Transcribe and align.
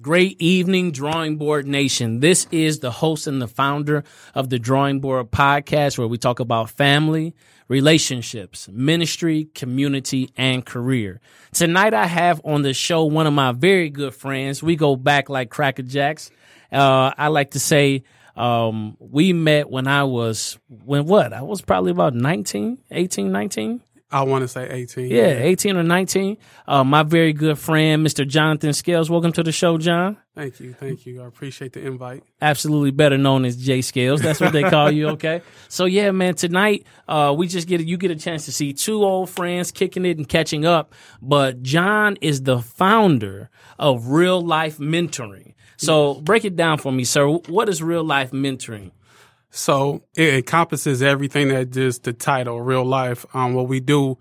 Great 0.00 0.40
evening, 0.40 0.92
Drawing 0.92 1.36
Board 1.36 1.66
Nation. 1.66 2.20
This 2.20 2.46
is 2.50 2.78
the 2.78 2.90
host 2.90 3.26
and 3.26 3.42
the 3.42 3.48
founder 3.48 4.04
of 4.34 4.48
the 4.48 4.58
Drawing 4.58 5.00
Board 5.00 5.30
Podcast, 5.30 5.98
where 5.98 6.06
we 6.08 6.16
talk 6.16 6.40
about 6.40 6.70
family, 6.70 7.34
relationships, 7.68 8.66
ministry, 8.72 9.50
community, 9.54 10.30
and 10.38 10.64
career. 10.64 11.20
Tonight, 11.52 11.92
I 11.92 12.06
have 12.06 12.40
on 12.44 12.62
the 12.62 12.72
show 12.72 13.04
one 13.04 13.26
of 13.26 13.34
my 13.34 13.52
very 13.52 13.90
good 13.90 14.14
friends. 14.14 14.62
We 14.62 14.74
go 14.74 14.96
back 14.96 15.28
like 15.28 15.50
Cracker 15.50 15.82
Jacks. 15.82 16.30
Uh, 16.72 17.12
I 17.18 17.28
like 17.28 17.50
to 17.50 17.60
say, 17.60 18.04
um, 18.36 18.96
we 19.00 19.34
met 19.34 19.68
when 19.68 19.86
I 19.86 20.04
was, 20.04 20.58
when 20.68 21.04
what? 21.04 21.34
I 21.34 21.42
was 21.42 21.60
probably 21.60 21.90
about 21.90 22.14
19, 22.14 22.78
18, 22.90 23.30
19. 23.30 23.82
I 24.12 24.22
want 24.22 24.42
to 24.42 24.48
say 24.48 24.68
18. 24.68 25.08
Yeah, 25.08 25.38
18 25.38 25.76
or 25.76 25.82
19. 25.84 26.36
Uh, 26.66 26.82
my 26.82 27.04
very 27.04 27.32
good 27.32 27.58
friend, 27.58 28.04
Mr. 28.04 28.26
Jonathan 28.26 28.72
Scales. 28.72 29.08
Welcome 29.08 29.30
to 29.32 29.42
the 29.44 29.52
show, 29.52 29.78
John. 29.78 30.16
Thank 30.34 30.58
you. 30.58 30.72
Thank 30.72 31.06
you. 31.06 31.22
I 31.22 31.26
appreciate 31.26 31.74
the 31.74 31.86
invite. 31.86 32.24
Absolutely 32.42 32.90
better 32.90 33.16
known 33.16 33.44
as 33.44 33.56
Jay 33.56 33.82
Scales. 33.82 34.20
That's 34.20 34.40
what 34.40 34.52
they 34.52 34.64
call 34.64 34.90
you, 34.90 35.08
okay? 35.10 35.42
So 35.68 35.84
yeah, 35.84 36.10
man, 36.10 36.34
tonight, 36.34 36.86
uh, 37.06 37.34
we 37.36 37.46
just 37.46 37.68
get, 37.68 37.80
you 37.82 37.96
get 37.96 38.10
a 38.10 38.16
chance 38.16 38.46
to 38.46 38.52
see 38.52 38.72
two 38.72 39.04
old 39.04 39.30
friends 39.30 39.70
kicking 39.70 40.04
it 40.04 40.18
and 40.18 40.28
catching 40.28 40.64
up. 40.64 40.92
But 41.22 41.62
John 41.62 42.16
is 42.20 42.42
the 42.42 42.60
founder 42.60 43.48
of 43.78 44.08
Real 44.08 44.40
Life 44.40 44.78
Mentoring. 44.78 45.54
So 45.80 46.14
break 46.20 46.44
it 46.44 46.56
down 46.56 46.76
for 46.76 46.92
me, 46.92 47.04
sir. 47.04 47.26
What 47.26 47.68
is 47.70 47.82
real 47.82 48.04
life 48.04 48.32
mentoring? 48.32 48.90
So 49.50 50.02
it 50.14 50.34
encompasses 50.34 51.02
everything 51.02 51.48
that 51.48 51.70
just 51.70 52.04
the 52.04 52.12
title, 52.12 52.60
real 52.60 52.84
life. 52.84 53.26
Um, 53.34 53.54
what 53.54 53.68
we 53.68 53.80
do 53.80 54.18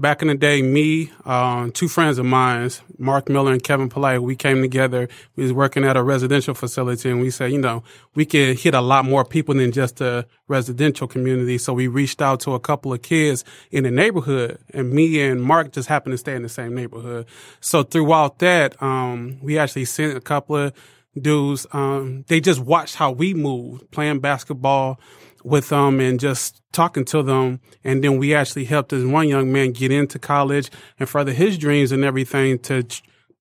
back 0.00 0.22
in 0.22 0.28
the 0.28 0.34
day, 0.34 0.62
me, 0.62 1.12
um, 1.24 1.70
two 1.72 1.86
friends 1.86 2.18
of 2.18 2.24
mine, 2.24 2.70
Mark 2.98 3.28
Miller 3.28 3.52
and 3.52 3.62
Kevin 3.62 3.88
Polite, 3.88 4.22
we 4.22 4.34
came 4.34 4.62
together. 4.62 5.08
We 5.36 5.42
was 5.42 5.52
working 5.52 5.84
at 5.84 5.96
a 5.96 6.02
residential 6.02 6.54
facility 6.54 7.10
and 7.10 7.20
we 7.20 7.30
said, 7.30 7.52
you 7.52 7.58
know, 7.58 7.82
we 8.14 8.24
can 8.24 8.56
hit 8.56 8.74
a 8.74 8.80
lot 8.80 9.04
more 9.04 9.24
people 9.24 9.54
than 9.54 9.72
just 9.72 10.00
a 10.00 10.26
residential 10.48 11.06
community. 11.06 11.58
So 11.58 11.72
we 11.74 11.86
reached 11.86 12.22
out 12.22 12.40
to 12.40 12.54
a 12.54 12.60
couple 12.60 12.92
of 12.92 13.02
kids 13.02 13.44
in 13.70 13.84
the 13.84 13.90
neighborhood 13.90 14.58
and 14.72 14.90
me 14.90 15.20
and 15.20 15.42
Mark 15.42 15.72
just 15.72 15.88
happened 15.88 16.14
to 16.14 16.18
stay 16.18 16.34
in 16.34 16.42
the 16.42 16.48
same 16.48 16.74
neighborhood. 16.74 17.26
So 17.60 17.82
throughout 17.82 18.38
that, 18.38 18.80
um, 18.82 19.38
we 19.42 19.58
actually 19.58 19.84
sent 19.84 20.16
a 20.16 20.20
couple 20.20 20.56
of 20.56 20.72
dudes, 21.18 21.66
um, 21.72 22.24
they 22.28 22.40
just 22.40 22.60
watched 22.60 22.96
how 22.96 23.10
we 23.10 23.34
moved, 23.34 23.90
playing 23.90 24.20
basketball 24.20 25.00
with 25.44 25.70
them 25.70 26.00
and 26.00 26.20
just 26.20 26.62
talking 26.72 27.04
to 27.06 27.22
them. 27.22 27.60
And 27.82 28.04
then 28.04 28.18
we 28.18 28.34
actually 28.34 28.64
helped 28.64 28.90
this 28.90 29.04
one 29.04 29.28
young 29.28 29.52
man 29.52 29.72
get 29.72 29.90
into 29.90 30.18
college 30.18 30.70
and 30.98 31.08
further 31.08 31.32
his 31.32 31.58
dreams 31.58 31.92
and 31.92 32.04
everything 32.04 32.58
to 32.60 32.84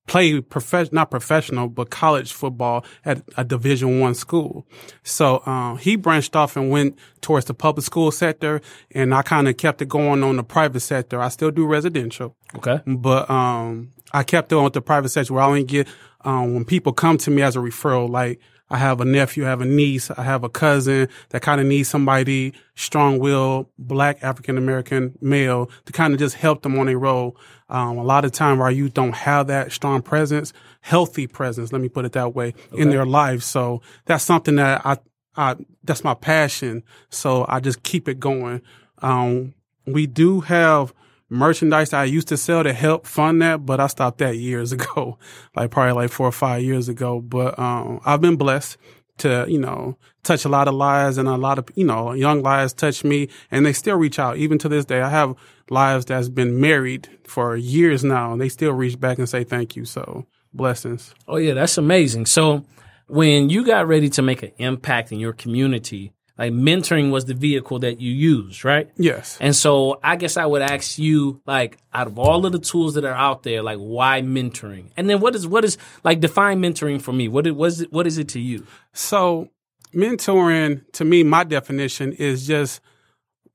play 0.07 0.41
prof- 0.41 0.91
not 0.91 1.11
professional, 1.11 1.67
but 1.67 1.91
college 1.91 2.33
football 2.33 2.83
at 3.05 3.21
a 3.37 3.43
division 3.43 3.99
one 3.99 4.15
school. 4.15 4.65
So, 5.03 5.43
um, 5.45 5.77
he 5.77 5.95
branched 5.95 6.35
off 6.35 6.57
and 6.57 6.71
went 6.71 6.97
towards 7.21 7.45
the 7.45 7.53
public 7.53 7.85
school 7.85 8.11
sector 8.11 8.59
and 8.91 9.13
I 9.13 9.21
kind 9.21 9.47
of 9.47 9.57
kept 9.57 9.81
it 9.81 9.87
going 9.87 10.23
on 10.23 10.37
the 10.37 10.43
private 10.43 10.79
sector. 10.79 11.21
I 11.21 11.29
still 11.29 11.51
do 11.51 11.67
residential. 11.67 12.35
Okay. 12.55 12.81
But, 12.87 13.29
um, 13.29 13.91
I 14.11 14.23
kept 14.23 14.51
it 14.51 14.55
on 14.55 14.71
the 14.71 14.81
private 14.81 15.09
sector 15.09 15.33
where 15.33 15.43
I 15.43 15.47
only 15.47 15.63
get, 15.63 15.87
um, 16.21 16.53
when 16.53 16.65
people 16.65 16.93
come 16.93 17.17
to 17.19 17.31
me 17.31 17.41
as 17.41 17.55
a 17.55 17.59
referral, 17.59 18.09
like, 18.09 18.39
I 18.71 18.77
have 18.77 19.01
a 19.01 19.05
nephew, 19.05 19.45
I 19.45 19.49
have 19.49 19.61
a 19.61 19.65
niece, 19.65 20.11
I 20.11 20.21
have 20.21 20.43
a 20.43 20.49
cousin 20.49 21.09
that 21.29 21.41
kind 21.41 21.59
of 21.59 21.65
needs 21.65 21.89
somebody 21.89 22.53
strong 22.75 23.17
willed, 23.17 23.65
black 23.79 24.19
African 24.21 24.59
American 24.59 25.17
male 25.21 25.71
to 25.85 25.91
kind 25.91 26.13
of 26.13 26.19
just 26.19 26.35
help 26.35 26.61
them 26.61 26.77
on 26.77 26.85
their 26.85 26.99
role. 26.99 27.35
Um, 27.69 27.97
a 27.97 28.03
lot 28.03 28.25
of 28.25 28.31
time 28.31 28.61
our 28.61 28.71
youth 28.71 28.93
don't 28.93 29.15
have 29.15 29.47
that 29.47 29.71
strong 29.71 30.03
presence, 30.03 30.53
healthy 30.81 31.25
presence, 31.25 31.73
let 31.73 31.81
me 31.81 31.89
put 31.89 32.05
it 32.05 32.11
that 32.11 32.35
way, 32.35 32.53
okay. 32.71 32.79
in 32.79 32.91
their 32.91 33.07
life. 33.07 33.41
So 33.41 33.81
that's 34.05 34.23
something 34.23 34.57
that 34.57 34.85
I, 34.85 34.97
I, 35.35 35.55
that's 35.83 36.03
my 36.03 36.13
passion. 36.13 36.83
So 37.09 37.47
I 37.49 37.59
just 37.59 37.81
keep 37.81 38.07
it 38.07 38.19
going. 38.19 38.61
Um, 39.01 39.55
we 39.87 40.05
do 40.05 40.41
have, 40.41 40.93
merchandise 41.29 41.93
I 41.93 42.05
used 42.05 42.27
to 42.29 42.37
sell 42.37 42.63
to 42.63 42.73
help 42.73 43.05
fund 43.05 43.41
that, 43.41 43.65
but 43.65 43.79
I 43.79 43.87
stopped 43.87 44.17
that 44.19 44.37
years 44.37 44.71
ago, 44.77 45.17
like 45.55 45.71
probably 45.71 45.93
like 45.93 46.11
four 46.11 46.27
or 46.27 46.31
five 46.31 46.63
years 46.63 46.89
ago. 46.89 47.21
But 47.21 47.57
um, 47.57 48.01
I've 48.05 48.21
been 48.21 48.35
blessed 48.35 48.77
to, 49.19 49.45
you 49.47 49.59
know, 49.59 49.97
touch 50.23 50.45
a 50.45 50.49
lot 50.49 50.67
of 50.67 50.73
lives 50.73 51.17
and 51.17 51.27
a 51.27 51.37
lot 51.37 51.59
of, 51.59 51.69
you 51.75 51.85
know, 51.85 52.13
young 52.13 52.41
lives 52.41 52.73
touch 52.73 53.03
me 53.03 53.29
and 53.51 53.65
they 53.65 53.73
still 53.73 53.97
reach 53.97 54.19
out. 54.19 54.37
Even 54.37 54.57
to 54.59 54.69
this 54.69 54.85
day, 54.85 55.01
I 55.01 55.09
have 55.09 55.35
lives 55.69 56.05
that's 56.05 56.29
been 56.29 56.59
married 56.59 57.07
for 57.25 57.55
years 57.55 58.03
now 58.03 58.31
and 58.31 58.41
they 58.41 58.49
still 58.49 58.73
reach 58.73 58.99
back 58.99 59.17
and 59.17 59.29
say 59.29 59.43
thank 59.43 59.75
you. 59.75 59.85
So 59.85 60.25
blessings. 60.53 61.13
Oh 61.27 61.37
yeah, 61.37 61.53
that's 61.53 61.77
amazing. 61.77 62.25
So 62.25 62.65
when 63.07 63.49
you 63.49 63.65
got 63.65 63.87
ready 63.87 64.09
to 64.09 64.21
make 64.21 64.43
an 64.43 64.51
impact 64.57 65.11
in 65.11 65.19
your 65.19 65.33
community, 65.33 66.13
like 66.39 66.53
mentoring 66.53 67.11
was 67.11 67.25
the 67.25 67.33
vehicle 67.33 67.79
that 67.79 67.99
you 67.99 68.13
used, 68.13 68.63
right? 68.63 68.89
Yes. 68.95 69.37
And 69.41 69.53
so 69.53 69.99
I 70.01 70.15
guess 70.15 70.37
I 70.37 70.45
would 70.45 70.61
ask 70.61 70.97
you, 70.97 71.41
like, 71.45 71.77
out 71.93 72.07
of 72.07 72.17
all 72.17 72.45
of 72.45 72.53
the 72.53 72.59
tools 72.59 72.93
that 72.93 73.03
are 73.03 73.13
out 73.13 73.43
there, 73.43 73.61
like, 73.61 73.77
why 73.77 74.21
mentoring? 74.21 74.85
And 74.95 75.09
then 75.09 75.19
what 75.19 75.35
is 75.35 75.45
what 75.45 75.65
is 75.65 75.77
like 76.05 76.21
define 76.21 76.61
mentoring 76.61 77.01
for 77.01 77.11
me? 77.11 77.27
What 77.27 77.45
it 77.45 77.57
was 77.57 77.81
what 77.89 78.07
is 78.07 78.17
it 78.17 78.29
to 78.29 78.39
you? 78.39 78.65
So 78.93 79.49
mentoring 79.93 80.89
to 80.93 81.03
me, 81.03 81.23
my 81.23 81.43
definition 81.43 82.13
is 82.13 82.47
just 82.47 82.79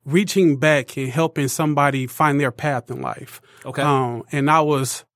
reaching 0.04 0.58
back 0.58 0.98
and 0.98 1.08
helping 1.08 1.48
somebody 1.48 2.06
find 2.06 2.38
their 2.38 2.52
path 2.52 2.90
in 2.90 3.00
life. 3.00 3.40
Okay. 3.64 3.80
Um, 3.80 4.24
and 4.30 4.50
I 4.50 4.60
was 4.60 5.06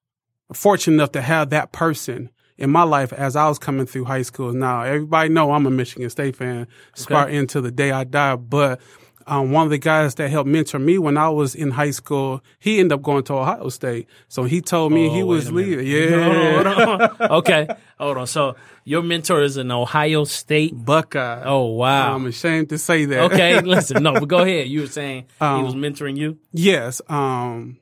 fortunate 0.55 0.95
enough 0.95 1.13
to 1.13 1.21
have 1.21 1.51
that 1.51 1.73
person 1.73 2.31
in 2.59 2.71
my 2.71 2.83
life 2.83 3.13
as 3.13 3.37
I 3.37 3.49
was 3.49 3.59
coming 3.59 3.87
through 3.87 4.05
high 4.05 4.23
school. 4.23 4.53
Now 4.53 4.83
everybody 4.83 5.31
know 5.31 5.53
I'm 5.53 5.67
a 5.67 5.71
Michigan 5.71 6.11
State 6.11 6.37
fan, 6.37 6.67
Spartan 6.95 7.29
okay. 7.29 7.39
until 7.39 7.63
the 7.63 7.71
day 7.71 7.93
I 7.93 8.05
die. 8.05 8.37
But 8.37 8.81
um, 9.29 9.53
one 9.53 9.65
of 9.65 9.71
the 9.71 9.79
guys 9.79 10.15
that 10.17 10.31
helped 10.31 10.49
mentor 10.49 10.79
me 10.79 10.99
when 10.99 11.19
I 11.19 11.29
was 11.29 11.55
in 11.55 11.71
high 11.71 11.91
school, 11.91 12.43
he 12.59 12.81
ended 12.81 12.93
up 12.95 13.03
going 13.03 13.25
to 13.25 13.35
Ohio 13.35 13.69
State. 13.69 14.09
So 14.29 14.45
he 14.45 14.63
told 14.63 14.93
me 14.93 15.09
oh, 15.09 15.15
he 15.15 15.23
was 15.23 15.53
leaving. 15.53 15.79
Yeah. 15.89 16.63
Hold 16.63 16.67
on, 16.67 17.31
okay. 17.39 17.69
Hold 17.99 18.17
on. 18.19 18.27
So 18.27 18.57
your 18.85 19.03
mentor 19.03 19.43
is 19.43 19.57
an 19.57 19.71
Ohio 19.71 20.25
State 20.25 20.73
Buckeye. 20.75 21.43
Oh 21.45 21.67
wow. 21.67 22.15
I'm 22.15 22.27
ashamed 22.27 22.71
to 22.71 22.79
say 22.79 23.05
that. 23.05 23.33
Okay. 23.33 23.61
Listen, 23.63 24.03
no, 24.03 24.15
but 24.15 24.29
go 24.29 24.39
ahead. 24.39 24.69
You 24.69 24.81
were 24.83 24.87
saying 24.87 25.27
um, 25.41 25.59
he 25.59 25.65
was 25.65 25.75
mentoring 25.75 26.17
you. 26.17 26.39
Yes. 26.53 27.01
Um, 27.09 27.79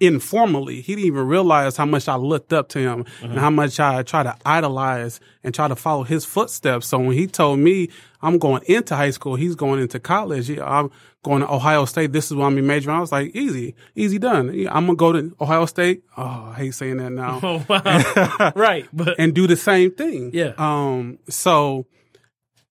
informally. 0.00 0.80
He 0.80 0.94
didn't 0.94 1.06
even 1.06 1.26
realize 1.26 1.76
how 1.76 1.86
much 1.86 2.08
I 2.08 2.16
looked 2.16 2.52
up 2.52 2.68
to 2.70 2.78
him 2.78 3.04
mm-hmm. 3.04 3.24
and 3.24 3.38
how 3.38 3.50
much 3.50 3.80
I 3.80 4.02
tried 4.02 4.24
to 4.24 4.36
idolize 4.44 5.20
and 5.42 5.54
try 5.54 5.68
to 5.68 5.76
follow 5.76 6.02
his 6.02 6.24
footsteps. 6.24 6.86
So 6.86 6.98
when 6.98 7.12
he 7.12 7.26
told 7.26 7.58
me 7.58 7.88
I'm 8.22 8.38
going 8.38 8.62
into 8.66 8.96
high 8.96 9.10
school, 9.10 9.36
he's 9.36 9.54
going 9.54 9.80
into 9.80 9.98
college. 9.98 10.50
I'm 10.58 10.90
going 11.22 11.40
to 11.40 11.52
Ohio 11.52 11.84
State. 11.84 12.12
This 12.12 12.26
is 12.26 12.36
what 12.36 12.46
I'm 12.46 12.66
majoring. 12.66 12.96
I 12.96 13.00
was 13.00 13.12
like, 13.12 13.34
easy, 13.34 13.74
easy 13.94 14.18
done. 14.18 14.48
I'm 14.68 14.86
gonna 14.86 14.94
go 14.94 15.12
to 15.12 15.36
Ohio 15.40 15.66
State. 15.66 16.04
Oh, 16.16 16.52
I 16.52 16.54
hate 16.54 16.74
saying 16.74 16.98
that 16.98 17.10
now. 17.10 17.40
Oh 17.46 17.64
wow, 17.68 18.52
right. 18.56 18.88
But 18.92 19.16
and 19.18 19.34
do 19.34 19.46
the 19.46 19.56
same 19.56 19.90
thing. 19.92 20.30
Yeah. 20.32 20.52
Um. 20.58 21.18
So, 21.28 21.86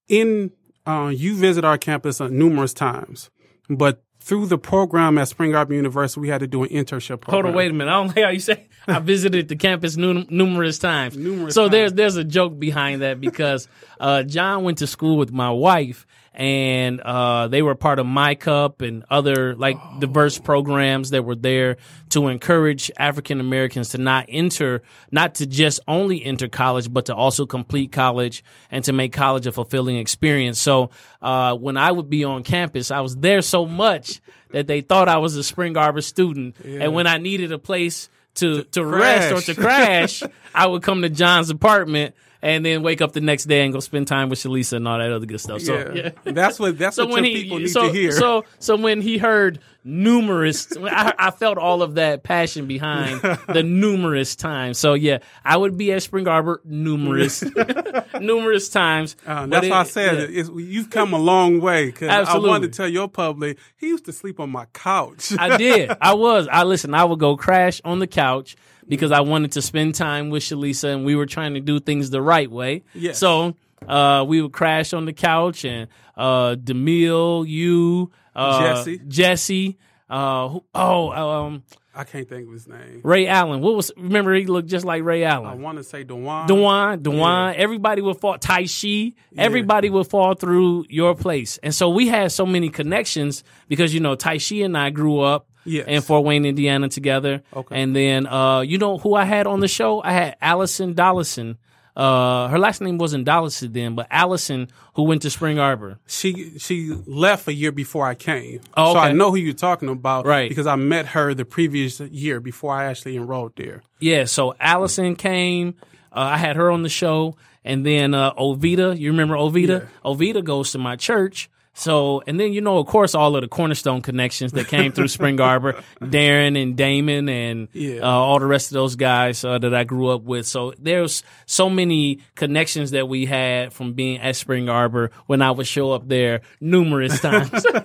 in 0.08 0.52
uh, 0.86 1.12
you 1.14 1.36
visit 1.36 1.66
our 1.66 1.78
campus 1.78 2.22
uh, 2.22 2.28
numerous 2.28 2.74
times, 2.74 3.30
but 3.70 4.04
through 4.26 4.48
the 4.48 4.58
program 4.58 5.20
at 5.20 5.28
Spring 5.28 5.54
Arbor 5.54 5.76
University, 5.76 6.20
we 6.20 6.30
had 6.30 6.40
to 6.40 6.48
do 6.48 6.64
an 6.64 6.70
internship 6.70 7.22
program. 7.22 7.44
Hold 7.44 7.46
on, 7.46 7.54
wait 7.54 7.70
a 7.70 7.74
minute. 7.76 7.92
I 7.92 7.94
don't 7.94 8.08
like 8.08 8.26
how 8.26 8.30
you 8.32 8.40
say 8.40 8.68
I 8.88 8.98
visited 8.98 9.50
the 9.50 9.56
campus 9.56 9.98
num- 9.98 10.26
numerous 10.32 10.80
times. 10.80 11.16
Numerous 11.16 11.54
so 11.54 11.64
times. 11.64 11.72
there's 11.72 11.94
there's 11.94 12.16
a 12.16 12.24
joke 12.24 12.58
behind 12.58 13.04
that 13.04 13.22
because 13.22 13.68
uh, 14.00 14.24
John 14.24 14.64
went 14.64 14.80
to 14.80 14.88
school 14.88 15.18
with 15.18 15.32
my 15.32 15.52
wife 15.52 16.08
and 16.36 17.00
uh, 17.00 17.48
they 17.48 17.62
were 17.62 17.76
part 17.76 17.98
of 17.98 18.06
my 18.06 18.36
cup 18.36 18.82
and 18.82 19.06
other 19.10 19.56
like 19.56 19.78
oh. 19.82 20.00
diverse 20.00 20.38
programs 20.38 21.12
that 21.12 21.24
were 21.24 21.36
there 21.36 21.78
to 22.10 22.28
encourage 22.28 22.92
african 22.98 23.40
americans 23.40 23.90
to 23.90 23.98
not 23.98 24.26
enter 24.28 24.82
not 25.12 25.36
to 25.36 25.46
just 25.46 25.80
only 25.88 26.24
enter 26.24 26.48
college 26.48 26.92
but 26.92 27.06
to 27.06 27.16
also 27.16 27.46
complete 27.46 27.92
college 27.92 28.44
and 28.70 28.84
to 28.84 28.94
make 28.94 29.14
college 29.14 29.48
a 29.48 29.52
fulfilling 29.52 29.98
experience 29.98 30.60
so 30.60 30.90
uh, 31.22 31.56
when 31.56 31.78
i 31.78 31.92
would 31.92 32.10
be 32.10 32.24
on 32.24 32.44
campus 32.44 32.92
i 32.92 33.00
was 33.00 33.16
there 33.18 33.42
so 33.42 33.66
much 33.66 34.22
that 34.52 34.68
they 34.68 34.82
thought 34.82 35.08
i 35.08 35.18
was 35.18 35.36
a 35.36 35.44
spring 35.44 35.78
arbor 35.78 36.02
student 36.02 36.56
yeah. 36.64 36.84
and 36.84 36.94
when 36.94 37.08
i 37.08 37.18
needed 37.18 37.52
a 37.52 37.60
place 37.60 38.10
to, 38.36 38.64
to, 38.64 38.70
to 38.72 38.86
rest 38.86 39.32
or 39.32 39.54
to 39.54 39.60
crash, 39.60 40.22
I 40.54 40.68
would 40.68 40.84
come 40.84 41.02
to 41.02 41.10
John's 41.10 41.50
apartment 41.50 42.16
and 42.46 42.64
then 42.64 42.84
wake 42.84 43.02
up 43.02 43.12
the 43.12 43.22
next 43.22 43.46
day 43.46 43.64
and 43.64 43.74
go 43.74 43.80
spend 43.80 44.08
time 44.08 44.30
with 44.30 44.38
Shalisa 44.38 44.74
and 44.74 44.88
all 44.88 45.00
that 45.00 45.12
other 45.12 45.26
good 45.26 45.42
stuff. 45.42 45.62
So 45.62 45.74
yeah. 45.74 46.12
yeah. 46.26 46.32
that's 46.32 46.60
what 46.60 46.78
that's 46.78 46.96
So 46.96 47.08
what 47.08 47.26
he 47.26 47.42
people 47.44 47.58
need 47.58 47.70
so, 47.70 47.88
to 47.88 47.92
hear. 47.92 48.12
so 48.12 48.46
so 48.60 48.76
when 48.78 49.02
he 49.02 49.18
heard 49.18 49.60
numerous, 49.84 50.68
I, 50.78 51.14
I 51.18 51.32
felt 51.32 51.58
all 51.58 51.82
of 51.82 51.96
that 51.96 52.22
passion 52.22 52.68
behind 52.68 53.20
the 53.48 53.64
numerous 53.66 54.36
times. 54.36 54.78
So 54.78 54.94
yeah, 54.94 55.20
I 55.44 55.58
would 55.58 55.76
be 55.76 55.92
at 55.92 56.04
Spring 56.04 56.28
Arbor 56.28 56.62
numerous, 56.64 57.44
numerous 58.20 58.70
times. 58.70 59.16
Uh, 59.26 59.48
that's 59.48 59.66
it- 59.66 59.72
why 59.72 59.80
I 59.80 59.84
said 59.84 60.30
yeah. 60.30 60.44
you've 60.56 60.92
come 60.92 61.14
a 61.14 61.20
long 61.20 61.60
way. 61.62 61.88
Because 61.88 62.28
I 62.28 62.38
wanted 62.38 62.72
to 62.72 62.78
tell 62.78 62.88
your 62.88 63.08
public 63.08 63.58
he 63.76 63.88
used 63.88 64.06
to 64.06 64.14
sleep 64.14 64.40
on 64.40 64.52
my 64.52 64.66
couch. 64.66 65.34
I 65.40 65.58
did. 65.58 65.92
I 66.00 66.14
was. 66.14 66.48
I 66.52 66.64
listen. 66.64 66.94
I 66.94 67.06
would 67.06 67.20
go 67.20 67.36
crash 67.38 67.82
on 67.84 67.98
the 67.98 68.08
couch 68.08 68.56
because 68.88 69.12
I 69.12 69.22
wanted 69.22 69.54
to 69.54 69.62
spend 69.62 69.96
time 69.96 70.30
with 70.30 70.44
Shalisa, 70.44 70.94
and 70.94 71.06
we 71.06 71.16
were 71.16 71.26
trying 71.26 71.54
to 71.56 71.60
do 71.60 71.80
things 71.80 72.10
the 72.10 72.22
right 72.22 72.50
way. 72.50 72.84
Yes. 72.94 73.18
So 73.18 73.56
uh, 73.88 74.26
we 74.28 74.42
would 74.42 74.54
crash 74.54 74.94
on 74.94 75.06
the 75.06 75.14
couch, 75.14 75.66
and 75.66 75.88
uh, 76.18 76.56
Demille, 76.56 77.48
you, 77.48 78.12
uh, 78.36 78.76
Jesse. 78.76 79.02
Jesse. 79.08 79.78
Uh, 80.08 80.50
who, 80.50 80.64
oh, 80.76 81.12
um, 81.12 81.64
I 81.96 82.04
can't 82.04 82.28
think 82.28 82.48
of 82.48 82.54
his 82.54 82.68
name. 82.68 83.02
Ray 83.04 83.26
Allen. 83.28 83.62
What 83.62 83.76
was? 83.76 83.92
Remember, 83.98 84.34
he 84.36 84.46
looked 84.46 84.70
just 84.70 84.86
like 84.86 85.04
Ray 85.04 85.24
Allen. 85.24 85.48
I 85.48 85.56
want 85.56 85.78
to 85.78 85.84
say 85.84 86.04
Dewan. 86.04 86.46
Dewan, 86.46 87.02
Dewan, 87.02 87.56
everybody 87.56 88.02
would 88.02 88.20
fall. 88.20 88.38
Tai 88.38 88.66
Shi, 88.66 89.16
everybody 89.38 89.90
would 89.90 90.08
fall 90.08 90.36
through 90.36 90.86
your 90.90 91.16
place, 91.16 91.58
and 91.64 91.74
so 91.74 91.90
we 91.90 92.08
had 92.08 92.32
so 92.32 92.46
many 92.46 92.70
connections 92.70 93.44
because 93.70 93.94
you 93.94 94.02
know 94.02 94.16
Tai 94.16 94.38
Shi 94.38 94.62
and 94.62 94.78
I 94.78 94.90
grew 94.90 95.22
up 95.22 95.50
Yes. 95.66 95.86
in 95.88 96.02
Fort 96.02 96.24
Wayne, 96.24 96.46
Indiana, 96.46 96.88
together. 96.90 97.44
Okay. 97.54 97.82
and 97.82 97.96
then 97.96 98.28
uh, 98.28 98.62
you 98.62 98.78
know 98.78 98.98
who 98.98 99.16
I 99.16 99.26
had 99.26 99.48
on 99.48 99.60
the 99.60 99.68
show? 99.68 100.02
I 100.04 100.12
had 100.12 100.38
Allison 100.42 100.94
Dollison. 100.94 101.58
Uh, 101.96 102.50
her 102.50 102.60
last 102.60 102.82
name 102.82 102.98
wasn't 102.98 103.24
Dollison 103.24 103.72
then, 103.72 103.96
but 103.96 104.08
Allison, 104.12 104.68
who 104.96 105.04
went 105.04 105.22
to 105.22 105.30
Spring 105.30 105.60
Arbor. 105.60 105.98
She 106.08 106.60
she 106.60 106.92
left 107.06 107.48
a 107.48 107.54
year 107.54 107.72
before 107.72 108.06
I 108.06 108.16
came. 108.16 108.60
Oh, 108.76 108.94
So 108.94 109.00
I 109.00 109.14
know 109.14 109.32
who 109.32 109.38
you're 109.38 109.54
talking 109.54 109.88
about. 109.88 110.26
Right. 110.26 110.50
Because 110.50 110.68
I 110.68 110.76
met 110.76 111.06
her 111.08 111.34
the 111.34 111.46
previous 111.46 112.02
year 112.02 112.42
before 112.42 112.74
I 112.74 112.86
actually 112.86 113.16
enrolled 113.16 113.54
there. 113.56 113.82
Yeah, 114.00 114.26
so 114.26 114.56
Allison 114.60 115.16
came. 115.16 115.76
Uh, 116.12 116.20
I 116.20 116.38
had 116.38 116.58
her 116.58 116.70
on 116.70 116.84
the 116.84 116.90
show, 116.90 117.38
and 117.64 117.86
then 117.86 118.14
uh, 118.14 118.34
Ovita. 118.34 118.98
You 119.00 119.12
remember 119.12 119.36
Ovita? 119.36 119.88
Ovita 120.04 120.44
goes 120.44 120.74
to 120.74 120.78
my 120.78 120.98
church. 120.98 121.50
So, 121.78 122.24
and 122.26 122.40
then 122.40 122.54
you 122.54 122.62
know, 122.62 122.78
of 122.78 122.88
course, 122.88 123.14
all 123.14 123.36
of 123.36 123.42
the 123.42 123.48
Cornerstone 123.50 124.02
connections 124.02 124.54
that 124.54 124.68
came 124.70 124.92
through 124.94 125.08
Spring 125.10 125.40
Arbor, 125.42 125.84
Darren 126.02 126.60
and 126.62 126.76
Damon, 126.78 127.28
and 127.28 127.68
Yeah. 127.74 128.00
uh, 128.02 128.08
all 128.10 128.40
the 128.40 128.46
rest 128.46 128.68
of 128.72 128.76
those 128.76 128.96
guys 128.96 129.44
uh, 129.44 129.60
that 129.60 129.76
I 129.76 129.84
grew 129.84 130.08
up 130.08 130.22
with. 130.24 130.46
So 130.48 130.74
there's 130.80 131.22
so 131.46 131.70
many 131.70 132.20
connections 132.36 132.92
that 132.92 133.10
we 133.10 133.26
had 133.26 133.74
from 133.74 133.92
being 133.94 134.20
at 134.20 134.36
Spring 134.38 134.70
Arbor 134.70 135.12
when 135.28 135.42
I 135.42 135.52
would 135.52 135.68
show 135.68 135.92
up 135.92 136.08
there 136.08 136.42
numerous 136.62 137.20
times. 137.20 137.52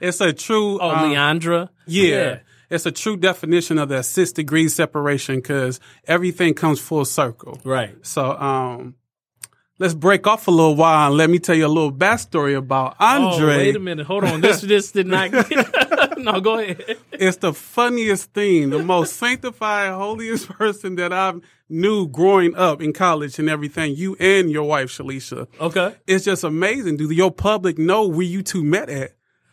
It's 0.00 0.20
a 0.20 0.32
true. 0.32 0.78
oh, 0.80 0.90
um, 0.90 1.10
Leandra. 1.10 1.70
Yeah. 1.86 2.38
It's 2.70 2.86
a 2.86 2.92
true 2.92 3.16
definition 3.16 3.78
of 3.78 3.88
the 3.88 4.02
six 4.02 4.30
degree 4.30 4.68
separation 4.68 5.36
because 5.36 5.80
everything 6.06 6.54
comes 6.54 6.78
full 6.80 7.04
circle. 7.04 7.58
Right. 7.64 7.96
So, 8.06 8.30
um, 8.30 8.94
let's 9.78 9.94
break 9.94 10.26
off 10.26 10.48
a 10.48 10.50
little 10.50 10.76
while 10.76 11.08
and 11.08 11.16
let 11.16 11.30
me 11.30 11.38
tell 11.38 11.54
you 11.54 11.66
a 11.66 11.68
little 11.68 11.92
backstory 11.92 12.56
about 12.56 12.96
Andre. 13.00 13.54
Oh, 13.54 13.58
wait 13.58 13.76
a 13.76 13.80
minute. 13.80 14.06
Hold 14.06 14.24
on. 14.24 14.40
This 14.40 14.60
this 14.60 14.92
did 14.92 15.06
not. 15.06 15.30
no, 16.18 16.40
go 16.40 16.58
ahead. 16.58 16.96
It's 17.12 17.38
the 17.38 17.52
funniest 17.52 18.32
thing, 18.32 18.70
the 18.70 18.82
most 18.82 19.16
sanctified, 19.16 19.92
holiest 19.92 20.48
person 20.58 20.96
that 20.96 21.12
I've 21.12 21.40
knew 21.68 22.08
growing 22.08 22.54
up 22.56 22.80
in 22.80 22.92
college 22.92 23.38
and 23.38 23.48
everything. 23.48 23.94
You 23.94 24.16
and 24.18 24.50
your 24.50 24.64
wife, 24.64 24.90
Shalisha. 24.90 25.46
Okay. 25.60 25.94
It's 26.06 26.24
just 26.24 26.44
amazing. 26.44 26.96
Do 26.96 27.10
your 27.10 27.30
public 27.30 27.78
know 27.78 28.06
where 28.06 28.26
you 28.26 28.42
two 28.42 28.64
met 28.64 28.88
at? 28.88 29.12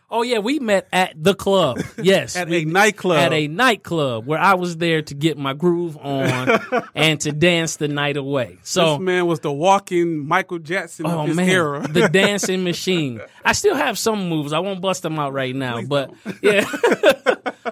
Oh 0.09 0.21
yeah, 0.21 0.37
we 0.39 0.59
met 0.59 0.87
at 0.93 1.21
the 1.21 1.33
club. 1.33 1.79
Yes, 2.01 2.35
At 2.35 2.47
we- 2.49 2.61
a 2.61 2.65
nightclub. 2.65 3.17
At 3.17 3.33
a 3.33 3.47
nightclub 3.47 4.25
where 4.27 4.37
I 4.39 4.53
was 4.53 4.77
there 4.77 5.01
to 5.01 5.13
get 5.15 5.37
my 5.37 5.53
groove 5.53 5.97
on 5.97 6.59
and 6.95 7.19
to 7.21 7.31
dance 7.31 7.77
the 7.77 7.87
night 7.87 8.15
away. 8.17 8.59
So. 8.63 8.91
this 8.91 8.99
man 8.99 9.25
was 9.25 9.39
the 9.39 9.51
walking 9.51 10.27
Michael 10.27 10.59
Jackson 10.59 11.07
Oh 11.07 11.21
of 11.21 11.27
his 11.29 11.35
man, 11.37 11.49
era. 11.49 11.87
the 11.87 12.07
dancing 12.11 12.63
machine. 12.63 13.19
I 13.43 13.53
still 13.53 13.75
have 13.75 13.97
some 13.97 14.29
moves. 14.29 14.53
I 14.53 14.59
won't 14.59 14.81
bust 14.81 15.01
them 15.01 15.17
out 15.17 15.33
right 15.33 15.55
now, 15.55 15.81
but 15.81 16.11
yeah. 16.41 16.69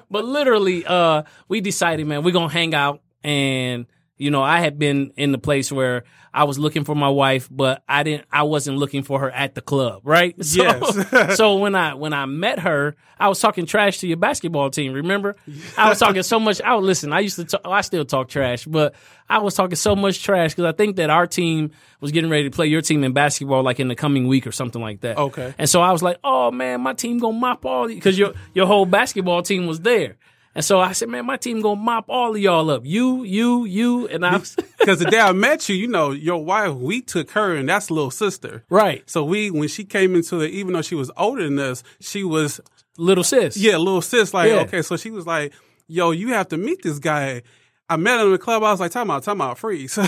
but 0.09 0.25
literally, 0.25 0.85
uh, 0.85 1.23
we 1.47 1.61
decided, 1.61 2.07
man, 2.07 2.23
we're 2.23 2.31
gonna 2.33 2.51
hang 2.51 2.73
out, 2.73 3.01
and 3.23 3.85
you 4.17 4.31
know, 4.31 4.43
I 4.43 4.59
had 4.59 4.77
been 4.77 5.11
in 5.17 5.31
the 5.31 5.37
place 5.37 5.71
where 5.71 6.03
I 6.33 6.45
was 6.45 6.57
looking 6.57 6.83
for 6.83 6.95
my 6.95 7.09
wife, 7.09 7.47
but 7.51 7.83
I 7.87 8.03
didn't. 8.03 8.25
I 8.31 8.43
wasn't 8.43 8.77
looking 8.77 9.03
for 9.03 9.19
her 9.19 9.31
at 9.31 9.55
the 9.55 9.61
club, 9.61 10.01
right? 10.03 10.35
So, 10.43 10.63
Yes. 10.63 11.37
so 11.37 11.57
when 11.57 11.73
I 11.75 11.95
when 11.95 12.13
I 12.13 12.25
met 12.25 12.59
her, 12.59 12.95
I 13.19 13.27
was 13.27 13.39
talking 13.39 13.65
trash 13.65 13.99
to 13.99 14.07
your 14.07 14.17
basketball 14.17 14.69
team. 14.69 14.93
Remember, 14.93 15.35
I 15.77 15.89
was 15.89 15.99
talking 15.99 16.23
so 16.23 16.39
much. 16.39 16.61
I 16.61 16.75
would 16.75 16.83
listen. 16.83 17.11
I 17.11 17.21
used 17.21 17.37
to. 17.37 17.45
Talk, 17.45 17.61
I 17.65 17.81
still 17.81 18.05
talk 18.05 18.29
trash, 18.29 18.65
but 18.65 18.93
I 19.29 19.39
was 19.39 19.55
talking 19.55 19.75
so 19.75 19.95
much 19.95 20.21
trash 20.23 20.51
because 20.53 20.65
I 20.65 20.75
think 20.75 20.97
that 20.97 21.09
our 21.09 21.25
team 21.27 21.71
was 21.99 22.11
getting 22.11 22.29
ready 22.29 22.43
to 22.43 22.51
play 22.51 22.67
your 22.67 22.81
team 22.81 23.03
in 23.03 23.13
basketball, 23.13 23.63
like 23.63 23.79
in 23.79 23.87
the 23.87 23.95
coming 23.95 24.27
week 24.27 24.45
or 24.45 24.51
something 24.51 24.81
like 24.81 25.01
that. 25.01 25.17
Okay. 25.17 25.53
And 25.57 25.69
so 25.69 25.81
I 25.81 25.91
was 25.91 26.03
like, 26.03 26.17
"Oh 26.23 26.51
man, 26.51 26.81
my 26.81 26.93
team 26.93 27.19
gonna 27.19 27.37
mop 27.37 27.65
all 27.65 27.87
because 27.87 28.17
your 28.17 28.33
your 28.53 28.67
whole 28.67 28.85
basketball 28.85 29.41
team 29.41 29.65
was 29.65 29.79
there." 29.79 30.17
And 30.55 30.63
so 30.63 30.79
I 30.79 30.91
said, 30.91 31.09
"Man, 31.09 31.25
my 31.25 31.37
team 31.37 31.61
gonna 31.61 31.81
mop 31.81 32.05
all 32.09 32.35
of 32.35 32.37
y'all 32.41 32.69
up. 32.69 32.83
You, 32.85 33.23
you, 33.23 33.65
you." 33.65 34.07
And 34.07 34.25
I 34.25 34.37
Because 34.79 34.99
the 34.99 35.05
day 35.09 35.19
I 35.19 35.31
met 35.31 35.67
you, 35.69 35.75
you 35.75 35.87
know, 35.87 36.11
your 36.11 36.43
wife, 36.43 36.73
we 36.75 37.01
took 37.01 37.31
her 37.31 37.55
and 37.55 37.67
that's 37.69 37.89
little 37.89 38.11
sister. 38.11 38.63
right, 38.69 39.01
So 39.09 39.23
we, 39.23 39.49
when 39.49 39.67
she 39.69 39.85
came 39.85 40.13
into 40.15 40.35
the, 40.35 40.47
even 40.49 40.73
though 40.73 40.81
she 40.81 40.95
was 40.95 41.09
older 41.15 41.43
than 41.43 41.57
us, 41.57 41.83
she 42.01 42.23
was, 42.23 42.59
little 42.97 43.23
sis. 43.23 43.55
yeah, 43.55 43.77
little 43.77 44.01
sis. 44.01 44.33
Like, 44.33 44.49
Yeah. 44.49 44.59
okay, 44.61 44.81
so 44.81 44.97
she 44.97 45.09
was 45.09 45.25
like, 45.25 45.53
yo, 45.87 46.11
you 46.11 46.33
have 46.33 46.49
to 46.49 46.57
meet 46.57 46.83
this 46.83 46.99
guy. 46.99 47.43
I 47.89 47.95
met 47.95 48.19
him 48.19 48.27
in 48.27 48.31
the 48.33 48.37
club. 48.37 48.61
I 48.63 48.71
was 48.71 48.79
like, 48.81 48.91
time 48.91 49.09
out, 49.09 49.23
time 49.23 49.39
out, 49.41 49.57
freeze. 49.57 49.97
you 49.97 50.03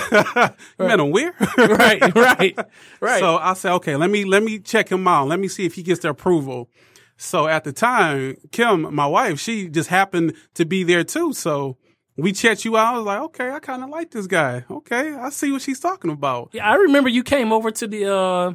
met 0.80 1.00
him 1.00 1.12
where? 1.12 1.34
right, 1.58 2.16
right, 2.16 2.58
right. 3.00 3.20
So 3.20 3.38
I 3.38 3.54
said, 3.54 3.72
okay, 3.76 3.96
let 3.96 4.10
me 4.10 4.26
let 4.26 4.44
me 4.44 4.60
check 4.60 4.90
him 4.90 5.08
out. 5.08 5.28
Let 5.28 5.40
me 5.40 5.48
see 5.48 5.66
if 5.66 5.76
he 5.76 5.84
gets 5.84 6.02
the 6.02 6.10
approval. 6.10 6.70
So 7.18 7.48
at 7.48 7.64
the 7.64 7.72
time, 7.72 8.38
Kim, 8.52 8.94
my 8.94 9.08
wife, 9.08 9.40
she 9.40 9.70
just 9.70 9.90
happened 9.90 10.36
to 10.56 10.66
be 10.66 10.84
there 10.84 11.04
too. 11.04 11.34
So 11.34 11.78
we 12.18 12.32
checked 12.32 12.66
you 12.66 12.78
out. 12.78 12.94
I 12.94 12.98
was 12.98 13.06
like, 13.06 13.22
okay, 13.22 13.52
I 13.52 13.60
kind 13.60 13.84
of 13.84 13.90
like 13.90 14.12
this 14.12 14.28
guy. 14.28 14.66
Okay, 14.70 15.14
I 15.14 15.30
see 15.30 15.52
what 15.52 15.62
she's 15.62 15.80
talking 15.80 16.12
about. 16.12 16.50
Yeah, 16.54 16.70
I 16.70 16.76
remember 16.76 17.10
you 17.10 17.24
came 17.24 17.52
over 17.52 17.72
to 17.72 17.88
the 17.88 18.14
uh, 18.14 18.54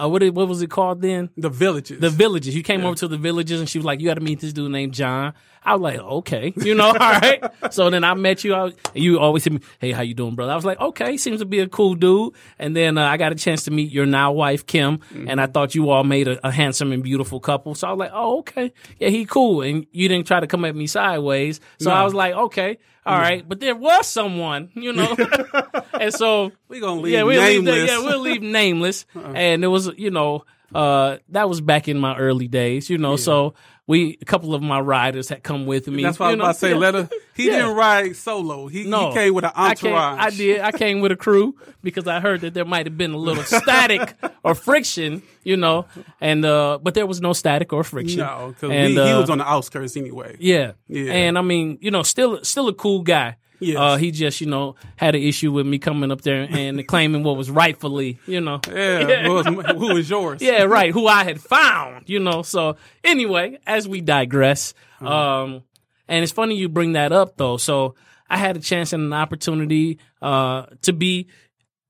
uh 0.00 0.08
what 0.08 0.22
it, 0.22 0.34
what 0.34 0.48
was 0.48 0.62
it 0.62 0.70
called 0.70 1.00
then? 1.02 1.30
The 1.36 1.50
villages. 1.50 2.00
The 2.00 2.10
villages. 2.10 2.54
You 2.54 2.62
came 2.62 2.84
over 2.84 2.96
to 2.96 3.08
the 3.08 3.18
villages, 3.18 3.60
and 3.60 3.68
she 3.68 3.78
was 3.78 3.84
like, 3.84 4.00
"You 4.00 4.08
got 4.08 4.14
to 4.14 4.20
meet 4.20 4.40
this 4.40 4.52
dude 4.52 4.70
named 4.70 4.94
John." 4.94 5.34
I 5.64 5.74
was 5.74 5.80
like, 5.82 5.98
"Okay, 6.00 6.52
you 6.56 6.74
know, 6.74 6.86
all 6.88 6.94
right." 6.94 7.42
So 7.70 7.90
then 7.90 8.04
I 8.04 8.14
met 8.14 8.44
you. 8.44 8.54
I 8.54 8.64
was, 8.64 8.74
you 8.94 9.18
always 9.18 9.44
said, 9.44 9.54
me, 9.54 9.60
"Hey, 9.80 9.92
how 9.92 10.02
you 10.02 10.14
doing, 10.14 10.34
brother?" 10.34 10.52
I 10.52 10.56
was 10.56 10.64
like, 10.64 10.80
"Okay, 10.80 11.16
seems 11.16 11.40
to 11.40 11.46
be 11.46 11.60
a 11.60 11.68
cool 11.68 11.94
dude." 11.94 12.34
And 12.58 12.74
then 12.74 12.98
uh, 12.98 13.06
I 13.06 13.16
got 13.16 13.32
a 13.32 13.36
chance 13.36 13.64
to 13.64 13.70
meet 13.70 13.90
your 13.92 14.06
now 14.06 14.32
wife 14.32 14.66
Kim, 14.66 15.00
and 15.14 15.40
I 15.40 15.46
thought 15.46 15.74
you 15.74 15.90
all 15.90 16.04
made 16.04 16.28
a, 16.28 16.46
a 16.46 16.50
handsome 16.50 16.92
and 16.92 17.02
beautiful 17.02 17.40
couple. 17.40 17.74
So 17.74 17.88
I 17.88 17.90
was 17.92 17.98
like, 17.98 18.12
"Oh, 18.12 18.38
okay, 18.40 18.72
yeah, 18.98 19.08
he 19.08 19.24
cool." 19.24 19.62
And 19.62 19.86
you 19.92 20.08
didn't 20.08 20.26
try 20.26 20.40
to 20.40 20.46
come 20.46 20.64
at 20.64 20.74
me 20.74 20.86
sideways, 20.86 21.60
so 21.78 21.90
I 21.90 22.04
was 22.04 22.14
like, 22.14 22.34
"Okay." 22.34 22.78
All 23.04 23.18
right, 23.18 23.46
but 23.48 23.58
there 23.58 23.74
was 23.74 24.06
someone, 24.06 24.70
you 24.74 24.92
know, 24.92 25.16
and 26.00 26.14
so 26.14 26.52
we're 26.68 26.80
gonna 26.80 27.00
leave 27.00 27.14
yeah, 27.14 27.24
we'll 27.24 27.42
leave 27.42 27.64
nameless. 27.64 27.90
that, 27.90 28.00
yeah, 28.00 28.06
we'll 28.06 28.20
leave 28.20 28.42
nameless. 28.42 29.06
And 29.14 29.64
it 29.64 29.66
was, 29.66 29.90
you 29.96 30.10
know, 30.12 30.44
uh, 30.72 31.16
that 31.30 31.48
was 31.48 31.60
back 31.60 31.88
in 31.88 31.98
my 31.98 32.16
early 32.16 32.46
days, 32.46 32.88
you 32.88 32.98
know. 32.98 33.16
So 33.16 33.54
we, 33.92 34.16
a 34.22 34.24
couple 34.24 34.54
of 34.54 34.62
my 34.62 34.80
riders 34.80 35.28
had 35.28 35.42
come 35.42 35.66
with 35.66 35.86
me. 35.86 36.02
That's 36.02 36.18
why 36.18 36.28
I 36.28 36.30
was 36.30 36.36
about 36.40 36.52
to 36.54 36.58
say, 36.58 36.74
let 36.74 36.94
her. 36.94 37.08
He 37.34 37.46
Yeah. 37.46 37.60
didn't 37.60 37.76
ride 37.76 38.16
solo. 38.16 38.66
He, 38.68 38.84
No, 38.84 39.08
he 39.08 39.14
came 39.14 39.34
with 39.34 39.44
an 39.44 39.52
I 39.54 39.74
came- 39.74 39.92
entourage. 39.94 40.18
I, 40.20 40.30
did. 40.36 40.60
I 40.60 40.70
came 40.72 41.00
with 41.00 41.12
a 41.12 41.16
crew 41.16 41.54
because 41.82 42.06
I 42.06 42.20
heard 42.20 42.42
that 42.42 42.52
there 42.52 42.66
might 42.66 42.84
have 42.86 42.98
been 42.98 43.12
a 43.12 43.16
little 43.16 43.42
static 43.60 44.14
or 44.42 44.54
friction, 44.54 45.22
you 45.42 45.56
know, 45.56 45.86
and 46.20 46.44
uh, 46.44 46.78
but 46.82 46.92
there 46.94 47.06
was 47.06 47.20
no 47.22 47.32
static 47.32 47.72
or 47.72 47.84
friction. 47.84 48.18
No, 48.20 48.48
because 48.54 48.70
he, 48.70 48.92
he 48.94 48.98
uh, 48.98 49.20
was 49.20 49.30
on 49.30 49.38
the 49.38 49.48
outskirts 49.48 49.96
anyway. 49.96 50.36
Yeah. 50.40 50.72
Yeah. 50.88 51.10
And 51.12 51.38
I 51.38 51.42
mean, 51.42 51.78
you 51.80 51.90
know, 51.90 52.02
still 52.02 52.44
still 52.44 52.68
a 52.68 52.74
cool 52.74 53.00
guy. 53.02 53.36
Yes. 53.62 53.78
Uh, 53.78 53.96
he 53.96 54.10
just, 54.10 54.40
you 54.40 54.46
know, 54.48 54.74
had 54.96 55.14
an 55.14 55.22
issue 55.22 55.52
with 55.52 55.66
me 55.66 55.78
coming 55.78 56.10
up 56.10 56.20
there 56.22 56.46
and 56.50 56.86
claiming 56.88 57.22
what 57.22 57.36
was 57.36 57.50
rightfully, 57.50 58.18
you 58.26 58.40
know. 58.40 58.60
Yeah, 58.68 59.24
Who, 59.24 59.34
was, 59.34 59.46
who 59.46 59.94
was 59.94 60.10
yours? 60.10 60.42
Yeah, 60.42 60.64
right. 60.64 60.92
Who 60.92 61.06
I 61.06 61.24
had 61.24 61.40
found, 61.40 62.08
you 62.08 62.18
know. 62.18 62.42
So 62.42 62.76
anyway, 63.04 63.58
as 63.66 63.86
we 63.88 64.00
digress, 64.00 64.74
um, 65.00 65.62
and 66.08 66.22
it's 66.22 66.32
funny 66.32 66.56
you 66.56 66.68
bring 66.68 66.92
that 66.92 67.12
up 67.12 67.36
though. 67.36 67.56
So 67.56 67.94
I 68.28 68.36
had 68.36 68.56
a 68.56 68.60
chance 68.60 68.92
and 68.92 69.02
an 69.04 69.12
opportunity 69.12 69.98
uh, 70.20 70.66
to 70.82 70.92
be 70.92 71.28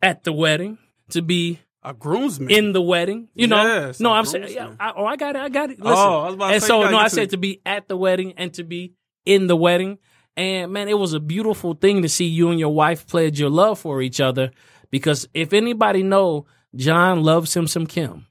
at 0.02 0.24
the 0.24 0.32
wedding, 0.32 0.78
to 1.10 1.22
be 1.22 1.60
a 1.84 1.92
groomsman. 1.94 2.50
in 2.50 2.72
the 2.72 2.80
wedding. 2.82 3.28
You 3.34 3.46
know, 3.48 3.62
Yes, 3.62 4.00
no, 4.00 4.12
I'm 4.12 4.24
saying, 4.24 4.48
yeah. 4.50 4.70
I, 4.78 4.92
oh, 4.96 5.04
I 5.04 5.16
got 5.16 5.36
it, 5.36 5.42
I 5.42 5.48
got 5.48 5.70
it. 5.70 5.78
Listen. 5.80 5.96
Oh, 5.96 6.20
I 6.20 6.24
was 6.26 6.34
about 6.34 6.48
to 6.48 6.52
and 6.54 6.62
say, 6.62 6.68
so 6.68 6.90
no, 6.90 6.96
I 6.96 7.08
said 7.08 7.30
to 7.30 7.36
be 7.36 7.60
at 7.66 7.88
the 7.88 7.96
wedding 7.96 8.34
and 8.36 8.52
to 8.54 8.64
be 8.64 8.94
in 9.24 9.46
the 9.46 9.56
wedding. 9.56 9.98
And 10.36 10.72
man, 10.72 10.88
it 10.88 10.98
was 10.98 11.12
a 11.12 11.20
beautiful 11.20 11.74
thing 11.74 12.02
to 12.02 12.08
see 12.08 12.26
you 12.26 12.50
and 12.50 12.58
your 12.58 12.74
wife 12.74 13.06
pledge 13.06 13.38
your 13.38 13.50
love 13.50 13.78
for 13.78 14.00
each 14.00 14.20
other 14.20 14.50
because 14.90 15.28
if 15.34 15.52
anybody 15.52 16.02
know, 16.02 16.46
John 16.74 17.22
loves 17.22 17.54
him 17.54 17.66
some 17.66 17.86
Kim, 17.86 18.26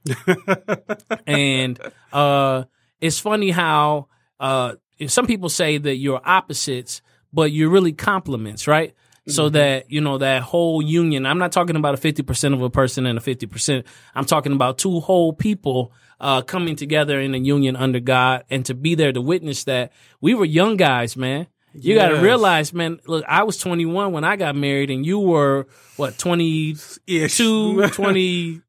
and 1.26 1.78
uh, 2.12 2.64
it's 3.00 3.20
funny 3.20 3.50
how 3.50 4.08
uh, 4.40 4.74
some 5.06 5.26
people 5.26 5.48
say 5.48 5.78
that 5.78 5.96
you're 5.96 6.20
opposites, 6.24 7.02
but 7.32 7.52
you're 7.52 7.70
really 7.70 7.92
complements, 7.92 8.66
right? 8.66 8.94
So 9.28 9.50
that 9.50 9.88
you 9.88 10.00
know 10.00 10.18
that 10.18 10.42
whole 10.42 10.82
union. 10.82 11.26
I'm 11.26 11.38
not 11.38 11.52
talking 11.52 11.76
about 11.76 11.94
a 11.94 11.96
50 11.96 12.24
percent 12.24 12.54
of 12.54 12.62
a 12.62 12.70
person 12.70 13.06
and 13.06 13.16
a 13.16 13.20
50 13.20 13.46
percent. 13.46 13.86
I'm 14.16 14.24
talking 14.24 14.52
about 14.52 14.78
two 14.78 14.98
whole 14.98 15.32
people 15.32 15.92
uh, 16.18 16.42
coming 16.42 16.74
together 16.74 17.20
in 17.20 17.32
a 17.32 17.38
union 17.38 17.76
under 17.76 18.00
God, 18.00 18.42
and 18.50 18.66
to 18.66 18.74
be 18.74 18.96
there 18.96 19.12
to 19.12 19.20
witness 19.20 19.62
that. 19.64 19.92
We 20.20 20.34
were 20.34 20.44
young 20.44 20.76
guys, 20.76 21.16
man. 21.16 21.46
You 21.74 21.94
got 21.94 22.08
to 22.08 22.20
realize, 22.20 22.72
man. 22.72 23.00
Look, 23.06 23.24
I 23.28 23.42
was 23.44 23.56
21 23.58 24.12
when 24.12 24.24
I 24.24 24.36
got 24.36 24.54
married, 24.56 24.90
and 24.90 25.04
you 25.06 25.18
were 25.18 25.66
what 25.96 26.18
22, 26.18 27.88
23, 27.88 28.60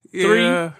Yeah. 0.44 0.72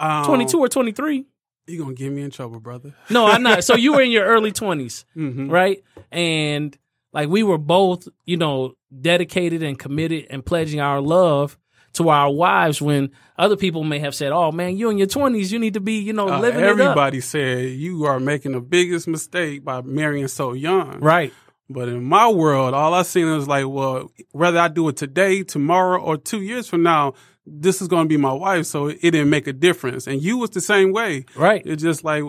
Um, 0.00 0.24
22 0.24 0.58
or 0.58 0.68
23. 0.68 1.24
You 1.68 1.78
gonna 1.78 1.94
get 1.94 2.10
me 2.10 2.22
in 2.22 2.30
trouble, 2.32 2.58
brother? 2.58 2.92
No, 3.08 3.26
I'm 3.26 3.42
not. 3.44 3.62
So 3.62 3.76
you 3.76 3.92
were 3.92 4.02
in 4.02 4.10
your 4.10 4.24
early 4.34 4.50
20s, 4.50 5.04
Mhm. 5.16 5.48
right? 5.50 5.82
And 6.10 6.76
like 7.12 7.28
we 7.28 7.42
were 7.44 7.58
both, 7.58 8.08
you 8.26 8.36
know, 8.36 8.74
dedicated 9.00 9.62
and 9.62 9.78
committed 9.78 10.26
and 10.28 10.44
pledging 10.44 10.80
our 10.80 11.00
love 11.00 11.56
to 11.94 12.08
our 12.08 12.30
wives 12.30 12.80
when 12.80 13.10
other 13.36 13.56
people 13.56 13.84
may 13.84 13.98
have 13.98 14.14
said, 14.14 14.32
"Oh 14.32 14.50
man, 14.52 14.76
you 14.76 14.90
in 14.90 14.98
your 14.98 15.06
20s, 15.06 15.50
you 15.52 15.58
need 15.58 15.74
to 15.74 15.80
be, 15.80 15.98
you 15.98 16.12
know, 16.12 16.28
Uh, 16.28 16.40
living 16.40 16.60
it 16.64 16.66
up." 16.70 16.78
everybody 16.78 17.20
said 17.20 17.70
you 17.70 18.04
are 18.04 18.20
making 18.20 18.52
the 18.52 18.60
biggest 18.60 19.06
mistake 19.08 19.64
by 19.64 19.82
marrying 19.82 20.28
so 20.28 20.52
young. 20.52 21.00
Right. 21.00 21.32
But 21.68 21.88
in 21.88 22.04
my 22.04 22.28
world, 22.28 22.74
all 22.74 22.92
I 22.92 23.02
seen 23.02 23.30
was 23.34 23.48
like, 23.48 23.66
well, 23.66 24.10
whether 24.32 24.58
I 24.58 24.68
do 24.68 24.88
it 24.88 24.96
today, 24.96 25.42
tomorrow, 25.42 26.02
or 26.02 26.18
two 26.18 26.42
years 26.42 26.68
from 26.68 26.82
now, 26.82 27.14
this 27.46 27.80
is 27.80 27.88
going 27.88 28.04
to 28.04 28.08
be 28.08 28.18
my 28.18 28.32
wife. 28.32 28.66
So 28.66 28.88
it 28.88 29.00
didn't 29.00 29.30
make 29.30 29.46
a 29.46 29.54
difference. 29.54 30.06
And 30.06 30.20
you 30.22 30.36
was 30.36 30.50
the 30.50 30.60
same 30.60 30.92
way. 30.92 31.24
Right. 31.34 31.62
It's 31.64 31.82
just 31.82 32.04
like 32.04 32.24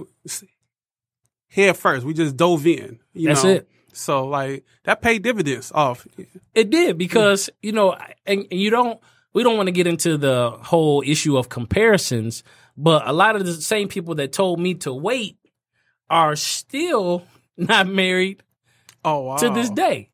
head 1.50 1.78
first. 1.78 2.06
We 2.06 2.14
just 2.14 2.38
dove 2.38 2.66
in. 2.66 3.00
You 3.14 3.30
That's 3.30 3.44
know? 3.44 3.50
it. 3.52 3.70
So 3.92 4.26
like 4.28 4.66
that 4.86 5.02
paid 5.02 5.22
dividends 5.24 5.72
off. 5.74 6.08
It 6.56 6.70
did 6.70 6.98
because 6.98 7.50
you 7.62 7.72
know, 7.74 7.96
and, 8.26 8.46
and 8.50 8.60
you 8.60 8.70
don't. 8.70 9.00
We 9.34 9.44
don't 9.44 9.58
want 9.58 9.68
to 9.68 9.72
get 9.72 9.88
into 9.88 10.18
the 10.18 10.52
whole 10.62 11.04
issue 11.06 11.38
of 11.38 11.50
comparisons, 11.50 12.44
but 12.78 13.08
a 13.08 13.14
lot 13.14 13.36
of 13.36 13.46
the 13.46 13.54
same 13.54 13.88
people 13.88 14.16
that 14.16 14.32
told 14.32 14.60
me 14.60 14.76
to 14.76 14.94
wait 14.94 15.38
are 16.10 16.36
still 16.36 17.26
not 17.58 17.88
married 17.88 18.44
Oh 19.04 19.22
wow. 19.22 19.36
to 19.38 19.50
this 19.50 19.70
day, 19.70 20.10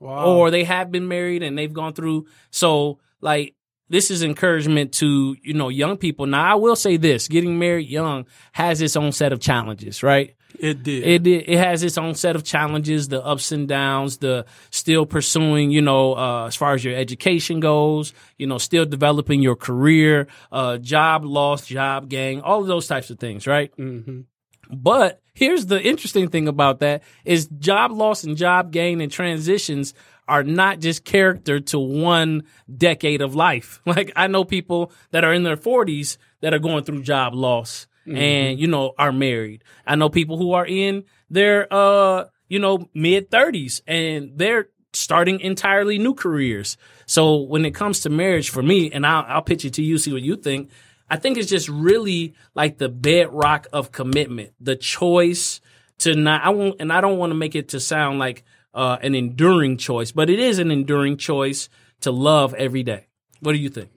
Wow. 0.00 0.26
or 0.26 0.50
they 0.50 0.64
have 0.64 0.90
been 0.90 1.06
married 1.08 1.42
and 1.42 1.56
they've 1.56 1.72
gone 1.72 1.92
through. 1.92 2.26
So, 2.50 2.98
like, 3.20 3.54
this 3.88 4.10
is 4.10 4.22
encouragement 4.22 4.92
to 4.94 5.36
you 5.42 5.52
know 5.54 5.68
young 5.68 5.96
people. 5.98 6.26
Now, 6.26 6.52
I 6.52 6.54
will 6.54 6.76
say 6.76 6.96
this: 6.96 7.28
getting 7.28 7.58
married 7.58 7.88
young 7.88 8.26
has 8.52 8.80
its 8.80 8.96
own 8.96 9.12
set 9.12 9.32
of 9.32 9.40
challenges, 9.40 10.02
right? 10.02 10.34
It 10.58 10.82
did. 10.82 11.02
It 11.04 11.26
it, 11.26 11.48
it 11.48 11.58
has 11.58 11.82
its 11.82 11.98
own 11.98 12.14
set 12.14 12.36
of 12.36 12.44
challenges, 12.44 13.08
the 13.08 13.24
ups 13.24 13.52
and 13.52 13.68
downs, 13.68 14.18
the 14.18 14.44
still 14.70 15.06
pursuing, 15.06 15.70
you 15.70 15.82
know, 15.82 16.16
uh, 16.16 16.46
as 16.46 16.56
far 16.56 16.74
as 16.74 16.84
your 16.84 16.94
education 16.94 17.60
goes, 17.60 18.12
you 18.38 18.46
know, 18.46 18.58
still 18.58 18.84
developing 18.84 19.42
your 19.42 19.56
career, 19.56 20.26
uh, 20.50 20.78
job 20.78 21.24
loss, 21.24 21.66
job 21.66 22.08
gain, 22.08 22.40
all 22.40 22.60
of 22.60 22.66
those 22.66 22.86
types 22.86 23.10
of 23.10 23.18
things, 23.18 23.46
right? 23.46 23.72
hmm 23.76 24.22
But 24.70 25.20
here's 25.34 25.66
the 25.66 25.82
interesting 25.82 26.28
thing 26.28 26.48
about 26.48 26.80
that 26.80 27.02
is 27.24 27.46
job 27.58 27.92
loss 27.92 28.24
and 28.24 28.36
job 28.36 28.72
gain 28.72 29.00
and 29.00 29.10
transitions 29.10 29.94
are 30.28 30.44
not 30.44 30.78
just 30.80 31.04
character 31.04 31.60
to 31.60 31.78
one 31.78 32.44
decade 32.74 33.20
of 33.20 33.34
life. 33.34 33.80
Like 33.86 34.12
I 34.16 34.26
know 34.28 34.44
people 34.44 34.92
that 35.10 35.24
are 35.24 35.34
in 35.34 35.42
their 35.42 35.56
40s 35.56 36.16
that 36.40 36.54
are 36.54 36.58
going 36.58 36.84
through 36.84 37.02
job 37.02 37.34
loss 37.34 37.86
and 38.06 38.58
you 38.58 38.66
know 38.66 38.92
are 38.98 39.12
married. 39.12 39.64
I 39.86 39.96
know 39.96 40.08
people 40.08 40.36
who 40.36 40.52
are 40.52 40.66
in 40.66 41.04
their 41.30 41.66
uh 41.72 42.26
you 42.48 42.58
know 42.58 42.88
mid 42.94 43.30
30s 43.30 43.80
and 43.86 44.32
they're 44.36 44.68
starting 44.92 45.40
entirely 45.40 45.98
new 45.98 46.14
careers. 46.14 46.76
So 47.06 47.36
when 47.36 47.64
it 47.64 47.74
comes 47.74 48.00
to 48.00 48.10
marriage 48.10 48.50
for 48.50 48.62
me 48.62 48.90
and 48.90 49.06
I'll, 49.06 49.24
I'll 49.26 49.42
pitch 49.42 49.64
it 49.64 49.74
to 49.74 49.82
you 49.82 49.98
see 49.98 50.12
what 50.12 50.22
you 50.22 50.36
think. 50.36 50.70
I 51.08 51.16
think 51.16 51.36
it's 51.36 51.50
just 51.50 51.68
really 51.68 52.34
like 52.54 52.78
the 52.78 52.88
bedrock 52.88 53.66
of 53.72 53.92
commitment, 53.92 54.52
the 54.60 54.76
choice 54.76 55.60
to 55.98 56.14
not. 56.14 56.42
I 56.42 56.50
won't, 56.50 56.80
and 56.80 56.90
I 56.90 57.02
don't 57.02 57.18
want 57.18 57.32
to 57.32 57.34
make 57.34 57.54
it 57.54 57.68
to 57.70 57.80
sound 57.80 58.18
like 58.18 58.44
uh, 58.72 58.96
an 59.02 59.14
enduring 59.14 59.76
choice, 59.76 60.10
but 60.10 60.30
it 60.30 60.38
is 60.38 60.58
an 60.58 60.70
enduring 60.70 61.18
choice 61.18 61.68
to 62.00 62.10
love 62.10 62.54
every 62.54 62.82
day. 62.82 63.08
What 63.40 63.52
do 63.52 63.58
you 63.58 63.68
think? 63.68 63.90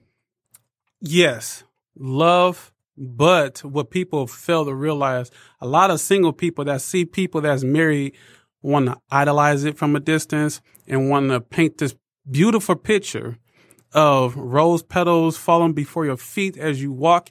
Yes, 1.00 1.64
love. 1.98 2.72
But 2.96 3.58
what 3.64 3.90
people 3.90 4.26
fail 4.26 4.64
to 4.64 4.74
realize, 4.74 5.30
a 5.60 5.66
lot 5.66 5.90
of 5.90 6.00
single 6.00 6.32
people 6.32 6.64
that 6.64 6.80
see 6.80 7.04
people 7.04 7.40
that's 7.42 7.62
married 7.62 8.14
want 8.62 8.86
to 8.86 8.98
idolize 9.10 9.64
it 9.64 9.76
from 9.76 9.94
a 9.94 10.00
distance 10.00 10.60
and 10.86 11.10
want 11.10 11.30
to 11.30 11.40
paint 11.40 11.78
this 11.78 11.94
beautiful 12.30 12.74
picture 12.74 13.38
of 13.92 14.36
rose 14.36 14.82
petals 14.82 15.36
falling 15.36 15.72
before 15.72 16.04
your 16.04 16.16
feet 16.16 16.56
as 16.56 16.82
you 16.82 16.92
walk 16.92 17.30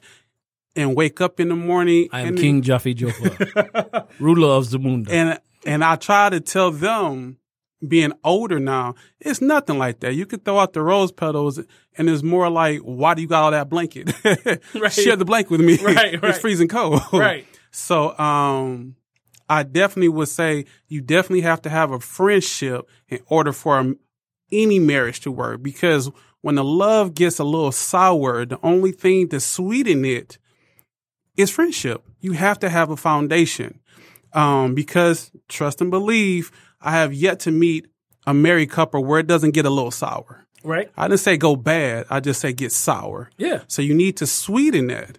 and 0.74 0.94
wake 0.94 1.20
up 1.20 1.40
in 1.40 1.48
the 1.48 1.56
morning. 1.56 2.08
I 2.12 2.20
am 2.20 2.28
and 2.28 2.38
King 2.38 2.62
Jaffe 2.62 2.94
Joffer, 2.94 4.06
ruler 4.20 4.48
of 4.48 4.64
Zamunda. 4.66 5.10
and 5.10 5.40
and 5.64 5.82
I 5.82 5.96
try 5.96 6.30
to 6.30 6.40
tell 6.40 6.70
them, 6.70 7.38
being 7.86 8.12
older 8.24 8.58
now, 8.58 8.94
it's 9.20 9.40
nothing 9.40 9.78
like 9.78 10.00
that. 10.00 10.14
You 10.14 10.26
could 10.26 10.44
throw 10.44 10.58
out 10.58 10.72
the 10.72 10.82
rose 10.82 11.12
petals, 11.12 11.60
and 11.96 12.08
it's 12.08 12.22
more 12.22 12.48
like, 12.48 12.80
why 12.80 13.14
do 13.14 13.22
you 13.22 13.28
got 13.28 13.44
all 13.44 13.50
that 13.50 13.68
blanket? 13.68 14.12
Right. 14.74 14.92
Share 14.92 15.16
the 15.16 15.24
blanket 15.24 15.50
with 15.50 15.60
me. 15.60 15.78
Right, 15.82 15.96
right. 16.22 16.24
it's 16.24 16.38
freezing 16.38 16.68
cold. 16.68 17.00
Right. 17.12 17.46
So, 17.70 18.16
um, 18.18 18.96
I 19.48 19.62
definitely 19.62 20.08
would 20.08 20.28
say 20.28 20.64
you 20.88 21.00
definitely 21.00 21.42
have 21.42 21.62
to 21.62 21.70
have 21.70 21.90
a 21.92 22.00
friendship 22.00 22.88
in 23.08 23.20
order 23.26 23.52
for 23.52 23.78
um, 23.78 23.98
any 24.50 24.78
marriage 24.78 25.20
to 25.20 25.30
work. 25.30 25.62
Because 25.62 26.10
when 26.40 26.56
the 26.56 26.64
love 26.64 27.14
gets 27.14 27.38
a 27.38 27.44
little 27.44 27.72
sour, 27.72 28.44
the 28.44 28.58
only 28.62 28.92
thing 28.92 29.28
to 29.28 29.40
sweeten 29.40 30.04
it 30.04 30.38
is 31.36 31.50
friendship. 31.50 32.02
You 32.20 32.32
have 32.32 32.58
to 32.60 32.68
have 32.68 32.90
a 32.90 32.96
foundation. 32.96 33.80
Um, 34.32 34.74
because 34.74 35.30
trust 35.48 35.80
and 35.80 35.90
believe, 35.90 36.50
I 36.80 36.92
have 36.92 37.12
yet 37.12 37.40
to 37.40 37.50
meet 37.50 37.86
a 38.26 38.34
married 38.34 38.70
couple 38.70 39.04
where 39.04 39.20
it 39.20 39.26
doesn't 39.26 39.52
get 39.52 39.66
a 39.66 39.70
little 39.70 39.90
sour. 39.90 40.46
Right? 40.64 40.90
I 40.96 41.08
didn't 41.08 41.20
say 41.20 41.36
go 41.36 41.54
bad. 41.54 42.06
I 42.10 42.20
just 42.20 42.40
say 42.40 42.52
get 42.52 42.72
sour. 42.72 43.30
Yeah. 43.36 43.62
So 43.68 43.82
you 43.82 43.94
need 43.94 44.16
to 44.18 44.26
sweeten 44.26 44.88
that 44.88 45.18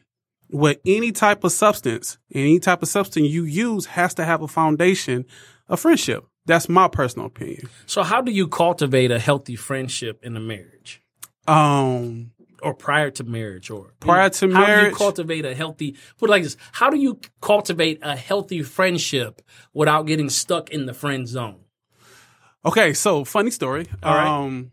with 0.49 0.79
any 0.85 1.11
type 1.11 1.43
of 1.43 1.51
substance. 1.51 2.17
Any 2.33 2.59
type 2.59 2.81
of 2.81 2.89
substance 2.89 3.29
you 3.29 3.43
use 3.43 3.85
has 3.87 4.13
to 4.15 4.25
have 4.25 4.41
a 4.41 4.47
foundation 4.47 5.25
of 5.69 5.79
friendship. 5.79 6.25
That's 6.45 6.69
my 6.69 6.87
personal 6.87 7.27
opinion. 7.27 7.69
So, 7.85 8.03
how 8.03 8.21
do 8.21 8.31
you 8.31 8.47
cultivate 8.47 9.11
a 9.11 9.19
healthy 9.19 9.57
friendship 9.57 10.19
in 10.23 10.37
a 10.37 10.39
marriage? 10.39 11.01
Um, 11.45 12.31
or 12.61 12.73
prior 12.73 13.09
to 13.11 13.23
marriage 13.23 13.69
or 13.69 13.93
Prior 13.99 14.29
to 14.29 14.47
marriage. 14.47 14.67
how 14.67 14.81
do 14.81 14.89
you 14.89 14.95
cultivate 14.95 15.45
a 15.45 15.55
healthy 15.55 15.95
put 16.17 16.29
it 16.29 16.31
like 16.31 16.43
this 16.43 16.57
how 16.73 16.89
do 16.89 16.97
you 16.97 17.19
cultivate 17.41 17.99
a 18.01 18.15
healthy 18.15 18.63
friendship 18.63 19.41
without 19.73 20.03
getting 20.03 20.29
stuck 20.29 20.69
in 20.69 20.85
the 20.85 20.93
friend 20.93 21.27
zone 21.27 21.59
okay, 22.65 22.93
so 22.93 23.23
funny 23.23 23.51
story. 23.51 23.87
All 24.03 24.15
right. 24.15 24.27
Um, 24.27 24.71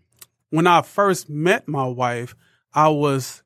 when 0.50 0.66
I 0.66 0.82
first 0.82 1.28
met 1.28 1.68
my 1.68 1.86
wife, 1.86 2.34
I 2.72 2.88
was 2.88 3.42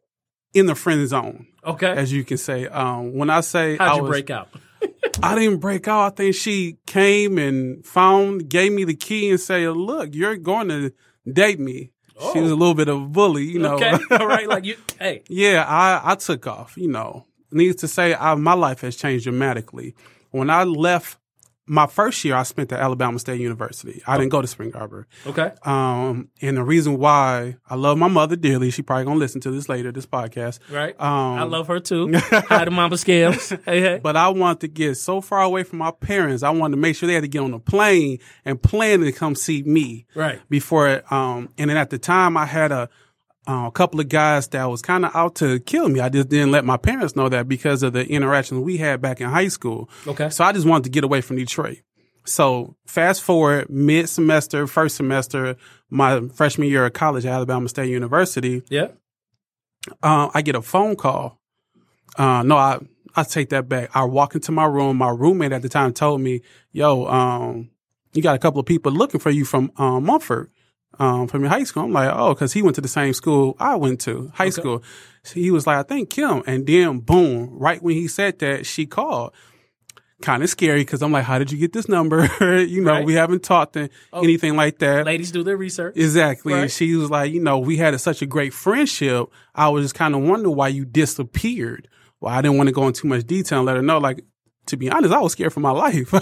in 0.54 0.66
the 0.66 0.74
friend 0.74 1.06
zone, 1.08 1.46
okay 1.64 1.90
as 1.90 2.12
you 2.12 2.24
can 2.24 2.38
say. 2.38 2.66
Um, 2.66 3.14
when 3.14 3.30
I 3.30 3.40
say 3.40 3.76
how'd 3.76 3.88
I 3.90 3.96
you 3.96 4.02
was, 4.02 4.10
break 4.10 4.30
out 4.30 4.48
I 5.22 5.34
didn't 5.34 5.58
break 5.58 5.88
out. 5.88 6.00
I 6.06 6.10
think 6.10 6.34
she 6.34 6.78
came 6.86 7.38
and 7.38 7.84
found, 7.84 8.48
gave 8.48 8.72
me 8.72 8.84
the 8.84 8.94
key 8.94 9.30
and 9.30 9.40
said, 9.40 9.68
look, 9.76 10.14
you're 10.14 10.36
going 10.36 10.68
to 10.68 10.92
date 11.30 11.58
me. 11.60 11.92
She 12.32 12.40
was 12.40 12.50
a 12.50 12.56
little 12.56 12.74
bit 12.74 12.88
of 12.88 13.00
a 13.02 13.06
bully, 13.06 13.44
you 13.44 13.58
know. 13.58 13.74
Okay 13.74 13.92
all 14.10 14.26
right 14.26 14.48
like 14.48 14.64
you 14.64 14.76
hey 14.98 15.22
yeah, 15.28 15.64
I, 15.66 16.12
I 16.12 16.14
took 16.16 16.46
off, 16.46 16.76
you 16.76 16.88
know. 16.88 17.26
Needless 17.50 17.80
to 17.80 17.88
say, 17.88 18.14
I, 18.14 18.34
my 18.34 18.52
life 18.52 18.82
has 18.82 18.96
changed 18.96 19.24
dramatically. 19.24 19.94
When 20.30 20.50
I 20.50 20.64
left 20.64 21.18
my 21.68 21.86
first 21.86 22.24
year, 22.24 22.34
I 22.34 22.42
spent 22.44 22.72
at 22.72 22.80
Alabama 22.80 23.18
State 23.18 23.40
University. 23.40 24.02
I 24.06 24.16
didn't 24.18 24.30
go 24.30 24.40
to 24.42 24.48
Spring 24.48 24.74
Arbor. 24.74 25.06
okay 25.26 25.52
Um, 25.64 26.30
and 26.40 26.56
the 26.56 26.64
reason 26.64 26.98
why 26.98 27.56
I 27.68 27.74
love 27.74 27.98
my 27.98 28.08
mother 28.08 28.36
dearly, 28.36 28.70
she 28.70 28.82
probably 28.82 29.04
gonna 29.04 29.18
listen 29.20 29.40
to 29.42 29.50
this 29.50 29.68
later, 29.68 29.92
this 29.92 30.06
podcast. 30.06 30.58
right 30.70 30.94
Um, 31.00 31.38
i 31.38 31.42
love 31.42 31.66
her 31.68 31.78
too 31.80 32.10
hi 32.16 32.64
to 32.64 32.70
mama 32.70 32.96
scales 32.96 33.50
hey 33.66 33.80
hey 33.80 34.00
But 34.02 34.16
I 34.16 34.28
wanted 34.28 34.60
to 34.60 34.68
get 34.68 34.96
so 34.96 35.20
far 35.20 35.42
away 35.42 35.62
from 35.62 35.78
my 35.78 35.90
parents. 35.90 36.42
I 36.42 36.50
wanted 36.50 36.76
to 36.76 36.80
make 36.80 36.96
sure 36.96 37.06
they 37.06 37.14
had 37.14 37.22
to 37.22 37.28
get 37.28 37.42
on 37.42 37.52
a 37.54 37.58
plane 37.60 38.18
and 38.44 38.60
plan 38.62 39.00
to 39.00 39.12
come 39.12 39.34
see 39.34 39.62
me. 39.62 40.06
right 40.14 40.40
Before, 40.48 41.02
um, 41.12 41.48
and 41.58 41.68
then 41.70 41.76
at 41.76 41.90
the 41.90 41.98
time 41.98 42.36
I 42.36 42.46
had 42.46 42.72
a, 42.72 42.88
uh, 43.46 43.66
a 43.66 43.70
couple 43.70 44.00
of 44.00 44.08
guys 44.08 44.48
that 44.48 44.64
was 44.64 44.82
kind 44.82 45.04
of 45.04 45.14
out 45.14 45.36
to 45.36 45.58
kill 45.60 45.88
me. 45.88 46.00
I 46.00 46.08
just 46.08 46.28
didn't 46.28 46.50
let 46.50 46.64
my 46.64 46.76
parents 46.76 47.16
know 47.16 47.28
that 47.28 47.48
because 47.48 47.82
of 47.82 47.92
the 47.92 48.06
interactions 48.06 48.60
we 48.62 48.76
had 48.78 49.00
back 49.00 49.20
in 49.20 49.28
high 49.28 49.48
school. 49.48 49.88
Okay. 50.06 50.28
So 50.30 50.44
I 50.44 50.52
just 50.52 50.66
wanted 50.66 50.84
to 50.84 50.90
get 50.90 51.04
away 51.04 51.20
from 51.20 51.36
Detroit. 51.36 51.78
So 52.24 52.76
fast 52.86 53.22
forward 53.22 53.70
mid 53.70 54.08
semester, 54.08 54.66
first 54.66 54.96
semester, 54.96 55.56
my 55.88 56.20
freshman 56.34 56.68
year 56.68 56.84
of 56.84 56.92
college 56.92 57.24
at 57.24 57.32
Alabama 57.32 57.68
State 57.70 57.88
University, 57.90 58.62
Yeah. 58.68 58.88
uh, 60.02 60.28
I 60.34 60.42
get 60.42 60.54
a 60.54 60.60
phone 60.62 60.96
call. 60.96 61.38
Uh, 62.16 62.42
no, 62.42 62.56
I, 62.56 62.80
I 63.16 63.22
take 63.22 63.48
that 63.50 63.68
back. 63.68 63.90
I 63.94 64.04
walk 64.04 64.34
into 64.34 64.52
my 64.52 64.66
room. 64.66 64.98
My 64.98 65.08
roommate 65.10 65.52
at 65.52 65.62
the 65.62 65.68
time 65.70 65.92
told 65.94 66.20
me, 66.20 66.42
yo, 66.72 67.06
um, 67.06 67.70
you 68.12 68.20
got 68.22 68.34
a 68.36 68.38
couple 68.38 68.60
of 68.60 68.66
people 68.66 68.92
looking 68.92 69.20
for 69.20 69.30
you 69.30 69.44
from, 69.46 69.72
um, 69.76 70.04
Mumford, 70.04 70.50
um, 70.98 71.28
from 71.28 71.42
your 71.42 71.50
high 71.50 71.64
school. 71.64 71.84
I'm 71.84 71.92
like, 71.92 72.10
oh, 72.12 72.34
cause 72.34 72.52
he 72.52 72.62
went 72.62 72.74
to 72.76 72.80
the 72.80 72.88
same 72.88 73.12
school 73.14 73.56
I 73.58 73.76
went 73.76 74.00
to, 74.02 74.30
high 74.34 74.50
school. 74.50 74.82
So 75.22 75.34
he 75.34 75.50
was 75.50 75.66
like, 75.66 75.78
I 75.78 75.82
think 75.82 76.10
Kim. 76.10 76.42
And 76.46 76.66
then 76.66 77.00
boom, 77.00 77.50
right 77.58 77.82
when 77.82 77.94
he 77.96 78.08
said 78.08 78.38
that, 78.40 78.66
she 78.66 78.86
called. 78.86 79.32
Kind 80.20 80.42
of 80.42 80.50
scary 80.50 80.80
because 80.80 81.00
I'm 81.00 81.12
like, 81.12 81.22
how 81.22 81.38
did 81.38 81.52
you 81.52 81.58
get 81.58 81.72
this 81.72 81.88
number? 81.88 82.28
you 82.64 82.82
know, 82.82 82.90
Right. 82.90 83.04
we 83.06 83.14
haven't 83.14 83.44
talked 83.44 83.74
to 83.74 83.88
anything 84.12 84.56
like 84.56 84.80
that. 84.80 85.06
Ladies 85.06 85.30
do 85.30 85.44
their 85.44 85.56
research. 85.56 85.96
Exactly. 85.96 86.54
And 86.54 86.62
Right. 86.62 86.70
she 86.72 86.96
was 86.96 87.08
like, 87.08 87.32
you 87.32 87.38
know, 87.40 87.60
we 87.60 87.76
had 87.76 87.94
a, 87.94 88.00
such 88.00 88.20
a 88.20 88.26
great 88.26 88.52
friendship. 88.52 89.26
I 89.54 89.68
was 89.68 89.84
just 89.84 89.94
kind 89.94 90.16
of 90.16 90.22
wondering 90.22 90.56
why 90.56 90.68
you 90.68 90.84
disappeared. 90.84 91.86
Well, 92.20 92.34
I 92.34 92.42
didn't 92.42 92.56
want 92.56 92.66
to 92.66 92.72
go 92.72 92.88
into 92.88 93.02
too 93.02 93.06
much 93.08 93.28
detail 93.28 93.58
and 93.60 93.66
let 93.66 93.76
her 93.76 93.82
know. 93.82 93.98
Like, 93.98 94.24
to 94.66 94.76
be 94.76 94.90
honest, 94.90 95.14
I 95.14 95.20
was 95.20 95.30
scared 95.32 95.52
for 95.52 95.60
my 95.60 95.70
life. 95.84 96.12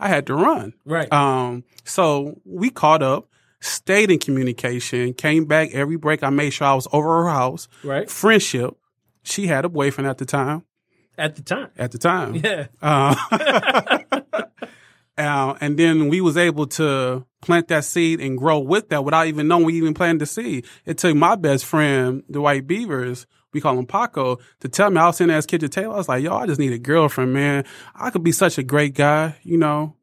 I 0.00 0.08
had 0.08 0.26
to 0.26 0.34
run. 0.34 0.72
Right. 0.84 1.12
Um, 1.12 1.62
so 1.84 2.40
we 2.44 2.70
caught 2.70 3.04
up, 3.04 3.28
stayed 3.64 4.10
in 4.10 4.18
communication, 4.18 5.14
came 5.14 5.46
back 5.46 5.70
every 5.72 5.96
break. 5.96 6.22
I 6.22 6.30
made 6.30 6.50
sure 6.50 6.66
I 6.66 6.74
was 6.74 6.88
over 6.92 7.24
her 7.24 7.28
house. 7.28 7.68
Right. 7.82 8.10
Friendship. 8.10 8.76
She 9.22 9.46
had 9.46 9.64
a 9.64 9.68
boyfriend 9.68 10.08
at 10.08 10.18
the 10.18 10.26
time. 10.26 10.64
At 11.16 11.36
the 11.36 11.42
time. 11.42 11.70
At 11.78 11.92
the 11.92 11.98
time. 11.98 12.34
Yeah. 12.34 12.66
Uh, 12.82 13.14
uh, 15.18 15.54
and 15.60 15.78
then 15.78 16.08
we 16.08 16.20
was 16.20 16.36
able 16.36 16.66
to 16.66 17.24
plant 17.40 17.68
that 17.68 17.84
seed 17.84 18.20
and 18.20 18.36
grow 18.36 18.58
with 18.58 18.90
that 18.90 19.04
without 19.04 19.26
even 19.28 19.48
knowing 19.48 19.64
we 19.64 19.74
even 19.74 19.94
planted 19.94 20.20
the 20.20 20.26
seed. 20.26 20.66
It 20.84 20.98
took 20.98 21.16
my 21.16 21.36
best 21.36 21.64
friend, 21.64 22.22
the 22.28 22.40
White 22.40 22.66
Beavers, 22.66 23.26
we 23.52 23.60
call 23.60 23.78
him 23.78 23.86
Paco, 23.86 24.38
to 24.60 24.68
tell 24.68 24.90
me 24.90 24.98
I 24.98 25.06
was 25.06 25.16
sitting 25.16 25.28
there 25.28 25.38
as 25.38 25.46
kitchen 25.46 25.70
Taylor. 25.70 25.94
I 25.94 25.98
was 25.98 26.08
like, 26.08 26.22
yo, 26.22 26.36
I 26.36 26.46
just 26.46 26.58
need 26.58 26.72
a 26.72 26.78
girlfriend, 26.78 27.32
man. 27.32 27.64
I 27.94 28.10
could 28.10 28.24
be 28.24 28.32
such 28.32 28.58
a 28.58 28.62
great 28.62 28.94
guy, 28.94 29.36
you 29.42 29.56
know. 29.56 29.94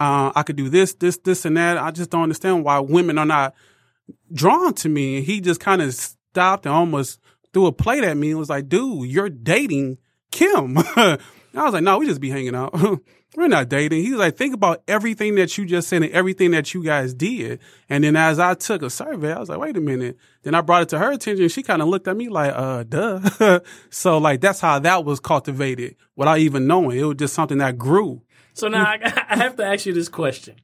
Uh, 0.00 0.32
I 0.34 0.42
could 0.42 0.56
do 0.56 0.70
this, 0.70 0.94
this, 0.94 1.18
this, 1.18 1.44
and 1.44 1.58
that. 1.58 1.76
I 1.76 1.90
just 1.90 2.10
don't 2.10 2.22
understand 2.22 2.64
why 2.64 2.78
women 2.78 3.18
are 3.18 3.26
not 3.26 3.54
drawn 4.32 4.72
to 4.74 4.88
me. 4.88 5.18
And 5.18 5.26
he 5.26 5.42
just 5.42 5.60
kind 5.60 5.82
of 5.82 5.94
stopped 5.94 6.64
and 6.64 6.74
almost 6.74 7.20
threw 7.52 7.66
a 7.66 7.72
plate 7.72 8.02
at 8.02 8.16
me 8.16 8.30
and 8.30 8.38
was 8.38 8.48
like, 8.48 8.68
dude, 8.68 9.10
you're 9.10 9.28
dating 9.28 9.98
Kim. 10.30 10.78
I 10.96 11.18
was 11.52 11.74
like, 11.74 11.82
no, 11.82 11.98
we 11.98 12.06
just 12.06 12.20
be 12.20 12.30
hanging 12.30 12.54
out. 12.54 12.74
We're 13.36 13.46
not 13.46 13.68
dating. 13.68 14.02
He 14.02 14.10
was 14.10 14.18
like, 14.18 14.36
think 14.36 14.54
about 14.54 14.82
everything 14.88 15.36
that 15.36 15.56
you 15.56 15.64
just 15.64 15.88
said 15.88 16.02
and 16.02 16.10
everything 16.12 16.50
that 16.50 16.74
you 16.74 16.82
guys 16.82 17.14
did. 17.14 17.60
And 17.88 18.02
then 18.02 18.16
as 18.16 18.40
I 18.40 18.54
took 18.54 18.82
a 18.82 18.90
survey, 18.90 19.32
I 19.32 19.38
was 19.38 19.48
like, 19.48 19.60
wait 19.60 19.76
a 19.76 19.80
minute. 19.80 20.16
Then 20.42 20.54
I 20.54 20.62
brought 20.62 20.82
it 20.82 20.88
to 20.90 20.98
her 20.98 21.12
attention. 21.12 21.48
She 21.48 21.62
kind 21.62 21.80
of 21.80 21.86
looked 21.86 22.08
at 22.08 22.16
me 22.16 22.28
like, 22.28 22.52
uh, 22.52 22.82
duh. 22.82 23.60
so 23.90 24.18
like, 24.18 24.40
that's 24.40 24.58
how 24.60 24.80
that 24.80 25.04
was 25.04 25.20
cultivated 25.20 25.94
without 26.16 26.38
even 26.38 26.66
knowing. 26.66 26.98
It 26.98 27.04
was 27.04 27.16
just 27.18 27.34
something 27.34 27.58
that 27.58 27.78
grew. 27.78 28.22
So 28.54 28.68
now 28.68 28.84
I, 28.84 29.24
I 29.30 29.36
have 29.36 29.56
to 29.56 29.64
ask 29.64 29.86
you 29.86 29.92
this 29.92 30.08
question 30.08 30.56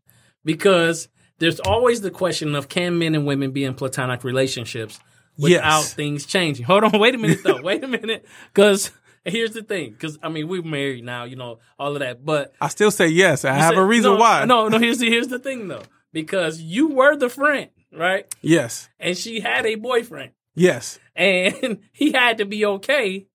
because 0.45 1.09
there's 1.39 1.61
always 1.61 2.01
the 2.01 2.11
question 2.11 2.55
of 2.55 2.69
can 2.69 2.99
men 2.99 3.15
and 3.15 3.27
women 3.27 3.51
be 3.53 3.65
in 3.65 3.75
platonic 3.75 4.25
relationships 4.25 4.99
without 5.39 5.81
Yes. 5.81 5.95
things 5.95 6.27
changing? 6.27 6.65
Hold 6.67 6.85
on, 6.85 6.99
wait 6.99 7.15
a 7.15 7.19
minute 7.19 7.41
though, 7.45 7.61
wait 7.63 7.85
a 7.85 7.89
minute, 7.89 8.25
because 8.53 8.91
here's 9.25 9.53
the 9.53 9.63
thing, 9.63 9.91
because 9.93 10.19
I 10.23 10.29
mean 10.29 10.49
we're 10.49 10.63
married 10.63 11.05
now, 11.05 11.25
you 11.25 11.37
know 11.37 11.59
all 11.79 11.93
of 11.95 12.01
that, 12.01 12.25
but 12.25 12.55
I 12.61 12.69
still 12.69 12.91
say 12.91 13.09
yes. 13.09 13.45
I 13.45 13.53
have 13.55 13.71
said- 13.75 13.79
a 13.79 13.85
reason 13.85 14.13
no, 14.15 14.19
why. 14.19 14.45
No, 14.45 14.69
no, 14.69 14.79
here's 14.79 14.99
the 14.99 15.09
here's 15.11 15.29
the 15.29 15.39
thing 15.39 15.69
though, 15.69 15.83
because 16.13 16.61
you 16.61 16.89
were 16.89 17.17
the 17.17 17.29
friend, 17.29 17.69
right? 17.93 18.33
Yes. 18.41 18.89
And 18.99 19.17
she 19.17 19.41
had 19.41 19.67
a 19.67 19.75
boyfriend, 19.75 20.31
Yes. 20.55 20.99
and 21.15 21.81
he 21.93 22.13
had 22.13 22.39
to 22.39 22.45
be 22.47 22.65
okay 22.65 23.27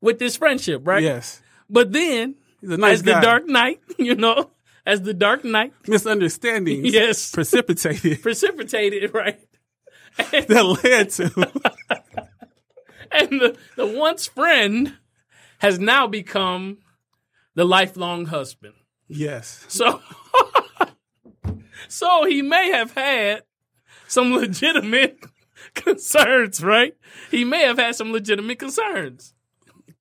with 0.00 0.18
this 0.18 0.36
friendship, 0.36 0.86
right? 0.86 1.02
Yes. 1.02 1.40
But 1.68 1.92
then, 1.92 2.36
He's 2.64 2.70
a 2.72 2.76
nice 2.78 2.94
as 2.94 3.02
guy. 3.02 3.14
the 3.20 3.20
Dark 3.26 3.46
Knight, 3.46 3.80
you 3.98 4.14
know, 4.14 4.50
as 4.86 5.02
the 5.02 5.12
Dark 5.14 5.44
Knight 5.44 5.72
misunderstandings 5.86 6.92
Yes. 6.92 7.30
precipitated 7.30 8.22
precipitated, 8.22 9.12
right? 9.14 9.38
that 10.16 10.80
led 10.84 11.10
to 11.10 11.24
And 13.10 13.40
the, 13.40 13.56
the 13.76 13.86
once 13.86 14.26
friend 14.26 14.94
has 15.58 15.78
now 15.78 16.06
become 16.06 16.78
the 17.54 17.64
lifelong 17.64 18.26
husband. 18.26 18.74
yes 19.08 19.64
So, 19.68 20.00
so 21.88 22.24
he 22.24 22.42
may 22.42 22.70
have 22.70 22.92
had 22.92 23.42
some 24.08 24.32
legitimate 24.32 25.18
concerns, 25.74 26.62
right? 26.62 26.96
He 27.30 27.44
may 27.44 27.62
have 27.64 27.78
had 27.78 27.94
some 27.96 28.12
legitimate 28.12 28.58
concerns. 28.58 29.33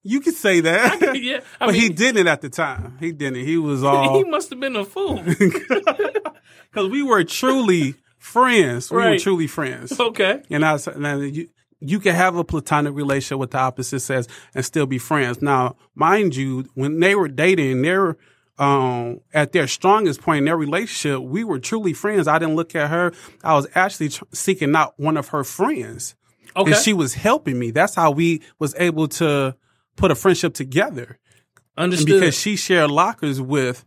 You 0.04 0.20
could 0.20 0.34
say 0.36 0.60
that 0.60 1.16
Yeah, 1.22 1.40
I 1.62 1.66
but 1.68 1.76
he 1.76 1.90
didn't 1.90 2.28
at 2.28 2.42
the 2.42 2.50
time 2.50 2.98
he 3.00 3.12
didn't 3.12 3.46
he 3.46 3.58
was 3.58 3.84
all 3.86 4.18
he 4.18 4.24
must 4.26 4.50
have 4.50 4.60
been 4.60 4.76
a 4.76 4.86
fool. 4.86 5.22
because 5.24 6.90
we 6.90 7.04
were 7.04 7.24
truly 7.24 7.96
friends 8.18 8.90
we 8.92 8.98
were 8.98 9.18
truly 9.18 9.48
friends 9.48 10.00
Okay. 10.00 10.42
and 10.50 10.66
I 10.66 10.78
said, 10.78 10.98
now 10.98 11.18
you 11.18 11.50
you 11.86 12.00
can 12.00 12.16
have 12.16 12.38
a 12.38 12.46
platonic 12.46 12.94
relationship 12.96 13.40
with 13.40 13.52
the 13.52 13.58
opposite 13.58 14.00
sex 14.00 14.26
and 14.56 14.64
still 14.64 14.86
be 14.86 14.98
friends. 14.98 15.42
Now, 15.42 15.76
mind 15.96 16.34
you, 16.34 16.70
when 16.76 17.02
they 17.02 17.14
were 17.14 17.28
dating, 17.28 17.82
they're 17.82 18.16
um, 18.58 19.20
at 19.34 19.52
their 19.52 19.68
strongest 19.68 20.22
point 20.22 20.38
in 20.38 20.46
their 20.46 20.56
relationship. 20.56 21.22
We 21.22 21.44
were 21.44 21.60
truly 21.60 21.92
friends. 21.92 22.26
I 22.26 22.40
didn't 22.40 22.56
look 22.56 22.74
at 22.74 22.90
her. 22.90 23.12
I 23.44 23.56
was 23.56 23.68
actually 23.76 24.08
tr- 24.10 24.24
seeking 24.32 24.74
out 24.78 24.94
one 24.98 25.18
of 25.18 25.28
her 25.30 25.44
friends, 25.44 26.16
Okay. 26.56 26.72
and 26.72 26.82
she 26.82 26.94
was 26.94 27.16
helping 27.16 27.60
me. 27.60 27.72
That's 27.72 27.96
how 27.96 28.12
we 28.12 28.42
was 28.60 28.74
able 28.78 29.10
to 29.10 29.54
put 29.96 30.12
a 30.12 30.16
friendship 30.16 30.54
together. 30.54 31.20
And 31.76 31.86
Understood. 31.86 32.08
because 32.20 32.38
she 32.40 32.56
shared 32.56 32.92
lockers 32.92 33.42
with 33.42 33.86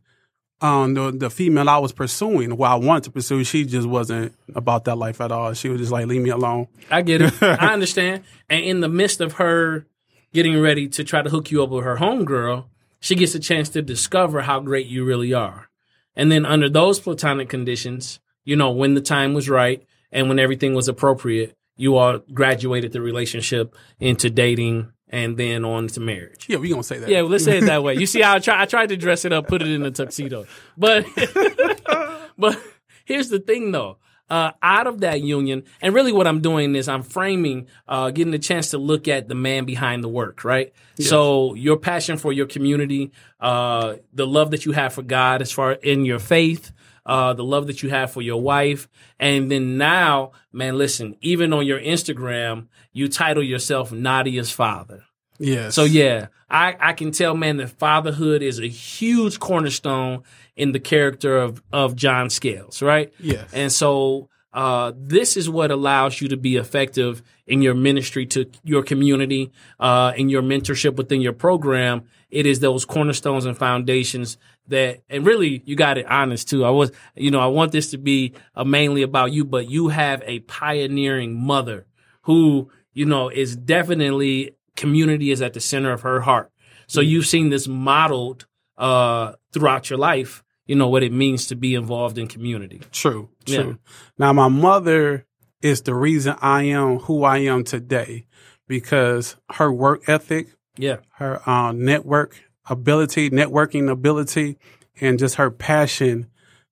um 0.60 0.94
the 0.94 1.12
the 1.12 1.30
female 1.30 1.68
I 1.68 1.78
was 1.78 1.92
pursuing, 1.92 2.50
who 2.50 2.62
I 2.62 2.74
wanted 2.74 3.04
to 3.04 3.10
pursue, 3.10 3.44
she 3.44 3.64
just 3.64 3.86
wasn't 3.86 4.34
about 4.54 4.84
that 4.86 4.96
life 4.96 5.20
at 5.20 5.30
all. 5.30 5.52
She 5.52 5.68
was 5.68 5.80
just 5.80 5.92
like, 5.92 6.06
leave 6.06 6.22
me 6.22 6.30
alone. 6.30 6.68
I 6.90 7.02
get 7.02 7.22
it. 7.22 7.34
I 7.42 7.72
understand. 7.72 8.24
And 8.48 8.64
in 8.64 8.80
the 8.80 8.88
midst 8.88 9.20
of 9.20 9.34
her 9.34 9.86
getting 10.32 10.60
ready 10.60 10.88
to 10.88 11.04
try 11.04 11.22
to 11.22 11.30
hook 11.30 11.50
you 11.50 11.62
up 11.62 11.70
with 11.70 11.84
her 11.84 11.96
homegirl, 11.96 12.64
she 13.00 13.14
gets 13.14 13.34
a 13.34 13.40
chance 13.40 13.68
to 13.70 13.82
discover 13.82 14.42
how 14.42 14.60
great 14.60 14.86
you 14.86 15.04
really 15.04 15.32
are. 15.32 15.68
And 16.16 16.32
then 16.32 16.44
under 16.44 16.68
those 16.68 16.98
platonic 16.98 17.48
conditions, 17.48 18.20
you 18.44 18.56
know, 18.56 18.70
when 18.70 18.94
the 18.94 19.00
time 19.00 19.34
was 19.34 19.48
right 19.48 19.86
and 20.10 20.28
when 20.28 20.38
everything 20.38 20.74
was 20.74 20.88
appropriate, 20.88 21.54
you 21.76 21.96
all 21.96 22.18
graduated 22.32 22.92
the 22.92 23.00
relationship 23.02 23.74
into 24.00 24.30
dating 24.30 24.92
and 25.08 25.36
then 25.36 25.64
on 25.64 25.88
to 25.88 26.00
marriage. 26.00 26.46
Yeah, 26.48 26.58
we 26.58 26.68
gonna 26.68 26.82
say 26.82 26.98
that. 26.98 27.08
Yeah, 27.08 27.22
well, 27.22 27.30
let's 27.32 27.44
say 27.44 27.58
it 27.58 27.66
that 27.66 27.82
way. 27.82 27.94
You 27.94 28.06
see 28.06 28.22
how 28.22 28.34
I 28.34 28.38
try 28.38 28.62
I 28.62 28.66
tried 28.66 28.88
to 28.90 28.96
dress 28.96 29.24
it 29.24 29.32
up, 29.32 29.46
put 29.46 29.62
it 29.62 29.68
in 29.68 29.82
a 29.84 29.90
tuxedo. 29.90 30.46
But 30.76 31.06
but 32.38 32.60
here's 33.04 33.28
the 33.28 33.38
thing 33.38 33.72
though. 33.72 33.98
Uh, 34.28 34.50
out 34.60 34.88
of 34.88 35.02
that 35.02 35.20
union, 35.22 35.62
and 35.80 35.94
really 35.94 36.12
what 36.12 36.26
I'm 36.26 36.40
doing 36.40 36.74
is 36.74 36.88
I'm 36.88 37.04
framing, 37.04 37.68
uh, 37.86 38.10
getting 38.10 38.34
a 38.34 38.40
chance 38.40 38.70
to 38.70 38.78
look 38.78 39.06
at 39.06 39.28
the 39.28 39.36
man 39.36 39.66
behind 39.66 40.02
the 40.02 40.08
work, 40.08 40.42
right? 40.42 40.72
So 40.98 41.54
your 41.54 41.76
passion 41.76 42.16
for 42.16 42.32
your 42.32 42.46
community, 42.46 43.12
uh, 43.38 43.96
the 44.12 44.26
love 44.26 44.50
that 44.50 44.64
you 44.64 44.72
have 44.72 44.94
for 44.94 45.02
God 45.02 45.42
as 45.42 45.52
far 45.52 45.72
in 45.74 46.04
your 46.04 46.18
faith, 46.18 46.72
uh, 47.04 47.34
the 47.34 47.44
love 47.44 47.68
that 47.68 47.84
you 47.84 47.90
have 47.90 48.10
for 48.10 48.20
your 48.20 48.40
wife. 48.40 48.88
And 49.20 49.48
then 49.48 49.78
now, 49.78 50.32
man, 50.52 50.76
listen, 50.76 51.16
even 51.20 51.52
on 51.52 51.64
your 51.64 51.78
Instagram, 51.78 52.66
you 52.92 53.08
title 53.08 53.44
yourself 53.44 53.92
Nadia's 53.92 54.50
father. 54.50 55.04
Yes. 55.38 55.74
So 55.74 55.84
yeah, 55.84 56.28
I, 56.50 56.76
I 56.80 56.92
can 56.94 57.12
tell, 57.12 57.36
man, 57.36 57.58
that 57.58 57.70
fatherhood 57.70 58.42
is 58.42 58.58
a 58.58 58.66
huge 58.66 59.38
cornerstone 59.38 60.24
in 60.56 60.72
the 60.72 60.80
character 60.80 61.36
of, 61.36 61.62
of 61.72 61.94
John 61.94 62.30
Scales, 62.30 62.82
right? 62.82 63.12
Yes. 63.20 63.52
And 63.52 63.70
so 63.70 64.28
uh, 64.52 64.92
this 64.96 65.36
is 65.36 65.50
what 65.50 65.70
allows 65.70 66.20
you 66.20 66.28
to 66.28 66.36
be 66.36 66.56
effective 66.56 67.22
in 67.46 67.60
your 67.60 67.74
ministry 67.74 68.24
to 68.26 68.50
your 68.64 68.82
community, 68.82 69.52
uh, 69.78 70.12
in 70.16 70.30
your 70.30 70.42
mentorship 70.42 70.96
within 70.96 71.20
your 71.20 71.34
program. 71.34 72.04
It 72.30 72.46
is 72.46 72.60
those 72.60 72.86
cornerstones 72.86 73.44
and 73.44 73.56
foundations 73.56 74.38
that, 74.68 75.02
and 75.10 75.26
really, 75.26 75.62
you 75.66 75.76
got 75.76 75.98
it 75.98 76.06
honest 76.06 76.48
too. 76.48 76.64
I 76.64 76.70
was, 76.70 76.90
you 77.14 77.30
know, 77.30 77.40
I 77.40 77.46
want 77.46 77.70
this 77.70 77.90
to 77.90 77.98
be 77.98 78.32
uh, 78.54 78.64
mainly 78.64 79.02
about 79.02 79.30
you, 79.30 79.44
but 79.44 79.68
you 79.68 79.88
have 79.88 80.22
a 80.24 80.40
pioneering 80.40 81.38
mother 81.38 81.86
who, 82.22 82.70
you 82.94 83.04
know, 83.04 83.28
is 83.28 83.54
definitely 83.54 84.56
community 84.74 85.30
is 85.30 85.42
at 85.42 85.52
the 85.52 85.60
center 85.60 85.92
of 85.92 86.00
her 86.00 86.20
heart. 86.22 86.50
So 86.86 87.00
you've 87.00 87.26
seen 87.26 87.50
this 87.50 87.68
modeled 87.68 88.46
uh, 88.78 89.32
throughout 89.52 89.90
your 89.90 89.98
life. 89.98 90.42
You 90.66 90.74
know 90.76 90.88
what 90.88 91.02
it 91.02 91.12
means 91.12 91.46
to 91.48 91.54
be 91.56 91.74
involved 91.74 92.18
in 92.18 92.26
community. 92.26 92.80
True, 92.92 93.28
Yeah. 93.46 93.62
true. 93.62 93.78
Now, 94.18 94.32
my 94.32 94.48
mother 94.48 95.26
is 95.62 95.82
the 95.82 95.94
reason 95.94 96.36
I 96.40 96.64
am 96.64 96.98
who 97.00 97.22
I 97.24 97.38
am 97.38 97.64
today 97.64 98.26
because 98.68 99.36
her 99.52 99.72
work 99.72 100.08
ethic, 100.08 100.48
Yeah. 100.76 100.96
her 101.14 101.40
uh, 101.48 101.72
network 101.72 102.36
ability, 102.68 103.30
networking 103.30 103.88
ability, 103.90 104.58
and 105.00 105.18
just 105.18 105.36
her 105.36 105.50
passion 105.50 106.26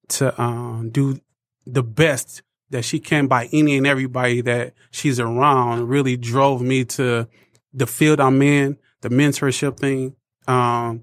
to 0.09 0.39
um, 0.41 0.91
do 0.91 1.21
the 1.67 1.83
best 1.83 2.43
that 2.71 2.85
she 2.85 2.99
can 2.99 3.27
by 3.29 3.49
any 3.53 3.77
and 3.77 3.87
everybody 3.87 4.41
that 4.41 4.75
she's 4.91 5.21
around 5.21 5.89
really 5.89 6.17
drove 6.17 6.61
me 6.63 6.85
to 6.85 7.29
the 7.73 7.87
field 7.87 8.21
I'm 8.21 8.43
in, 8.43 8.77
the 9.03 9.09
mentorship 9.09 9.77
thing, 9.79 10.17
um, 10.49 11.03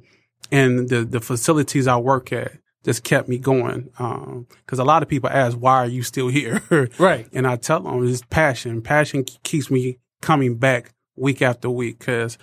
and 0.52 0.90
the 0.90 1.06
the 1.06 1.20
facilities 1.22 1.88
I 1.88 1.98
work 1.98 2.32
at 2.34 2.52
just 2.84 3.04
kept 3.04 3.28
me 3.30 3.38
going. 3.38 3.90
Because 3.98 4.80
a 4.80 4.84
lot 4.84 5.04
of 5.04 5.10
people 5.10 5.30
ask, 5.30 5.56
"Why 5.58 5.76
are 5.78 5.88
you 5.88 6.04
still 6.04 6.28
here?" 6.28 6.62
Right. 7.00 7.28
And 7.34 7.46
I 7.48 7.56
tell 7.58 7.80
them 7.82 8.08
it's 8.08 8.22
passion. 8.30 8.82
Passion 8.82 9.24
keeps 9.44 9.70
me 9.70 9.98
coming 10.22 10.58
back 10.58 10.94
week 11.16 11.42
after 11.42 11.70
week. 11.70 12.00
Because 12.00 12.38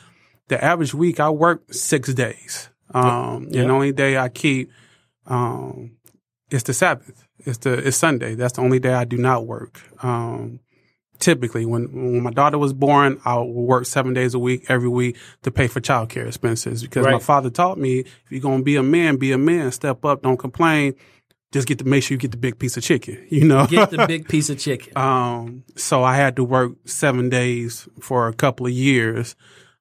the 0.49 0.63
average 0.63 0.95
week 0.95 1.21
I 1.21 1.31
work 1.31 1.73
six 1.73 2.13
days, 2.15 2.71
um, 2.95 3.49
Yeah. 3.51 3.61
and 3.63 3.71
the 3.71 3.75
only 3.75 3.93
day 3.93 4.17
I 4.17 4.29
keep 4.29 4.71
um, 5.27 5.93
is 6.51 6.63
the 6.63 6.73
Sabbath. 6.73 7.27
It's 7.41 7.59
the 7.59 7.75
it's 7.87 7.97
Sunday. 7.97 8.35
That's 8.35 8.55
the 8.55 8.63
only 8.63 8.79
day 8.79 8.93
I 8.95 9.05
do 9.05 9.17
not 9.19 9.47
work. 9.47 9.81
Um, 10.03 10.61
typically, 11.19 11.67
when 11.67 11.93
when 11.93 12.23
my 12.23 12.31
daughter 12.31 12.59
was 12.59 12.73
born, 12.73 13.21
I 13.25 13.37
would 13.39 13.45
work 13.45 13.87
seven 13.87 14.15
days 14.15 14.35
a 14.35 14.39
week 14.39 14.67
every 14.69 14.89
week 14.89 15.17
to 15.43 15.51
pay 15.51 15.67
for 15.67 15.81
childcare 15.81 16.27
expenses 16.27 16.83
because 16.83 17.05
my 17.05 17.19
father 17.19 17.51
taught 17.51 17.79
me 17.79 18.01
if 18.01 18.31
you're 18.31 18.41
gonna 18.41 18.63
be 18.63 18.77
a 18.77 18.83
man, 18.83 19.17
be 19.17 19.33
a 19.33 19.39
man. 19.39 19.73
Step 19.73 20.05
up, 20.05 20.23
don't 20.23 20.39
complain. 20.39 20.95
Just 21.51 21.67
get 21.67 21.79
to 21.79 21.85
make 21.87 22.03
sure 22.03 22.15
you 22.15 22.19
get 22.19 22.31
the 22.31 22.37
big 22.37 22.59
piece 22.59 22.77
of 22.77 22.83
chicken. 22.83 23.27
You 23.31 23.47
know, 23.47 23.67
Get 23.67 23.91
the 23.91 24.07
big 24.07 24.29
piece 24.29 24.51
of 24.51 24.59
chicken. 24.59 24.93
um, 24.97 25.65
so 25.77 26.05
I 26.05 26.15
had 26.15 26.37
to 26.37 26.45
work 26.45 26.73
seven 26.85 27.31
days 27.31 27.89
for 28.01 28.29
a 28.29 28.35
couple 28.35 28.67
of 28.67 28.73
years, 28.73 29.35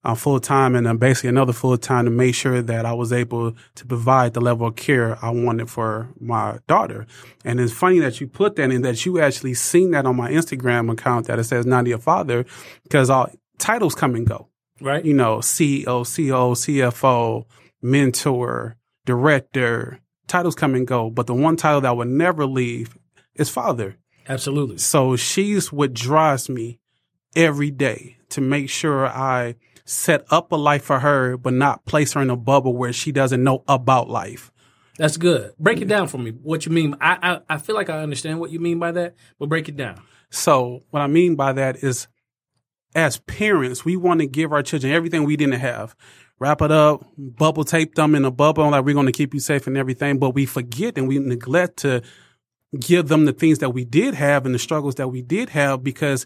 uh, 0.07 0.15
full 0.15 0.39
time, 0.39 0.73
and 0.73 0.85
then 0.85 0.97
basically 0.97 1.29
another 1.29 1.51
full 1.51 1.77
time 1.77 2.05
to 2.05 2.11
make 2.11 2.33
sure 2.33 2.61
that 2.61 2.85
I 2.85 2.93
was 2.93 3.11
able 3.11 3.53
to 3.75 3.85
provide 3.85 4.33
the 4.33 4.39
level 4.39 4.67
of 4.67 4.77
care 4.77 5.17
I 5.21 5.31
wanted 5.31 5.69
for 5.69 6.07
my 6.19 6.59
daughter. 6.65 7.05
And 7.43 7.59
it's 7.59 7.73
funny 7.73 7.99
that 7.99 8.21
you 8.21 8.27
put 8.27 8.55
that 8.55 8.71
in 8.71 8.83
that 8.83 9.05
you 9.05 9.19
actually 9.19 9.53
seen 9.53 9.91
that 9.91 10.05
on 10.05 10.15
my 10.15 10.31
Instagram 10.31 10.89
account 10.89 11.27
that 11.27 11.39
it 11.39 11.43
says 11.43 11.65
Nadia 11.65 11.97
Father, 11.97 12.45
because 12.83 13.09
all 13.09 13.29
titles 13.57 13.95
come 13.95 14.15
and 14.15 14.25
go 14.25 14.47
Right. 14.79 15.03
you 15.03 15.13
know, 15.13 15.39
CEO, 15.39 16.05
CO, 16.05 16.53
CFO, 16.53 17.45
mentor, 17.81 18.77
director, 19.05 19.99
titles 20.27 20.55
come 20.55 20.73
and 20.73 20.87
go. 20.87 21.09
But 21.09 21.27
the 21.27 21.33
one 21.33 21.57
title 21.57 21.81
that 21.81 21.97
will 21.97 22.05
never 22.05 22.45
leave 22.45 22.97
is 23.35 23.49
father. 23.49 23.97
Absolutely. 24.29 24.77
So 24.77 25.17
she's 25.17 25.71
what 25.71 25.93
drives 25.93 26.47
me 26.47 26.79
every 27.35 27.71
day 27.71 28.17
to 28.29 28.41
make 28.41 28.69
sure 28.69 29.07
I 29.07 29.55
set 29.87 30.25
up 30.29 30.51
a 30.51 30.55
life 30.55 30.83
for 30.83 30.99
her, 30.99 31.37
but 31.37 31.53
not 31.53 31.85
place 31.85 32.13
her 32.13 32.21
in 32.21 32.29
a 32.29 32.35
bubble 32.35 32.75
where 32.75 32.93
she 32.93 33.11
doesn't 33.11 33.43
know 33.43 33.63
about 33.67 34.09
life. 34.09 34.51
That's 34.97 35.17
good. 35.17 35.53
Break 35.57 35.81
it 35.81 35.87
down 35.87 36.07
for 36.07 36.17
me. 36.17 36.31
What 36.31 36.65
you 36.65 36.71
mean? 36.71 36.95
I, 36.99 37.17
I 37.21 37.55
I 37.55 37.57
feel 37.57 37.75
like 37.75 37.89
I 37.89 37.99
understand 37.99 38.39
what 38.39 38.51
you 38.51 38.59
mean 38.59 38.79
by 38.79 38.91
that, 38.91 39.15
but 39.39 39.47
break 39.47 39.69
it 39.69 39.77
down. 39.77 40.01
So 40.29 40.81
what 40.89 41.01
I 41.01 41.07
mean 41.07 41.35
by 41.35 41.53
that 41.53 41.83
is 41.83 42.07
as 42.95 43.19
parents, 43.19 43.85
we 43.85 43.95
want 43.95 44.21
to 44.21 44.27
give 44.27 44.51
our 44.51 44.63
children 44.63 44.91
everything 44.91 45.23
we 45.23 45.37
didn't 45.37 45.59
have. 45.59 45.95
Wrap 46.39 46.61
it 46.61 46.71
up, 46.71 47.05
bubble 47.17 47.63
tape 47.63 47.95
them 47.95 48.15
in 48.15 48.25
a 48.25 48.31
bubble, 48.31 48.69
like 48.69 48.83
we're 48.83 48.93
going 48.93 49.05
to 49.05 49.11
keep 49.11 49.33
you 49.33 49.39
safe 49.39 49.67
and 49.67 49.77
everything. 49.77 50.19
But 50.19 50.31
we 50.31 50.45
forget 50.45 50.97
and 50.97 51.07
we 51.07 51.19
neglect 51.19 51.77
to 51.77 52.01
give 52.79 53.07
them 53.07 53.25
the 53.25 53.33
things 53.33 53.59
that 53.59 53.69
we 53.69 53.85
did 53.85 54.13
have 54.15 54.45
and 54.45 54.53
the 54.53 54.59
struggles 54.59 54.95
that 54.95 55.07
we 55.07 55.21
did 55.21 55.49
have 55.49 55.83
because 55.83 56.25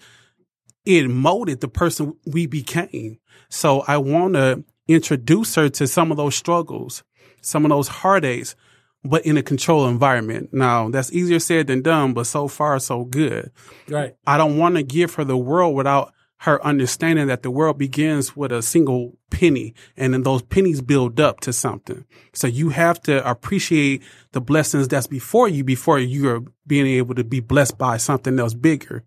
it 0.85 1.07
molded 1.09 1.61
the 1.61 1.67
person 1.67 2.15
we 2.25 2.45
became. 2.47 3.19
So 3.49 3.81
I 3.87 3.97
want 3.97 4.33
to 4.33 4.63
introduce 4.87 5.55
her 5.55 5.69
to 5.69 5.87
some 5.87 6.11
of 6.11 6.17
those 6.17 6.35
struggles, 6.35 7.03
some 7.41 7.65
of 7.65 7.69
those 7.69 7.87
heartaches, 7.87 8.55
but 9.03 9.25
in 9.25 9.37
a 9.37 9.43
controlled 9.43 9.89
environment. 9.89 10.49
Now 10.51 10.89
that's 10.89 11.11
easier 11.11 11.39
said 11.39 11.67
than 11.67 11.81
done, 11.81 12.13
but 12.13 12.27
so 12.27 12.47
far 12.47 12.79
so 12.79 13.03
good. 13.03 13.51
Right. 13.87 14.15
I 14.25 14.37
don't 14.37 14.57
want 14.57 14.75
to 14.75 14.83
give 14.83 15.15
her 15.15 15.23
the 15.23 15.37
world 15.37 15.75
without 15.75 16.13
her 16.41 16.63
understanding 16.65 17.27
that 17.27 17.43
the 17.43 17.51
world 17.51 17.77
begins 17.77 18.35
with 18.35 18.51
a 18.51 18.63
single 18.63 19.15
penny 19.29 19.75
and 19.95 20.11
then 20.11 20.23
those 20.23 20.41
pennies 20.41 20.81
build 20.81 21.19
up 21.19 21.39
to 21.39 21.53
something. 21.53 22.03
So 22.33 22.47
you 22.47 22.69
have 22.69 22.99
to 23.03 23.27
appreciate 23.29 24.01
the 24.31 24.41
blessings 24.41 24.87
that's 24.87 25.05
before 25.05 25.47
you 25.47 25.63
before 25.63 25.99
you're 25.99 26.43
being 26.65 26.87
able 26.87 27.13
to 27.13 27.23
be 27.23 27.41
blessed 27.41 27.77
by 27.77 27.97
something 27.97 28.39
else 28.39 28.55
bigger. 28.55 29.03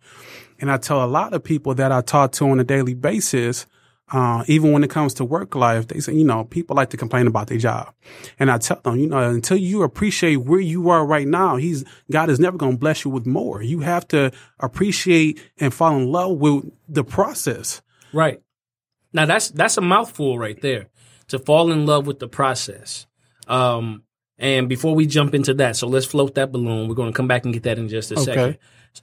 And 0.64 0.72
I 0.72 0.78
tell 0.78 1.04
a 1.04 1.06
lot 1.06 1.34
of 1.34 1.44
people 1.44 1.74
that 1.74 1.92
I 1.92 2.00
talk 2.00 2.32
to 2.32 2.48
on 2.48 2.58
a 2.58 2.64
daily 2.64 2.94
basis, 2.94 3.66
uh, 4.10 4.44
even 4.46 4.72
when 4.72 4.82
it 4.82 4.88
comes 4.88 5.12
to 5.12 5.22
work 5.26 5.54
life, 5.54 5.88
they 5.88 6.00
say, 6.00 6.14
you 6.14 6.24
know, 6.24 6.44
people 6.44 6.74
like 6.74 6.88
to 6.88 6.96
complain 6.96 7.26
about 7.26 7.48
their 7.48 7.58
job. 7.58 7.92
And 8.38 8.50
I 8.50 8.56
tell 8.56 8.80
them, 8.82 8.98
you 8.98 9.06
know, 9.06 9.18
until 9.28 9.58
you 9.58 9.82
appreciate 9.82 10.36
where 10.36 10.60
you 10.60 10.88
are 10.88 11.04
right 11.04 11.28
now, 11.28 11.56
he's, 11.56 11.84
God 12.10 12.30
is 12.30 12.40
never 12.40 12.56
going 12.56 12.72
to 12.72 12.78
bless 12.78 13.04
you 13.04 13.10
with 13.10 13.26
more. 13.26 13.60
You 13.60 13.80
have 13.80 14.08
to 14.08 14.32
appreciate 14.58 15.38
and 15.60 15.74
fall 15.74 15.98
in 15.98 16.10
love 16.10 16.38
with 16.38 16.72
the 16.88 17.04
process. 17.04 17.82
Right. 18.14 18.40
Now 19.12 19.26
that's 19.26 19.50
that's 19.50 19.76
a 19.76 19.82
mouthful 19.82 20.38
right 20.38 20.58
there. 20.62 20.88
To 21.28 21.38
fall 21.38 21.72
in 21.72 21.84
love 21.84 22.06
with 22.06 22.20
the 22.20 22.28
process. 22.28 23.06
Um, 23.48 24.04
and 24.38 24.68
before 24.68 24.94
we 24.94 25.06
jump 25.06 25.34
into 25.34 25.54
that, 25.54 25.76
so 25.76 25.86
let's 25.86 26.06
float 26.06 26.34
that 26.34 26.52
balloon. 26.52 26.88
We're 26.88 26.94
going 26.94 27.12
to 27.12 27.16
come 27.16 27.28
back 27.28 27.44
and 27.44 27.54
get 27.54 27.62
that 27.64 27.78
in 27.78 27.88
just 27.88 28.10
a 28.12 28.14
Okay. 28.14 28.24
second. 28.24 28.58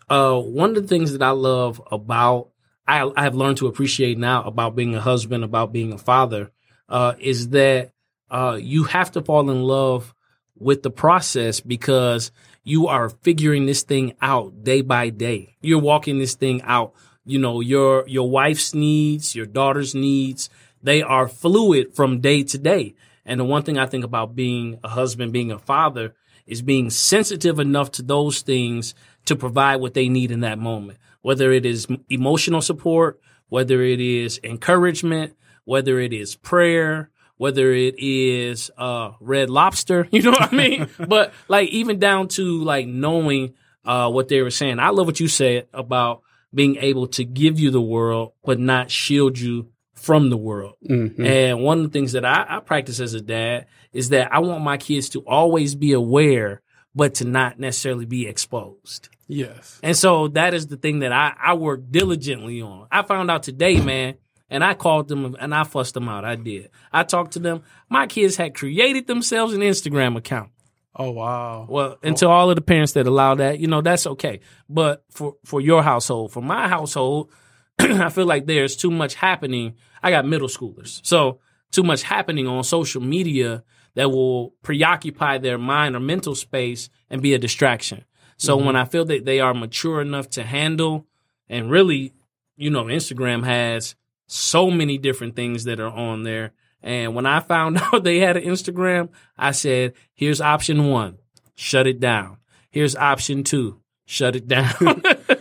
Uh, 0.10 0.40
one 0.40 0.70
of 0.70 0.76
the 0.76 0.88
things 0.88 1.12
that 1.14 1.22
I 1.22 1.32
love 1.32 1.82
about 1.92 2.50
I, 2.88 3.10
I 3.16 3.24
have 3.24 3.36
learned 3.36 3.58
to 3.58 3.68
appreciate 3.68 4.18
now 4.18 4.44
about 4.44 4.76
being 4.76 4.96
a 4.96 5.02
husband, 5.02 5.44
about 5.44 5.72
being 5.72 5.94
a 5.94 5.98
father, 5.98 6.52
uh, 6.90 7.14
is 7.20 7.50
that 7.50 7.92
uh, 8.30 8.58
you 8.60 8.84
have 8.86 9.12
to 9.12 9.22
fall 9.22 9.50
in 9.50 9.64
love 9.64 10.14
with 10.58 10.84
the 10.84 10.90
process 10.92 11.60
because 11.60 12.32
you 12.64 12.88
are 12.88 13.10
figuring 13.10 13.66
this 13.66 13.84
thing 13.84 14.14
out 14.22 14.64
day 14.64 14.82
by 14.82 15.10
day. 15.10 15.56
You're 15.62 15.80
walking 15.80 16.20
this 16.20 16.36
thing 16.36 16.62
out. 16.64 16.94
You 17.24 17.40
know, 17.40 17.62
your 17.62 18.08
your 18.08 18.30
wife's 18.30 18.74
needs, 18.74 19.36
your 19.36 19.46
daughter's 19.46 19.94
needs, 19.94 20.50
they 20.82 21.02
are 21.02 21.28
fluid 21.28 21.94
from 21.94 22.20
day 22.20 22.44
to 22.44 22.58
day. 22.58 22.96
And 23.26 23.40
the 23.40 23.46
one 23.46 23.64
thing 23.64 23.78
I 23.78 23.86
think 23.86 24.04
about 24.04 24.36
being 24.36 24.80
a 24.84 24.90
husband, 24.90 25.34
being 25.34 25.52
a 25.52 25.60
father, 25.60 26.14
is 26.48 26.62
being 26.62 26.90
sensitive 26.90 27.60
enough 27.60 27.92
to 27.92 28.02
those 28.02 28.42
things 28.42 28.96
to 29.26 29.36
provide 29.36 29.78
what 29.78 29.94
they 29.94 30.10
need 30.10 30.32
in 30.32 30.42
that 30.42 30.60
moment. 30.60 30.98
Whether 31.22 31.52
it 31.52 31.66
is 31.66 31.88
emotional 32.10 32.62
support, 32.62 33.22
whether 33.50 33.82
it 33.82 34.00
is 34.00 34.40
encouragement, 34.44 35.36
whether 35.66 36.00
it 36.00 36.14
is 36.14 36.36
prayer, 36.36 37.10
whether 37.38 37.72
it 37.74 37.96
is 37.98 38.72
uh 38.78 39.12
red 39.20 39.50
lobster, 39.50 40.08
you 40.12 40.22
know 40.22 40.32
what 40.32 40.54
I 40.54 40.56
mean? 40.56 40.90
but 41.08 41.34
like 41.48 41.70
even 41.70 42.00
down 42.00 42.28
to 42.30 42.64
like 42.64 42.88
knowing 42.88 43.54
uh 43.86 44.10
what 44.10 44.28
they 44.28 44.42
were 44.42 44.52
saying. 44.52 44.80
I 44.80 44.90
love 44.90 45.06
what 45.06 45.20
you 45.20 45.28
said 45.28 45.68
about 45.74 46.24
being 46.54 46.76
able 46.78 47.08
to 47.08 47.24
give 47.24 47.60
you 47.60 47.72
the 47.72 47.82
world 47.82 48.34
but 48.44 48.60
not 48.60 48.92
shield 48.92 49.40
you 49.40 49.70
from 50.02 50.30
the 50.30 50.38
world. 50.38 50.76
Mhm. 50.90 51.24
And 51.26 51.62
one 51.62 51.80
of 51.80 51.84
the 51.84 51.90
things 51.90 52.12
that 52.14 52.26
I, 52.26 52.46
I 52.50 52.60
practice 52.60 53.00
as 53.00 53.14
a 53.14 53.22
dad 53.22 53.68
is 53.94 54.10
that 54.10 54.34
I 54.34 54.40
want 54.40 54.64
my 54.64 54.78
kids 54.78 55.10
to 55.10 55.20
always 55.22 55.76
be 55.76 55.94
aware, 55.94 56.62
but 56.96 57.16
to 57.16 57.26
not 57.26 57.60
necessarily 57.60 58.06
be 58.06 58.28
exposed. 58.28 59.10
Yes. 59.28 59.80
And 59.84 59.96
so 59.96 60.28
that 60.30 60.54
is 60.54 60.68
the 60.68 60.78
thing 60.78 61.00
that 61.00 61.12
I, 61.12 61.34
I 61.42 61.54
work 61.54 61.82
diligently 61.90 62.62
on. 62.62 62.88
I 62.92 63.04
found 63.04 63.32
out 63.32 63.44
today, 63.44 63.80
man, 63.80 64.16
and 64.50 64.64
I 64.64 64.74
called 64.74 65.08
them 65.08 65.36
and 65.40 65.56
I 65.56 65.64
fussed 65.64 65.94
them 65.94 66.10
out. 66.10 66.26
I 66.26 66.36
did. 66.36 66.70
I 66.92 67.04
talked 67.04 67.34
to 67.34 67.40
them. 67.40 67.62
My 67.90 68.08
kids 68.08 68.36
had 68.36 68.54
created 68.56 69.08
themselves 69.08 69.54
an 69.54 69.62
Instagram 69.62 70.18
account. 70.18 70.50
Oh, 70.94 71.12
wow. 71.12 71.66
Well, 71.70 71.98
and 72.04 72.18
to 72.18 72.28
all 72.28 72.50
of 72.50 72.58
the 72.58 72.62
parents 72.62 72.94
that 72.94 73.08
allow 73.08 73.36
that, 73.36 73.60
you 73.60 73.68
know, 73.68 73.80
that's 73.82 74.06
okay. 74.06 74.42
But 74.68 75.06
for 75.10 75.36
for 75.46 75.62
your 75.62 75.82
household, 75.84 76.34
for 76.34 76.42
my 76.42 76.68
household, 76.68 77.30
I 78.02 78.10
feel 78.10 78.26
like 78.26 78.46
there's 78.46 78.76
too 78.76 78.92
much 78.92 79.16
happening. 79.16 79.76
I 80.04 80.12
got 80.12 80.26
middle 80.26 80.48
schoolers, 80.48 81.02
so 81.04 81.40
too 81.72 81.84
much 81.84 82.04
happening 82.04 82.48
on 82.48 82.64
social 82.64 83.02
media 83.02 83.64
that 83.96 84.10
will 84.10 84.52
preoccupy 84.62 85.38
their 85.38 85.58
mind 85.58 85.96
or 85.96 86.00
mental 86.00 86.36
space 86.36 86.90
and 87.10 87.22
be 87.22 87.34
a 87.34 87.40
distraction. 87.40 88.06
So 88.38 88.56
mm-hmm. 88.56 88.68
when 88.68 88.76
I 88.76 88.86
feel 88.86 89.06
that 89.06 89.26
they 89.26 89.40
are 89.40 89.54
mature 89.54 90.02
enough 90.02 90.30
to 90.32 90.44
handle, 90.44 91.08
and 91.50 91.70
really, 91.70 92.14
you 92.56 92.70
know, 92.70 92.86
Instagram 92.86 93.44
has 93.44 93.96
so 94.28 94.72
many 94.72 94.98
different 94.98 95.36
things 95.36 95.66
that 95.66 95.80
are 95.80 95.92
on 95.92 96.24
there. 96.24 96.54
And 96.82 97.14
when 97.14 97.26
I 97.26 97.42
found 97.42 97.78
out 97.82 98.04
they 98.04 98.20
had 98.20 98.38
an 98.38 98.44
Instagram, 98.44 99.10
I 99.38 99.52
said, 99.52 99.94
here's 100.14 100.42
option 100.42 100.88
one, 100.90 101.18
shut 101.56 101.88
it 101.88 102.00
down. 102.00 102.38
Here's 102.70 102.96
option 102.96 103.44
two, 103.44 103.82
shut 104.06 104.36
it 104.36 104.48
down. 104.48 104.74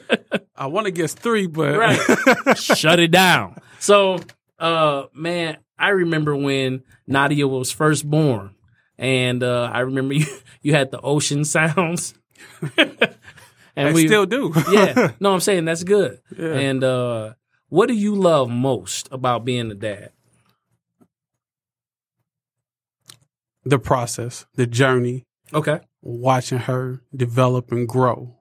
I 0.60 0.66
want 0.66 0.84
to 0.84 0.90
guess 0.90 1.14
three, 1.14 1.46
but 1.46 1.76
right. 1.78 2.56
shut 2.58 3.00
it 3.00 3.10
down. 3.10 3.56
So, 3.78 4.20
uh, 4.58 5.04
man, 5.14 5.56
I 5.78 5.88
remember 5.88 6.36
when 6.36 6.82
Nadia 7.06 7.48
was 7.48 7.72
first 7.72 8.08
born. 8.08 8.54
And 8.98 9.42
uh, 9.42 9.70
I 9.72 9.80
remember 9.80 10.12
you, 10.20 10.26
you 10.60 10.74
had 10.74 10.90
the 10.90 11.00
ocean 11.00 11.46
sounds. 11.46 12.12
and 12.76 13.88
I 13.88 13.92
still 13.94 14.26
do. 14.26 14.52
yeah. 14.70 15.12
No, 15.18 15.32
I'm 15.32 15.40
saying 15.40 15.64
that's 15.64 15.82
good. 15.82 16.20
Yeah. 16.36 16.52
And 16.52 16.84
uh, 16.84 17.32
what 17.70 17.86
do 17.88 17.94
you 17.94 18.14
love 18.14 18.50
most 18.50 19.08
about 19.10 19.44
being 19.46 19.70
a 19.70 19.74
dad? 19.74 20.12
the 23.64 23.78
process, 23.78 24.46
the 24.54 24.66
journey, 24.66 25.26
Okay. 25.52 25.80
watching 26.02 26.58
her 26.58 27.02
develop 27.14 27.70
and 27.72 27.86
grow 27.86 28.36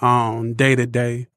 um, 0.00 0.54
day 0.54 0.74
to 0.74 0.86
day. 0.86 1.28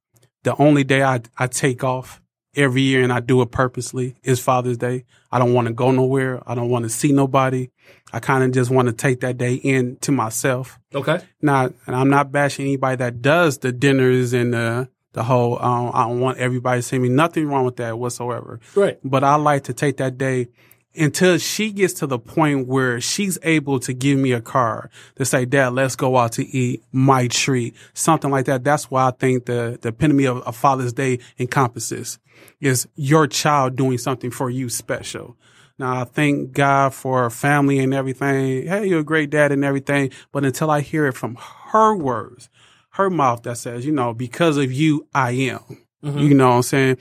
The 0.44 0.56
only 0.62 0.84
day 0.84 1.04
I, 1.04 1.22
I 1.38 1.48
take 1.48 1.84
off 1.84 2.22
every 2.56 2.82
year 2.82 3.02
and 3.04 3.14
I 3.14 3.20
do 3.20 3.42
it 3.42 3.52
purposely 3.52 4.16
is 4.24 4.40
Father's 4.40 4.78
Day. 4.78 5.06
I 5.32 5.40
don't 5.40 5.54
want 5.54 5.68
to 5.68 5.74
go 5.74 5.92
nowhere. 5.92 6.42
I 6.46 6.56
don't 6.56 6.70
want 6.70 6.84
to 6.84 6.90
see 6.90 7.12
nobody. 7.12 7.70
I 8.12 8.20
kind 8.20 8.44
of 8.44 8.52
just 8.52 8.70
want 8.70 8.88
to 8.88 8.94
take 8.94 9.22
that 9.22 9.38
day 9.38 9.56
in 9.56 9.98
to 10.02 10.12
myself. 10.12 10.80
Okay. 10.94 11.20
Not, 11.42 11.74
and 11.86 11.96
I'm 11.96 12.10
not 12.10 12.32
bashing 12.32 12.66
anybody 12.66 12.98
that 12.98 13.22
does 13.22 13.60
the 13.60 13.72
dinners 13.72 14.34
and 14.34 14.54
the, 14.54 14.90
the 15.14 15.24
whole, 15.24 15.62
um, 15.64 15.92
I 15.94 16.08
don't 16.08 16.20
want 16.20 16.40
everybody 16.40 16.80
to 16.80 16.84
see 16.84 17.00
me. 17.00 17.10
Nothing 17.10 17.48
wrong 17.48 17.66
with 17.66 17.78
that 17.78 17.98
whatsoever. 17.98 18.60
Right. 18.76 19.00
But 19.04 19.24
I 19.24 19.36
like 19.36 19.66
to 19.66 19.74
take 19.74 19.98
that 19.98 20.18
day 20.18 20.48
until 20.96 21.38
she 21.38 21.72
gets 21.72 21.94
to 21.94 22.08
the 22.08 22.20
point 22.20 22.68
where 22.68 23.00
she's 23.00 23.38
able 23.44 23.80
to 23.80 23.94
give 23.94 24.20
me 24.20 24.34
a 24.34 24.42
car 24.42 24.90
to 25.16 25.26
say, 25.26 25.46
Dad, 25.46 25.70
let's 25.74 25.96
go 25.96 26.18
out 26.18 26.34
to 26.34 26.46
eat 26.46 26.84
my 26.92 27.28
treat, 27.28 27.76
something 27.94 28.30
like 28.30 28.46
that. 28.46 28.64
That's 28.64 28.92
why 28.92 29.08
I 29.08 29.12
think 29.12 29.46
the, 29.46 29.78
the 29.82 29.90
epitome 29.90 30.26
of 30.26 30.44
a 30.46 30.52
Father's 30.52 30.94
Day 30.94 31.20
encompasses 31.40 32.20
is 32.60 32.88
your 32.96 33.28
child 33.28 33.76
doing 33.76 33.98
something 33.98 34.32
for 34.32 34.50
you 34.50 34.70
special. 34.70 35.38
Now 35.80 36.02
I 36.02 36.04
thank 36.04 36.52
God 36.52 36.94
for 36.94 37.30
family 37.30 37.80
and 37.80 37.94
everything. 37.94 38.68
Hey, 38.68 38.88
you're 38.88 39.00
a 39.00 39.04
great 39.04 39.30
dad 39.30 39.52
and 39.52 39.64
everything. 39.66 40.12
But 40.32 40.46
until 40.46 40.70
I 40.70 40.82
hear 40.82 41.08
it 41.08 41.14
from 41.14 41.38
her 41.72 41.96
words, 41.96 42.50
her 42.92 43.10
mouth 43.10 43.44
that 43.44 43.58
says, 43.58 43.86
you 43.86 43.92
know, 43.92 44.14
because 44.14 44.58
of 44.58 44.72
you, 44.72 45.08
I 45.14 45.32
am. 45.32 45.86
You 46.20 46.34
know 46.34 46.50
what 46.50 46.56
I'm 46.56 46.62
saying? 46.64 46.98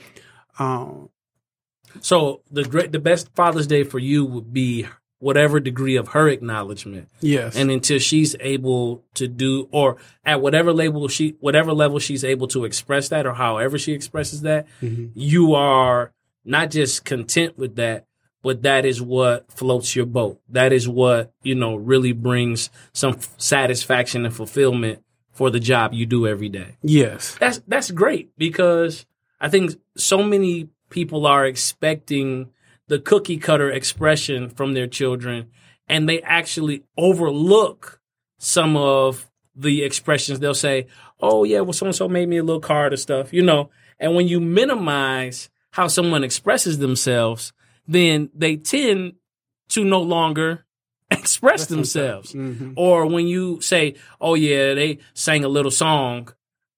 Um, 0.57 1.09
So 1.99 2.41
the 2.51 2.63
great, 2.63 2.91
the 2.91 2.99
best 2.99 3.29
Father's 3.35 3.67
Day 3.67 3.83
for 3.83 3.99
you 3.99 4.25
would 4.25 4.53
be 4.53 4.87
whatever 5.19 5.59
degree 5.59 5.97
of 5.97 6.09
her 6.09 6.27
acknowledgement, 6.29 7.07
yes. 7.19 7.55
and 7.55 7.69
until 7.69 7.99
she's 7.99 8.35
able 8.39 9.03
to 9.13 9.27
do, 9.27 9.67
or 9.71 9.97
at 10.25 10.41
whatever 10.41 10.73
level 10.73 11.07
she, 11.07 11.35
whatever 11.39 11.73
level 11.73 11.99
she's 11.99 12.23
able 12.23 12.47
to 12.47 12.65
express 12.65 13.09
that, 13.09 13.27
or 13.27 13.33
however 13.35 13.77
she 13.77 13.91
expresses 13.93 14.41
that, 14.41 14.65
Mhm. 14.81 15.11
you 15.13 15.53
are 15.53 16.11
not 16.43 16.71
just 16.71 17.05
content 17.05 17.55
with 17.55 17.75
that, 17.75 18.05
but 18.41 18.63
that 18.63 18.83
is 18.83 18.99
what 18.99 19.51
floats 19.51 19.95
your 19.95 20.07
boat. 20.07 20.39
That 20.49 20.73
is 20.73 20.89
what 20.89 21.31
you 21.43 21.53
know 21.53 21.75
really 21.75 22.13
brings 22.13 22.71
some 22.91 23.13
f- 23.13 23.29
satisfaction 23.37 24.25
and 24.25 24.33
fulfillment 24.33 25.03
for 25.31 25.51
the 25.51 25.59
job 25.59 25.93
you 25.93 26.07
do 26.07 26.25
every 26.25 26.49
day. 26.49 26.77
yes. 26.81 27.35
That's 27.39 27.61
that's 27.67 27.91
great 27.91 28.31
because 28.39 29.05
I 29.39 29.49
think 29.49 29.75
so 29.95 30.23
many 30.23 30.69
people 30.91 31.25
are 31.25 31.45
expecting 31.45 32.51
the 32.87 32.99
cookie 32.99 33.37
cutter 33.37 33.71
expression 33.71 34.49
from 34.49 34.73
their 34.73 34.87
children 34.87 35.49
and 35.87 36.07
they 36.07 36.21
actually 36.21 36.83
overlook 36.97 37.99
some 38.37 38.77
of 38.77 39.29
the 39.55 39.83
expressions. 39.83 40.39
They'll 40.39 40.53
say, 40.53 40.87
"Oh 41.19 41.43
yeah, 41.43 41.61
well 41.61 41.73
so 41.73 41.85
and 41.85 41.95
so 41.95 42.07
made 42.07 42.29
me 42.29 42.37
a 42.37 42.43
little 42.43 42.61
card 42.61 42.93
or 42.93 42.97
stuff," 42.97 43.33
you 43.33 43.41
know. 43.41 43.69
And 43.99 44.15
when 44.15 44.27
you 44.27 44.39
minimize 44.39 45.49
how 45.71 45.87
someone 45.87 46.23
expresses 46.23 46.77
themselves, 46.77 47.53
then 47.87 48.29
they 48.33 48.55
tend 48.55 49.13
to 49.69 49.83
no 49.83 50.01
longer 50.01 50.65
express 51.11 51.65
themselves. 51.67 52.33
Mhm. 52.33 52.73
Or 52.77 53.05
when 53.05 53.27
you 53.27 53.59
say, 53.61 53.95
"Oh 54.21 54.35
yeah, 54.35 54.73
they 54.73 54.99
sang 55.13 55.43
a 55.43 55.49
little 55.49 55.71
song," 55.71 56.29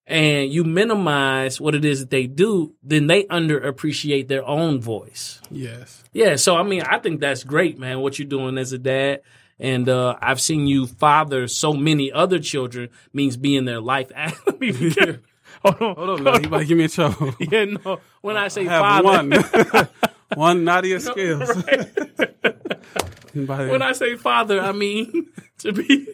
and 0.05 0.51
you 0.51 0.63
minimize 0.63 1.61
what 1.61 1.75
it 1.75 1.85
is 1.85 2.01
that 2.01 2.09
they 2.09 2.27
do, 2.27 2.73
then 2.83 3.07
they 3.07 3.23
underappreciate 3.25 4.27
their 4.27 4.45
own 4.45 4.81
voice. 4.81 5.39
Yes. 5.49 6.03
Yeah, 6.13 6.35
so 6.35 6.55
I 6.57 6.63
mean, 6.63 6.81
I 6.81 6.99
think 6.99 7.19
that's 7.21 7.43
great, 7.43 7.79
man. 7.79 7.99
What 8.01 8.19
you're 8.19 8.27
doing 8.27 8.57
as 8.57 8.73
a 8.73 8.77
dad, 8.77 9.21
and 9.59 9.87
uh, 9.87 10.15
I've 10.21 10.41
seen 10.41 10.67
you 10.67 10.87
father 10.87 11.47
so 11.47 11.73
many 11.73 12.11
other 12.11 12.39
children 12.39 12.89
means 13.13 13.37
being 13.37 13.59
in 13.59 13.65
their 13.65 13.81
life. 13.81 14.11
Hold 15.63 15.81
on, 15.81 15.95
Hold 15.95 16.09
on, 16.09 16.23
man. 16.23 16.41
You 16.41 16.47
about 16.47 16.57
to 16.59 16.65
give 16.65 16.77
me 16.77 16.83
a 16.85 16.89
trouble. 16.89 17.33
Yeah, 17.39 17.65
no. 17.65 17.99
When 18.21 18.35
I 18.35 18.49
say 18.49 18.67
I 18.67 18.79
father, 18.79 19.03
one. 19.07 19.89
one 20.35 20.63
Nadia 20.65 20.99
Scales. 20.99 21.63
When 23.33 23.81
I 23.81 23.93
say 23.93 24.15
father, 24.15 24.59
I 24.59 24.71
mean 24.73 25.27
to 25.59 25.71
be 25.71 26.07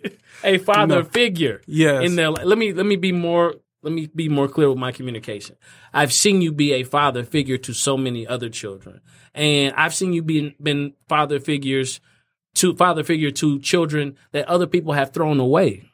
a 0.44 0.58
father 0.60 1.02
No. 1.02 1.04
figure. 1.04 1.62
Yes. 1.66 2.04
In 2.04 2.16
their 2.16 2.30
let 2.30 2.58
me 2.58 2.74
let 2.74 2.86
me 2.86 2.96
be 2.96 3.12
more 3.12 3.56
let 3.82 3.94
me 3.94 4.08
be 4.14 4.30
more 4.30 4.48
clear 4.48 4.70
with 4.70 4.78
my 4.78 4.92
communication. 4.92 5.56
I've 5.94 6.14
seen 6.14 6.42
you 6.42 6.52
be 6.52 6.74
a 6.74 6.84
father 6.84 7.24
figure 7.24 7.58
to 7.60 7.74
so 7.74 7.98
many 7.98 8.28
other 8.28 8.50
children, 8.50 9.02
and 9.34 9.74
I've 9.76 9.96
seen 9.96 10.14
you 10.14 10.22
be 10.22 10.56
been 10.62 10.94
father 11.08 11.40
figures 11.40 12.02
to 12.56 12.76
father 12.76 13.04
figure 13.04 13.32
to 13.32 13.60
children 13.60 14.18
that 14.32 14.48
other 14.48 14.68
people 14.68 14.94
have 14.94 15.14
thrown 15.14 15.40
away. 15.40 15.90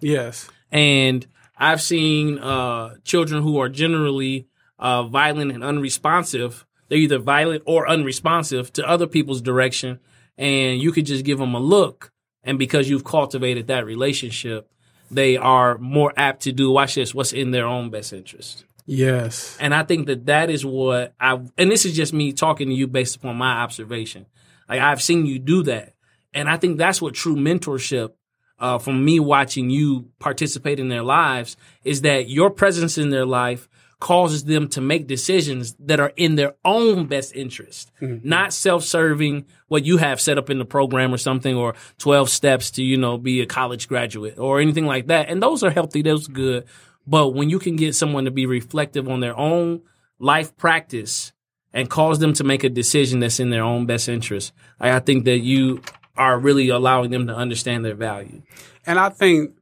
yes. 0.00 0.48
And 0.70 1.26
I've 1.56 1.82
seen 1.82 2.38
uh, 2.38 2.96
children 3.04 3.42
who 3.42 3.58
are 3.58 3.68
generally 3.68 4.46
uh, 4.78 5.04
violent 5.04 5.52
and 5.52 5.64
unresponsive. 5.64 6.66
They're 6.88 6.98
either 6.98 7.18
violent 7.18 7.62
or 7.66 7.88
unresponsive 7.88 8.72
to 8.74 8.88
other 8.88 9.06
people's 9.06 9.42
direction. 9.42 9.98
And 10.36 10.80
you 10.80 10.92
could 10.92 11.06
just 11.06 11.24
give 11.24 11.38
them 11.38 11.54
a 11.54 11.60
look. 11.60 12.12
And 12.44 12.58
because 12.58 12.88
you've 12.88 13.04
cultivated 13.04 13.66
that 13.66 13.84
relationship, 13.84 14.70
they 15.10 15.36
are 15.36 15.78
more 15.78 16.12
apt 16.16 16.42
to 16.42 16.52
do, 16.52 16.70
watch 16.70 16.94
this, 16.94 17.14
what's 17.14 17.32
in 17.32 17.50
their 17.50 17.66
own 17.66 17.90
best 17.90 18.12
interest. 18.12 18.64
Yes. 18.86 19.56
And 19.60 19.74
I 19.74 19.82
think 19.82 20.06
that 20.06 20.26
that 20.26 20.48
is 20.48 20.64
what 20.64 21.14
I, 21.20 21.40
and 21.58 21.70
this 21.70 21.84
is 21.84 21.94
just 21.94 22.12
me 22.12 22.32
talking 22.32 22.68
to 22.68 22.74
you 22.74 22.86
based 22.86 23.16
upon 23.16 23.36
my 23.36 23.58
observation. 23.58 24.26
Like 24.68 24.80
I've 24.80 25.02
seen 25.02 25.26
you 25.26 25.38
do 25.38 25.62
that. 25.64 25.94
And 26.32 26.48
I 26.48 26.56
think 26.56 26.78
that's 26.78 27.00
what 27.00 27.14
true 27.14 27.36
mentorship, 27.36 28.12
uh, 28.58 28.78
from 28.78 29.04
me 29.04 29.20
watching 29.20 29.70
you 29.70 30.10
participate 30.18 30.80
in 30.80 30.88
their 30.88 31.02
lives 31.02 31.56
is 31.84 32.00
that 32.02 32.28
your 32.28 32.50
presence 32.50 32.98
in 32.98 33.10
their 33.10 33.26
life 33.26 33.68
causes 34.00 34.44
them 34.44 34.68
to 34.68 34.80
make 34.80 35.06
decisions 35.06 35.74
that 35.80 35.98
are 35.98 36.12
in 36.16 36.36
their 36.36 36.54
own 36.64 37.06
best 37.06 37.34
interest, 37.34 37.90
mm-hmm. 38.00 38.26
not 38.26 38.52
self-serving 38.52 39.44
what 39.66 39.84
you 39.84 39.96
have 39.96 40.20
set 40.20 40.38
up 40.38 40.50
in 40.50 40.58
the 40.58 40.64
program 40.64 41.12
or 41.12 41.18
something 41.18 41.56
or 41.56 41.74
12 41.98 42.28
steps 42.30 42.70
to, 42.70 42.82
you 42.82 42.96
know, 42.96 43.18
be 43.18 43.40
a 43.40 43.46
college 43.46 43.88
graduate 43.88 44.38
or 44.38 44.60
anything 44.60 44.86
like 44.86 45.08
that. 45.08 45.28
And 45.28 45.42
those 45.42 45.64
are 45.64 45.70
healthy. 45.70 46.02
Those 46.02 46.28
are 46.28 46.32
good. 46.32 46.64
But 47.06 47.28
when 47.30 47.50
you 47.50 47.58
can 47.58 47.74
get 47.76 47.94
someone 47.94 48.24
to 48.26 48.30
be 48.30 48.46
reflective 48.46 49.08
on 49.08 49.20
their 49.20 49.36
own 49.36 49.82
life 50.18 50.56
practice 50.56 51.32
and 51.72 51.90
cause 51.90 52.18
them 52.18 52.32
to 52.34 52.44
make 52.44 52.64
a 52.64 52.68
decision 52.68 53.20
that's 53.20 53.40
in 53.40 53.50
their 53.50 53.64
own 53.64 53.86
best 53.86 54.08
interest, 54.08 54.52
I, 54.78 54.92
I 54.92 55.00
think 55.00 55.24
that 55.24 55.38
you 55.38 55.82
are 56.16 56.38
really 56.38 56.68
allowing 56.68 57.10
them 57.10 57.26
to 57.26 57.34
understand 57.34 57.84
their 57.84 57.94
value. 57.94 58.42
And 58.86 58.98
I 58.98 59.08
think 59.08 59.52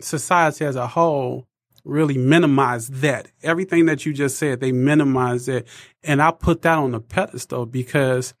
society 0.00 0.64
as 0.64 0.76
a 0.76 0.86
whole 0.86 1.46
really 1.86 2.18
minimize 2.18 2.88
that. 2.88 3.28
Everything 3.42 3.86
that 3.86 4.04
you 4.04 4.12
just 4.12 4.36
said, 4.38 4.60
they 4.60 4.72
minimize 4.72 5.48
it. 5.48 5.66
And 6.02 6.20
I 6.20 6.30
put 6.32 6.62
that 6.62 6.78
on 6.78 6.90
the 6.92 7.00
pedestal 7.00 7.66
because 7.66 8.34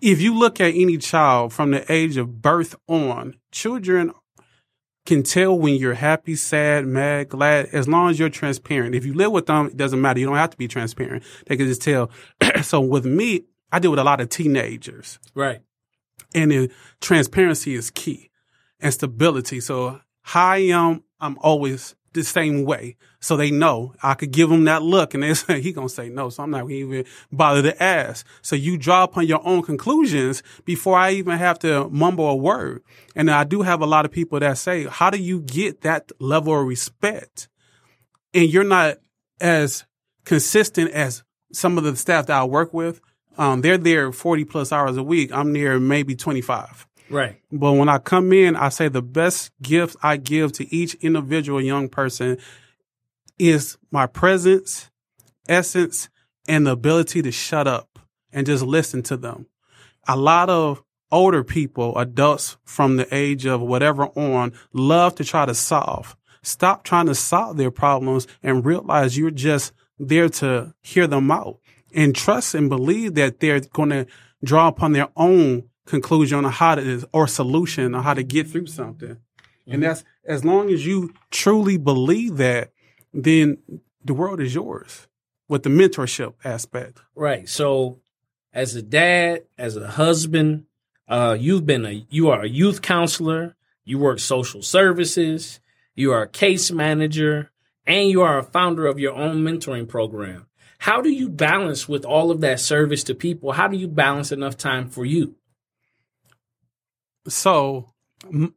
if 0.00 0.20
you 0.20 0.34
look 0.38 0.60
at 0.60 0.74
any 0.74 0.96
child 0.98 1.52
from 1.52 1.70
the 1.70 1.90
age 1.92 2.16
of 2.16 2.40
birth 2.40 2.74
on, 2.88 3.34
children 3.50 4.12
can 5.04 5.22
tell 5.22 5.58
when 5.58 5.74
you're 5.74 5.94
happy, 5.94 6.34
sad, 6.36 6.86
mad, 6.86 7.28
glad, 7.28 7.66
as 7.66 7.88
long 7.88 8.08
as 8.08 8.18
you're 8.18 8.28
transparent. 8.30 8.94
If 8.94 9.04
you 9.04 9.12
live 9.14 9.32
with 9.32 9.46
them, 9.46 9.66
it 9.66 9.76
doesn't 9.76 10.00
matter. 10.00 10.20
You 10.20 10.26
don't 10.26 10.36
have 10.36 10.50
to 10.50 10.56
be 10.56 10.68
transparent. 10.68 11.24
They 11.46 11.56
can 11.56 11.66
just 11.66 11.82
tell. 11.82 12.10
so 12.62 12.80
with 12.80 13.04
me, 13.04 13.42
I 13.70 13.78
deal 13.80 13.90
with 13.90 14.00
a 14.00 14.04
lot 14.04 14.20
of 14.20 14.28
teenagers 14.28 15.18
Right. 15.34 15.60
and 16.34 16.50
the 16.52 16.70
transparency 17.00 17.74
is 17.74 17.90
key 17.90 18.30
and 18.80 18.92
stability. 18.94 19.60
So 19.60 20.00
how 20.22 20.48
I 20.48 20.56
am, 20.58 21.04
I'm 21.20 21.38
always 21.40 21.94
the 22.12 22.24
same 22.24 22.64
way. 22.64 22.96
So 23.20 23.36
they 23.36 23.50
know 23.50 23.94
I 24.02 24.14
could 24.14 24.32
give 24.32 24.48
them 24.48 24.64
that 24.64 24.82
look 24.82 25.14
and 25.14 25.22
they 25.22 25.34
say, 25.34 25.60
he 25.60 25.72
gonna 25.72 25.88
say 25.88 26.08
no. 26.08 26.28
So 26.28 26.42
I'm 26.42 26.50
not 26.50 26.70
even 26.70 27.04
bother 27.30 27.62
to 27.62 27.82
ask. 27.82 28.26
So 28.42 28.56
you 28.56 28.76
draw 28.76 29.04
upon 29.04 29.26
your 29.26 29.46
own 29.46 29.62
conclusions 29.62 30.42
before 30.64 30.96
I 30.98 31.12
even 31.12 31.38
have 31.38 31.58
to 31.60 31.88
mumble 31.88 32.28
a 32.28 32.36
word. 32.36 32.82
And 33.14 33.30
I 33.30 33.44
do 33.44 33.62
have 33.62 33.80
a 33.80 33.86
lot 33.86 34.04
of 34.04 34.10
people 34.10 34.40
that 34.40 34.58
say, 34.58 34.84
how 34.84 35.10
do 35.10 35.18
you 35.18 35.40
get 35.40 35.82
that 35.82 36.10
level 36.20 36.58
of 36.58 36.66
respect? 36.66 37.48
And 38.34 38.48
you're 38.50 38.64
not 38.64 38.98
as 39.40 39.84
consistent 40.24 40.90
as 40.90 41.22
some 41.52 41.78
of 41.78 41.84
the 41.84 41.96
staff 41.96 42.26
that 42.26 42.38
I 42.38 42.44
work 42.44 42.72
with. 42.72 43.00
Um, 43.38 43.60
they're 43.60 43.78
there 43.78 44.12
40 44.12 44.44
plus 44.44 44.72
hours 44.72 44.96
a 44.96 45.02
week. 45.02 45.32
I'm 45.32 45.52
near 45.52 45.78
maybe 45.80 46.14
25. 46.14 46.86
Right. 47.12 47.36
But 47.52 47.74
when 47.74 47.90
I 47.90 47.98
come 47.98 48.32
in, 48.32 48.56
I 48.56 48.70
say 48.70 48.88
the 48.88 49.02
best 49.02 49.50
gift 49.60 49.96
I 50.02 50.16
give 50.16 50.52
to 50.52 50.74
each 50.74 50.94
individual 50.94 51.60
young 51.60 51.90
person 51.90 52.38
is 53.38 53.76
my 53.90 54.06
presence, 54.06 54.90
essence, 55.46 56.08
and 56.48 56.66
the 56.66 56.72
ability 56.72 57.20
to 57.22 57.30
shut 57.30 57.68
up 57.68 57.98
and 58.32 58.46
just 58.46 58.64
listen 58.64 59.02
to 59.04 59.18
them. 59.18 59.46
A 60.08 60.16
lot 60.16 60.48
of 60.48 60.82
older 61.10 61.44
people, 61.44 61.96
adults 61.98 62.56
from 62.64 62.96
the 62.96 63.14
age 63.14 63.44
of 63.44 63.60
whatever 63.60 64.04
on, 64.18 64.54
love 64.72 65.14
to 65.16 65.24
try 65.24 65.44
to 65.44 65.54
solve. 65.54 66.16
Stop 66.42 66.82
trying 66.82 67.06
to 67.06 67.14
solve 67.14 67.58
their 67.58 67.70
problems 67.70 68.26
and 68.42 68.64
realize 68.64 69.18
you're 69.18 69.30
just 69.30 69.72
there 69.98 70.30
to 70.30 70.74
hear 70.80 71.06
them 71.06 71.30
out 71.30 71.58
and 71.94 72.16
trust 72.16 72.54
and 72.54 72.70
believe 72.70 73.14
that 73.14 73.40
they're 73.40 73.60
going 73.60 73.90
to 73.90 74.06
draw 74.42 74.68
upon 74.68 74.92
their 74.92 75.08
own 75.14 75.68
conclusion 75.86 76.44
on 76.44 76.52
how 76.52 76.74
to 76.76 77.08
or 77.12 77.26
solution 77.26 77.94
on 77.94 78.02
how 78.02 78.14
to 78.14 78.22
get 78.22 78.48
through 78.48 78.66
something. 78.66 79.18
And 79.66 79.82
that's 79.82 80.04
as 80.24 80.44
long 80.44 80.70
as 80.70 80.86
you 80.86 81.14
truly 81.30 81.76
believe 81.76 82.36
that, 82.36 82.72
then 83.12 83.58
the 84.04 84.14
world 84.14 84.40
is 84.40 84.54
yours 84.54 85.06
with 85.48 85.62
the 85.62 85.70
mentorship 85.70 86.34
aspect. 86.44 87.00
Right. 87.14 87.48
So, 87.48 88.00
as 88.52 88.74
a 88.74 88.82
dad, 88.82 89.44
as 89.56 89.76
a 89.76 89.86
husband, 89.86 90.64
uh, 91.08 91.36
you've 91.38 91.66
been 91.66 91.86
a 91.86 92.06
you 92.10 92.30
are 92.30 92.42
a 92.42 92.48
youth 92.48 92.82
counselor. 92.82 93.56
You 93.84 93.98
work 93.98 94.18
social 94.18 94.62
services. 94.62 95.60
You 95.94 96.12
are 96.12 96.22
a 96.22 96.28
case 96.28 96.70
manager, 96.70 97.50
and 97.86 98.08
you 98.08 98.22
are 98.22 98.38
a 98.38 98.44
founder 98.44 98.86
of 98.86 98.98
your 98.98 99.12
own 99.14 99.42
mentoring 99.42 99.88
program. 99.88 100.46
How 100.78 101.00
do 101.00 101.10
you 101.10 101.28
balance 101.28 101.88
with 101.88 102.04
all 102.04 102.30
of 102.30 102.40
that 102.40 102.60
service 102.60 103.04
to 103.04 103.14
people? 103.14 103.52
How 103.52 103.68
do 103.68 103.76
you 103.76 103.88
balance 103.88 104.32
enough 104.32 104.56
time 104.56 104.88
for 104.88 105.04
you? 105.04 105.36
So, 107.28 107.92
m- 108.24 108.54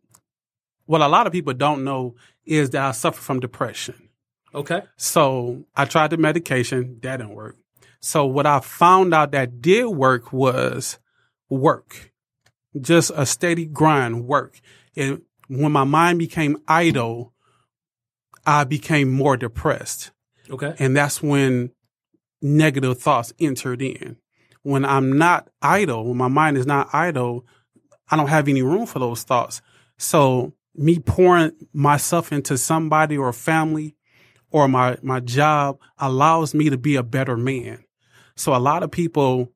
what 0.86 1.01
a 1.01 1.08
lot 1.08 1.28
of 1.28 1.34
people 1.34 1.54
don't 1.54 1.84
know 1.84 2.15
is 2.45 2.71
that 2.71 2.84
I 2.84 2.91
suffer 2.91 3.21
from 3.21 3.39
depression. 3.39 4.10
Okay. 4.54 4.84
So 4.95 5.65
I 5.75 5.86
tried 5.86 6.12
the 6.12 6.17
medication, 6.17 6.99
that 7.01 7.17
didn't 7.17 7.34
work. 7.34 7.58
So 7.99 8.25
what 8.25 8.45
I 8.45 8.60
found 8.60 9.13
out 9.13 9.32
that 9.32 9.62
did 9.62 9.86
work 9.88 10.32
was 10.32 10.99
work, 11.49 12.13
just 12.80 13.12
a 13.15 13.25
steady 13.25 13.65
grind, 13.65 14.25
work. 14.25 14.60
And 14.95 15.23
when 15.47 15.71
my 15.71 15.84
mind 15.84 16.19
became 16.19 16.58
idle, 16.67 17.34
I 18.45 18.63
became 18.63 19.12
more 19.12 19.36
depressed. 19.36 20.12
Okay. 20.49 20.75
And 20.78 20.95
that's 20.95 21.21
when 21.21 21.71
negative 22.41 22.99
thoughts 22.99 23.34
entered 23.39 23.82
in. 23.82 24.17
When 24.62 24.86
I'm 24.86 25.17
not 25.17 25.49
idle, 25.62 26.06
when 26.06 26.17
my 26.17 26.28
mind 26.28 26.58
is 26.58 26.65
not 26.65 26.89
idle, 26.93 27.45
I 28.10 28.15
don't 28.15 28.28
have 28.28 28.48
any 28.48 28.62
room 28.62 28.86
for 28.86 29.00
those 29.00 29.24
thoughts. 29.24 29.62
So 29.98 30.54
me 30.76 31.00
pouring 31.00 31.52
myself 31.74 32.32
into 32.32 32.58
somebody 32.58 33.18
or 33.18 33.32
family 33.34 33.96
or 34.52 34.68
my, 34.68 34.98
my 35.02 35.20
job 35.20 35.80
allows 35.98 36.54
me 36.54 36.70
to 36.70 36.78
be 36.78 36.96
a 36.96 37.04
better 37.04 37.38
man. 37.38 37.84
So 38.36 38.56
a 38.56 38.58
lot 38.60 38.84
of 38.84 38.91
people 38.91 39.52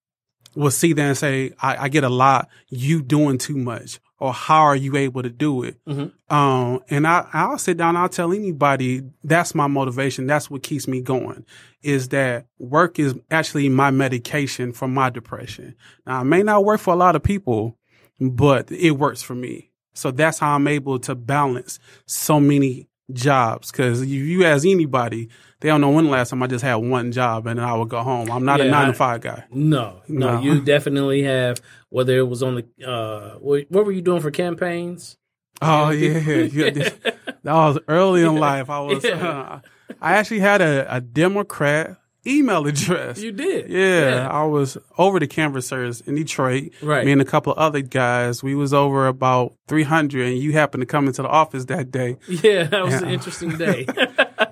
will 0.56 0.72
see 0.72 0.94
that 0.94 1.02
and 1.02 1.18
say, 1.18 1.54
I, 1.62 1.86
I 1.86 1.90
get 1.90 2.04
a 2.04 2.10
lot, 2.10 2.50
you 2.70 3.02
doing 3.02 3.38
too 3.38 3.56
much, 3.56 4.00
or 4.20 4.34
how 4.34 4.62
are 4.62 4.76
you 4.76 4.98
able 4.98 5.22
to 5.22 5.30
do 5.30 5.64
it? 5.64 5.78
Mhm. 5.86 6.12
Um, 6.30 6.82
and 6.90 7.06
I, 7.08 7.28
I'll 7.32 7.58
sit 7.58 7.78
down, 7.78 7.96
I'll 7.96 8.10
tell 8.10 8.34
anybody 8.34 9.04
that's 9.24 9.54
my 9.54 9.68
motivation. 9.68 10.28
That's 10.28 10.50
what 10.50 10.64
keeps 10.64 10.88
me 10.88 11.02
going 11.02 11.46
is 11.82 12.10
that 12.10 12.48
work 12.58 13.00
is 13.00 13.16
actually 13.32 13.70
my 13.70 13.92
medication 13.92 14.74
for 14.74 14.88
my 14.88 15.10
depression. 15.10 15.76
Now, 16.06 16.22
it 16.22 16.26
may 16.26 16.44
not 16.44 16.66
work 16.66 16.82
for 16.82 16.94
a 16.94 16.98
lot 16.98 17.16
of 17.16 17.24
people, 17.24 17.78
but 18.20 18.72
it 18.72 18.92
works 18.92 19.22
for 19.22 19.36
me. 19.36 19.72
So 19.94 20.12
that's 20.12 20.40
how 20.40 20.56
I'm 20.56 20.68
able 20.68 21.00
to 21.00 21.16
balance 21.16 21.80
so 22.06 22.40
many 22.40 22.88
jobs. 23.12 23.72
Cause 23.72 24.02
if 24.02 24.08
you 24.10 24.46
ask 24.46 24.66
anybody, 24.66 25.30
they 25.62 25.68
don't 25.70 25.82
know 25.82 25.90
when 25.90 26.06
the 26.06 26.12
last 26.12 26.30
time 26.30 26.42
I 26.44 26.48
just 26.48 26.64
had 26.64 26.76
one 26.76 27.12
job 27.12 27.48
and 27.48 27.60
then 27.60 27.66
I 27.66 27.74
would 27.76 27.90
go 27.90 28.02
home. 28.02 28.32
I'm 28.32 28.46
not 28.46 28.62
a 28.62 28.66
nine 28.66 28.86
I- 28.86 28.92
to 28.92 28.94
five 28.94 29.22
guy. 29.22 29.44
No, 29.52 30.02
no, 30.08 30.36
No. 30.36 30.42
you 30.42 30.62
definitely 30.62 31.24
have. 31.24 31.60
Whether 31.90 32.20
it 32.20 32.28
was 32.28 32.44
on 32.44 32.56
the, 32.56 32.88
uh, 32.88 33.40
what, 33.40 33.66
what 33.70 33.84
were 33.86 33.92
you 33.92 34.02
doing 34.04 34.22
for 34.22 34.30
campaigns? 34.32 35.18
Oh 35.62 35.90
yeah, 35.90 36.20
yeah. 36.20 36.70
that 37.44 37.44
was 37.44 37.80
early 37.88 38.22
in 38.24 38.36
life. 38.36 38.70
I 38.70 38.80
was. 38.80 39.04
Yeah. 39.04 39.60
I 40.00 40.14
actually 40.14 40.40
had 40.40 40.62
a, 40.62 40.96
a 40.96 41.02
Democrat 41.02 41.98
email 42.28 42.68
address. 42.68 43.22
You 43.22 43.32
did. 43.32 43.70
yeah, 43.70 44.28
I 44.30 44.44
was 44.44 44.78
over 44.98 45.20
the 45.20 45.28
canvassers 45.28 46.02
in 46.02 46.16
Detroit. 46.16 46.72
Right. 46.82 47.06
Me 47.06 47.12
and 47.12 47.22
a 47.22 47.26
couple 47.26 47.54
of 47.54 47.60
other 47.60 47.82
guys. 47.82 48.44
We 48.44 48.56
was 48.56 48.74
over 48.74 49.08
about 49.08 49.54
three 49.68 49.84
hundred, 49.84 50.28
and 50.28 50.38
you 50.38 50.52
happened 50.54 50.82
to 50.82 50.86
come 50.86 51.08
into 51.08 51.22
the 51.22 51.30
office 51.30 51.66
that 51.66 51.92
day. 51.92 52.18
Yeah, 52.28 52.64
that 52.64 52.84
was 52.86 53.02
an 53.02 53.10
interesting 53.10 53.58
day. 53.58 53.88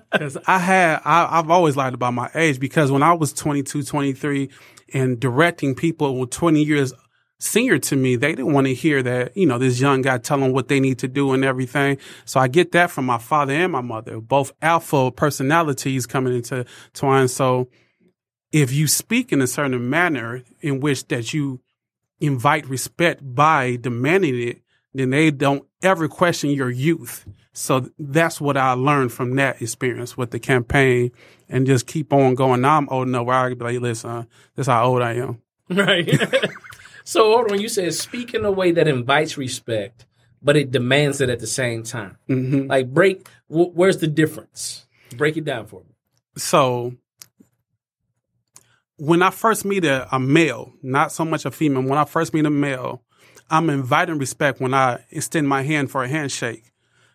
Because 0.09 0.37
I 0.47 0.57
had, 0.57 1.01
I, 1.03 1.37
I've 1.37 1.51
always 1.51 1.75
lied 1.75 1.93
about 1.93 2.13
my 2.13 2.31
age 2.33 2.59
because 2.59 2.91
when 2.91 3.03
I 3.03 3.13
was 3.13 3.33
22, 3.33 3.83
23 3.83 4.49
and 4.93 5.19
directing 5.19 5.75
people 5.75 6.17
with 6.17 6.31
20 6.31 6.63
years 6.63 6.93
senior 7.39 7.77
to 7.77 7.95
me, 7.95 8.15
they 8.15 8.29
didn't 8.29 8.53
want 8.53 8.67
to 8.67 8.73
hear 8.73 9.03
that, 9.03 9.35
you 9.37 9.45
know, 9.45 9.57
this 9.57 9.79
young 9.79 10.01
guy 10.01 10.17
telling 10.17 10.53
what 10.53 10.67
they 10.67 10.79
need 10.79 10.99
to 10.99 11.07
do 11.07 11.33
and 11.33 11.45
everything. 11.45 11.97
So 12.25 12.39
I 12.39 12.47
get 12.47 12.71
that 12.71 12.91
from 12.91 13.05
my 13.05 13.17
father 13.17 13.53
and 13.53 13.71
my 13.71 13.81
mother, 13.81 14.19
both 14.19 14.51
alpha 14.61 15.11
personalities 15.11 16.05
coming 16.05 16.35
into 16.35 16.65
twine. 16.93 17.27
So 17.27 17.69
if 18.51 18.71
you 18.71 18.87
speak 18.87 19.31
in 19.31 19.41
a 19.41 19.47
certain 19.47 19.89
manner 19.89 20.43
in 20.61 20.79
which 20.79 21.07
that 21.09 21.33
you 21.33 21.61
invite 22.19 22.67
respect 22.67 23.21
by 23.23 23.75
demanding 23.75 24.41
it, 24.41 24.61
then 24.93 25.11
they 25.11 25.29
don't 25.29 25.65
ever 25.83 26.07
question 26.07 26.49
your 26.49 26.71
youth. 26.71 27.25
So 27.53 27.89
that's 27.99 28.41
what 28.41 28.57
I 28.57 28.73
learned 28.73 29.11
from 29.11 29.35
that 29.35 29.61
experience 29.61 30.17
with 30.17 30.31
the 30.31 30.39
campaign 30.39 31.11
and 31.49 31.67
just 31.67 31.87
keep 31.87 32.13
on 32.13 32.35
going. 32.35 32.61
Now 32.61 32.77
I'm 32.77 32.89
old 32.89 33.07
enough 33.07 33.25
where 33.25 33.35
I 33.35 33.49
can 33.49 33.57
be 33.57 33.65
like, 33.65 33.81
listen, 33.81 34.27
this 34.55 34.67
how 34.67 34.85
old 34.85 35.01
I 35.01 35.13
am. 35.13 35.41
right. 35.69 36.07
so 37.07 37.31
hold 37.31 37.51
on, 37.53 37.61
you 37.61 37.69
said 37.69 37.93
speak 37.93 38.33
in 38.33 38.43
a 38.43 38.51
way 38.51 38.71
that 38.73 38.85
invites 38.85 39.37
respect, 39.37 40.05
but 40.41 40.57
it 40.57 40.71
demands 40.71 41.21
it 41.21 41.29
at 41.29 41.39
the 41.39 41.47
same 41.47 41.83
time. 41.83 42.17
hmm 42.27 42.67
Like 42.67 42.93
break, 42.93 43.25
wh- 43.47 43.73
where's 43.73 43.99
the 43.99 44.07
difference? 44.07 44.85
Break 45.15 45.37
it 45.37 45.45
down 45.45 45.67
for 45.67 45.79
me. 45.79 45.95
So 46.35 46.95
when 48.97 49.21
I 49.21 49.29
first 49.29 49.63
meet 49.63 49.85
a, 49.85 50.13
a 50.13 50.19
male, 50.19 50.73
not 50.83 51.13
so 51.13 51.23
much 51.23 51.45
a 51.45 51.51
female, 51.51 51.83
when 51.83 51.97
I 51.97 52.03
first 52.03 52.33
meet 52.33 52.45
a 52.45 52.49
male, 52.49 53.03
I'm 53.49 53.69
inviting 53.69 54.17
respect 54.17 54.59
when 54.59 54.73
I 54.73 55.05
extend 55.09 55.47
my 55.47 55.63
hand 55.63 55.89
for 55.89 56.03
a 56.03 56.09
handshake. 56.09 56.73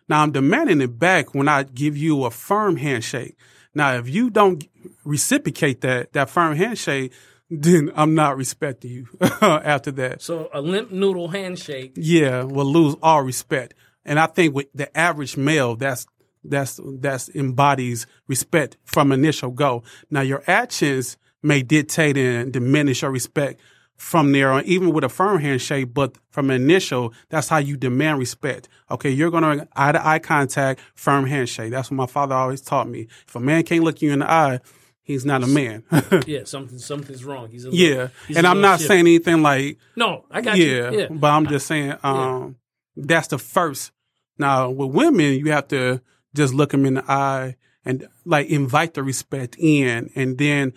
Now 0.09 0.23
I'm 0.23 0.31
demanding 0.31 0.81
it 0.81 0.97
back 0.97 1.35
when 1.35 1.47
I 1.47 1.61
give 1.61 1.95
you 1.95 2.25
a 2.25 2.31
firm 2.31 2.77
handshake. 2.77 3.37
Now, 3.75 3.93
if 3.93 4.09
you 4.09 4.31
don't 4.31 4.67
reciprocate 5.03 5.81
that, 5.81 6.13
that 6.13 6.31
firm 6.31 6.55
handshake, 6.55 7.13
then 7.49 7.91
I'm 7.95 8.15
not 8.15 8.37
respecting 8.37 8.91
you 8.91 9.07
after 9.41 9.91
that. 9.91 10.21
So 10.21 10.49
a 10.53 10.61
limp 10.61 10.91
noodle 10.91 11.27
handshake. 11.29 11.93
Yeah, 11.95 12.43
will 12.43 12.65
lose 12.65 12.95
all 13.01 13.21
respect. 13.23 13.73
And 14.05 14.19
I 14.19 14.27
think 14.27 14.55
with 14.55 14.67
the 14.73 14.95
average 14.97 15.37
male, 15.37 15.75
that's 15.75 16.05
that's 16.43 16.79
that's 16.83 17.29
embodies 17.29 18.05
respect 18.27 18.77
from 18.83 19.11
initial 19.11 19.51
go. 19.51 19.83
Now 20.09 20.21
your 20.21 20.43
actions 20.47 21.17
may 21.41 21.61
dictate 21.61 22.17
and 22.17 22.51
diminish 22.51 23.01
your 23.01 23.11
respect 23.11 23.59
from 23.95 24.31
there 24.31 24.51
on, 24.51 24.65
even 24.65 24.91
with 24.91 25.03
a 25.03 25.09
firm 25.09 25.39
handshake, 25.39 25.93
but 25.93 26.17
from 26.29 26.49
initial, 26.49 27.13
that's 27.29 27.47
how 27.47 27.57
you 27.57 27.77
demand 27.77 28.19
respect. 28.19 28.67
Okay, 28.91 29.09
you're 29.09 29.31
gonna 29.31 29.67
eye 29.75 29.91
to 29.91 30.05
eye 30.05 30.19
contact, 30.19 30.81
firm 30.95 31.25
handshake. 31.25 31.71
That's 31.71 31.89
what 31.91 31.97
my 31.97 32.05
father 32.07 32.35
always 32.35 32.61
taught 32.61 32.89
me. 32.89 33.07
If 33.27 33.35
a 33.35 33.39
man 33.39 33.63
can't 33.63 33.83
look 33.83 34.01
you 34.01 34.11
in 34.11 34.19
the 34.19 34.29
eye, 34.29 34.59
he's 35.03 35.25
not 35.25 35.43
a 35.43 35.47
man. 35.47 35.83
Yeah, 36.27 36.45
something 36.45 36.77
something's 36.79 37.23
wrong. 37.23 37.49
He's 37.49 37.65
a 37.65 37.69
little- 37.69 37.85
yeah. 37.85 38.07
he's 38.27 38.37
And 38.37 38.47
I'm 38.47 38.61
not 38.61 38.79
shifty. 38.79 38.87
saying 38.87 38.99
anything 39.01 39.41
like 39.41 39.77
No, 39.95 40.25
I 40.31 40.41
got 40.41 40.57
yeah, 40.57 40.91
you. 40.91 40.99
Yeah. 41.01 41.07
but 41.11 41.27
I'm 41.29 41.47
just 41.47 41.67
saying, 41.67 41.95
um, 42.03 42.55
that's 42.95 43.27
the 43.27 43.37
first. 43.37 43.91
Now 44.37 44.69
with 44.69 44.91
women, 44.91 45.33
you 45.33 45.51
have 45.51 45.67
to 45.69 46.01
just 46.35 46.53
look 46.53 46.71
them 46.71 46.85
in 46.85 46.95
the 46.95 47.11
eye 47.11 47.55
and 47.85 48.07
like 48.25 48.47
invite 48.47 48.93
the 48.95 49.03
respect 49.03 49.55
in, 49.59 50.09
and 50.15 50.37
then 50.37 50.73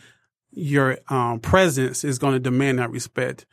your 0.50 0.98
um, 1.08 1.38
presence 1.40 2.02
is 2.04 2.18
going 2.18 2.32
to 2.34 2.40
demand 2.40 2.78
that 2.78 2.90
respect. 2.90 3.46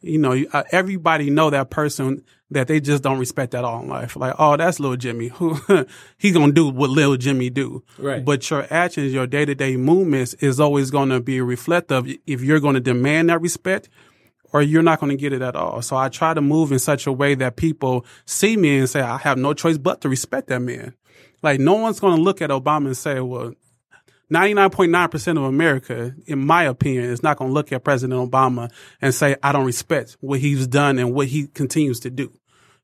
You 0.00 0.18
know, 0.18 0.44
uh, 0.52 0.62
everybody 0.70 1.28
know 1.30 1.50
that 1.50 1.70
person 1.70 2.24
that 2.50 2.68
they 2.68 2.80
just 2.80 3.02
don't 3.02 3.18
respect 3.18 3.54
at 3.54 3.64
all 3.64 3.82
in 3.82 3.88
life. 3.88 4.16
Like, 4.16 4.34
oh, 4.38 4.56
that's 4.56 4.80
little 4.80 4.96
Jimmy. 4.96 5.28
Who 5.28 5.58
he 6.18 6.30
gonna 6.32 6.52
do 6.52 6.68
what 6.68 6.90
little 6.90 7.16
Jimmy 7.16 7.50
do? 7.50 7.82
Right. 7.98 8.24
But 8.24 8.48
your 8.50 8.66
actions, 8.70 9.12
your 9.12 9.26
day 9.26 9.44
to 9.44 9.54
day 9.54 9.76
movements 9.76 10.34
is 10.34 10.58
always 10.60 10.90
going 10.90 11.10
to 11.10 11.20
be 11.20 11.40
reflective. 11.40 12.06
If 12.26 12.42
you're 12.42 12.60
going 12.60 12.74
to 12.74 12.80
demand 12.80 13.30
that 13.30 13.40
respect, 13.40 13.88
or 14.52 14.62
you're 14.62 14.82
not 14.82 15.00
going 15.00 15.10
to 15.10 15.16
get 15.16 15.32
it 15.32 15.42
at 15.42 15.56
all. 15.56 15.80
So 15.82 15.96
I 15.96 16.08
try 16.08 16.34
to 16.34 16.40
move 16.40 16.72
in 16.72 16.78
such 16.78 17.06
a 17.06 17.12
way 17.12 17.34
that 17.36 17.56
people 17.56 18.04
see 18.24 18.56
me 18.56 18.78
and 18.78 18.90
say, 18.90 19.00
I 19.00 19.16
have 19.18 19.38
no 19.38 19.54
choice 19.54 19.78
but 19.78 20.00
to 20.00 20.08
respect 20.08 20.48
that 20.48 20.60
man. 20.60 20.94
Like 21.42 21.60
no 21.60 21.74
one's 21.74 22.00
going 22.00 22.16
to 22.16 22.22
look 22.22 22.42
at 22.42 22.50
Obama 22.50 22.86
and 22.86 22.96
say, 22.96 23.20
well, 23.20 23.52
99.9% 24.32 25.38
of 25.38 25.42
America, 25.42 26.14
in 26.26 26.38
my 26.38 26.64
opinion, 26.64 27.04
is 27.04 27.22
not 27.22 27.36
going 27.36 27.50
to 27.50 27.54
look 27.54 27.72
at 27.72 27.82
President 27.82 28.30
Obama 28.30 28.70
and 29.00 29.12
say, 29.12 29.36
I 29.42 29.50
don't 29.50 29.66
respect 29.66 30.16
what 30.20 30.38
he's 30.38 30.68
done 30.68 30.98
and 30.98 31.12
what 31.12 31.26
he 31.26 31.48
continues 31.48 32.00
to 32.00 32.10
do. 32.10 32.32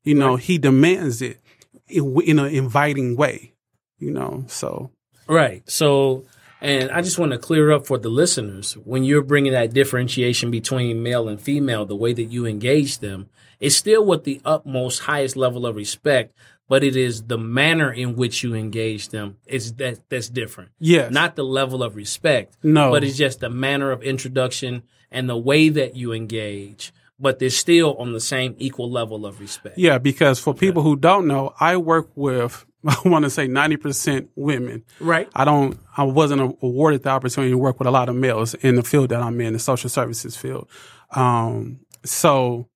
You 0.07 0.15
know, 0.15 0.35
he 0.37 0.57
demands 0.57 1.21
it 1.21 1.39
in, 1.87 2.19
in 2.21 2.39
an 2.39 2.53
inviting 2.53 3.15
way, 3.15 3.53
you 3.99 4.11
know, 4.11 4.45
so. 4.47 4.91
Right. 5.27 5.69
So, 5.69 6.23
and 6.61 6.89
I 6.91 7.01
just 7.01 7.19
want 7.19 7.33
to 7.33 7.37
clear 7.37 7.71
up 7.71 7.85
for 7.85 7.97
the 7.97 8.09
listeners 8.09 8.73
when 8.85 9.03
you're 9.03 9.21
bringing 9.21 9.51
that 9.51 9.73
differentiation 9.73 10.49
between 10.49 11.03
male 11.03 11.27
and 11.27 11.39
female, 11.39 11.85
the 11.85 11.95
way 11.95 12.13
that 12.13 12.23
you 12.25 12.45
engage 12.45 12.99
them, 12.99 13.29
it's 13.59 13.75
still 13.75 14.05
with 14.05 14.23
the 14.23 14.39
utmost 14.45 15.01
highest 15.01 15.35
level 15.35 15.65
of 15.65 15.75
respect, 15.75 16.33
but 16.69 16.83
it 16.83 16.95
is 16.95 17.23
the 17.23 17.37
manner 17.37 17.91
in 17.91 18.15
which 18.15 18.43
you 18.43 18.53
engage 18.53 19.09
them. 19.09 19.37
It's 19.45 19.71
that 19.73 19.99
that's 20.09 20.29
different. 20.29 20.71
Yes. 20.79 21.11
Not 21.11 21.35
the 21.35 21.43
level 21.43 21.83
of 21.83 21.95
respect. 21.95 22.55
No. 22.63 22.91
But 22.91 23.03
it's 23.03 23.17
just 23.17 23.39
the 23.39 23.49
manner 23.49 23.91
of 23.91 24.03
introduction 24.03 24.83
and 25.11 25.29
the 25.29 25.37
way 25.37 25.69
that 25.69 25.95
you 25.95 26.13
engage. 26.13 26.93
But 27.19 27.39
they're 27.39 27.49
still 27.49 27.95
on 27.97 28.13
the 28.13 28.19
same 28.19 28.55
equal 28.57 28.91
level 28.91 29.25
of 29.25 29.39
respect. 29.39 29.77
Yeah, 29.77 29.97
because 29.97 30.39
for 30.39 30.53
people 30.53 30.83
who 30.83 30.95
don't 30.95 31.27
know, 31.27 31.53
I 31.59 31.77
work 31.77 32.09
with 32.15 32.65
I 32.87 32.97
want 33.05 33.25
to 33.25 33.29
say 33.29 33.47
ninety 33.47 33.77
percent 33.77 34.29
women. 34.35 34.83
Right. 34.99 35.29
I 35.33 35.45
don't. 35.45 35.79
I 35.95 36.03
wasn't 36.03 36.57
awarded 36.61 37.03
the 37.03 37.09
opportunity 37.09 37.51
to 37.51 37.57
work 37.57 37.79
with 37.79 37.87
a 37.87 37.91
lot 37.91 38.09
of 38.09 38.15
males 38.15 38.53
in 38.53 38.75
the 38.75 38.83
field 38.83 39.09
that 39.09 39.21
I'm 39.21 39.39
in, 39.41 39.53
the 39.53 39.59
social 39.59 39.89
services 39.89 40.37
field. 40.37 40.69
Um, 41.11 41.79
so 42.03 42.69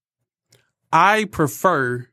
I 0.92 1.26
prefer 1.26 2.08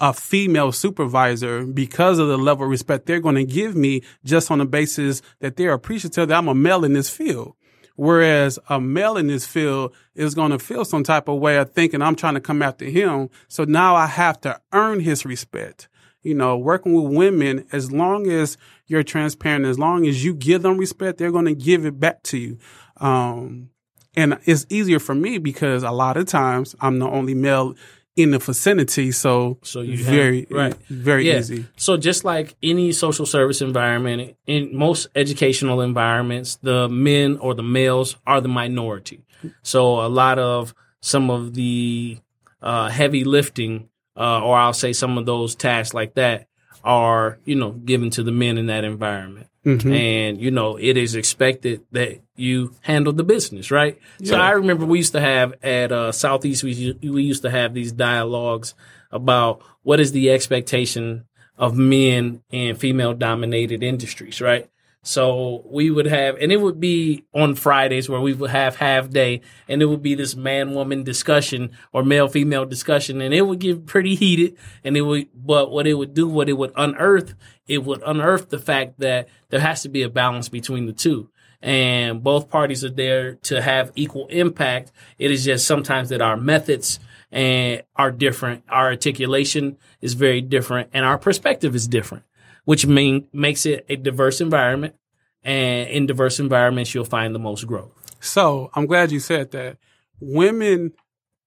a 0.00 0.12
female 0.12 0.72
supervisor 0.72 1.64
because 1.64 2.18
of 2.18 2.28
the 2.28 2.36
level 2.36 2.64
of 2.64 2.70
respect 2.70 3.06
they're 3.06 3.20
going 3.20 3.36
to 3.36 3.44
give 3.44 3.74
me 3.76 4.02
just 4.24 4.50
on 4.50 4.58
the 4.58 4.66
basis 4.66 5.22
that 5.40 5.56
they're 5.56 5.72
appreciative 5.72 6.28
that 6.28 6.36
I'm 6.36 6.48
a 6.48 6.54
male 6.54 6.84
in 6.84 6.92
this 6.92 7.08
field. 7.08 7.54
Whereas 7.96 8.58
a 8.68 8.80
male 8.80 9.16
in 9.16 9.28
this 9.28 9.46
field 9.46 9.94
is 10.14 10.34
going 10.34 10.50
to 10.50 10.58
feel 10.58 10.84
some 10.84 11.04
type 11.04 11.28
of 11.28 11.38
way 11.38 11.58
of 11.58 11.72
thinking 11.72 12.02
I'm 12.02 12.16
trying 12.16 12.34
to 12.34 12.40
come 12.40 12.60
after 12.60 12.86
him. 12.86 13.30
So 13.48 13.64
now 13.64 13.94
I 13.94 14.06
have 14.06 14.40
to 14.42 14.60
earn 14.72 15.00
his 15.00 15.24
respect. 15.24 15.88
You 16.22 16.34
know, 16.34 16.56
working 16.56 16.94
with 16.94 17.14
women, 17.14 17.66
as 17.70 17.92
long 17.92 18.30
as 18.30 18.56
you're 18.86 19.02
transparent, 19.02 19.66
as 19.66 19.78
long 19.78 20.06
as 20.06 20.24
you 20.24 20.34
give 20.34 20.62
them 20.62 20.78
respect, 20.78 21.18
they're 21.18 21.30
going 21.30 21.44
to 21.44 21.54
give 21.54 21.84
it 21.84 22.00
back 22.00 22.22
to 22.24 22.38
you. 22.38 22.58
Um, 22.96 23.70
and 24.16 24.38
it's 24.44 24.66
easier 24.68 24.98
for 24.98 25.14
me 25.14 25.38
because 25.38 25.82
a 25.82 25.90
lot 25.90 26.16
of 26.16 26.26
times 26.26 26.74
I'm 26.80 26.98
the 26.98 27.08
only 27.08 27.34
male 27.34 27.74
in 28.16 28.30
the 28.30 28.38
vicinity. 28.38 29.10
So, 29.10 29.58
So 29.62 29.80
you 29.80 29.96
have- 29.98 30.06
very, 30.14 30.46
right. 30.50 30.74
very 30.88 31.26
Yeah. 31.28 31.38
easy. 31.38 31.66
So 31.76 31.96
just 31.96 32.24
like 32.24 32.54
any 32.62 32.92
social 32.92 33.26
service 33.26 33.60
environment, 33.60 34.36
in 34.46 34.76
most 34.76 35.08
educational 35.16 35.80
environments, 35.80 36.56
the 36.62 36.88
men 36.88 37.36
or 37.38 37.54
the 37.54 37.62
males 37.62 38.16
are 38.26 38.40
the 38.40 38.48
minority. 38.48 39.20
So 39.62 40.00
a 40.00 40.08
lot 40.08 40.38
of 40.38 40.74
some 41.00 41.30
of 41.30 41.54
the 41.54 42.18
uh, 42.62 42.88
heavy 42.88 43.24
lifting, 43.24 43.88
uh, 44.16 44.40
or 44.40 44.56
I'll 44.56 44.72
say 44.72 44.92
some 44.94 45.18
of 45.18 45.26
those 45.26 45.54
tasks 45.54 45.92
like 45.92 46.14
that, 46.14 46.46
are 46.82 47.38
you 47.44 47.54
know 47.56 47.72
given 47.72 48.10
to 48.10 48.22
the 48.22 48.32
men 48.32 48.56
in 48.58 48.66
that 48.66 48.84
environment. 48.84 49.48
Mhm. 49.64 49.94
And 49.94 50.40
you 50.40 50.50
know 50.50 50.76
it 50.76 50.96
is 50.96 51.14
expected 51.14 51.80
that 51.92 52.20
you 52.36 52.72
handle 52.82 53.12
the 53.12 53.24
business, 53.24 53.70
right? 53.70 53.98
So 54.22 54.36
I 54.36 54.50
remember 54.52 54.84
we 54.84 54.98
used 54.98 55.12
to 55.12 55.20
have 55.20 55.54
at 55.62 55.90
uh, 55.92 56.12
Southeast, 56.12 56.62
we 56.64 56.96
we 57.02 57.22
used 57.22 57.42
to 57.42 57.50
have 57.50 57.72
these 57.74 57.92
dialogues 57.92 58.74
about 59.10 59.62
what 59.82 60.00
is 60.00 60.12
the 60.12 60.30
expectation 60.30 61.24
of 61.56 61.76
men 61.76 62.42
in 62.50 62.76
female 62.76 63.14
dominated 63.14 63.82
industries, 63.82 64.40
right? 64.40 64.68
So 65.06 65.62
we 65.66 65.90
would 65.90 66.06
have, 66.06 66.38
and 66.40 66.50
it 66.50 66.56
would 66.56 66.80
be 66.80 67.26
on 67.34 67.56
Fridays 67.56 68.08
where 68.08 68.22
we 68.22 68.32
would 68.32 68.48
have 68.48 68.76
half 68.76 69.10
day, 69.10 69.42
and 69.68 69.82
it 69.82 69.84
would 69.84 70.02
be 70.02 70.14
this 70.14 70.34
man 70.34 70.72
woman 70.72 71.04
discussion 71.04 71.72
or 71.92 72.02
male 72.02 72.26
female 72.26 72.64
discussion, 72.64 73.20
and 73.20 73.34
it 73.34 73.42
would 73.42 73.58
get 73.58 73.84
pretty 73.84 74.14
heated. 74.14 74.56
And 74.82 74.96
it 74.96 75.02
would, 75.02 75.28
but 75.34 75.70
what 75.70 75.86
it 75.86 75.94
would 75.94 76.14
do, 76.14 76.26
what 76.26 76.48
it 76.48 76.54
would 76.54 76.72
unearth, 76.74 77.34
it 77.66 77.84
would 77.84 78.02
unearth 78.06 78.48
the 78.48 78.58
fact 78.58 78.98
that 79.00 79.28
there 79.50 79.60
has 79.60 79.82
to 79.82 79.90
be 79.90 80.00
a 80.02 80.08
balance 80.08 80.48
between 80.48 80.86
the 80.86 80.94
two. 80.94 81.28
And 81.60 82.22
both 82.22 82.48
parties 82.48 82.82
are 82.82 82.90
there 82.90 83.34
to 83.34 83.60
have 83.60 83.92
equal 83.94 84.26
impact. 84.28 84.90
It 85.18 85.30
is 85.30 85.44
just 85.44 85.66
sometimes 85.66 86.08
that 86.08 86.22
our 86.22 86.38
methods 86.38 86.98
and 87.30 87.82
are 87.94 88.10
different. 88.10 88.64
Our 88.70 88.86
articulation 88.86 89.76
is 90.00 90.14
very 90.14 90.40
different, 90.40 90.88
and 90.94 91.04
our 91.04 91.18
perspective 91.18 91.74
is 91.74 91.86
different 91.86 92.24
which 92.64 92.86
mean, 92.86 93.28
makes 93.32 93.66
it 93.66 93.84
a 93.88 93.96
diverse 93.96 94.40
environment. 94.40 94.94
And 95.42 95.88
in 95.90 96.06
diverse 96.06 96.40
environments, 96.40 96.94
you'll 96.94 97.04
find 97.04 97.34
the 97.34 97.38
most 97.38 97.66
growth. 97.66 97.92
So 98.20 98.70
I'm 98.74 98.86
glad 98.86 99.12
you 99.12 99.20
said 99.20 99.50
that. 99.50 99.76
Women, 100.20 100.92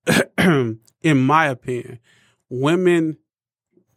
in 0.37 0.79
my 1.17 1.47
opinion, 1.47 1.99
women 2.49 3.17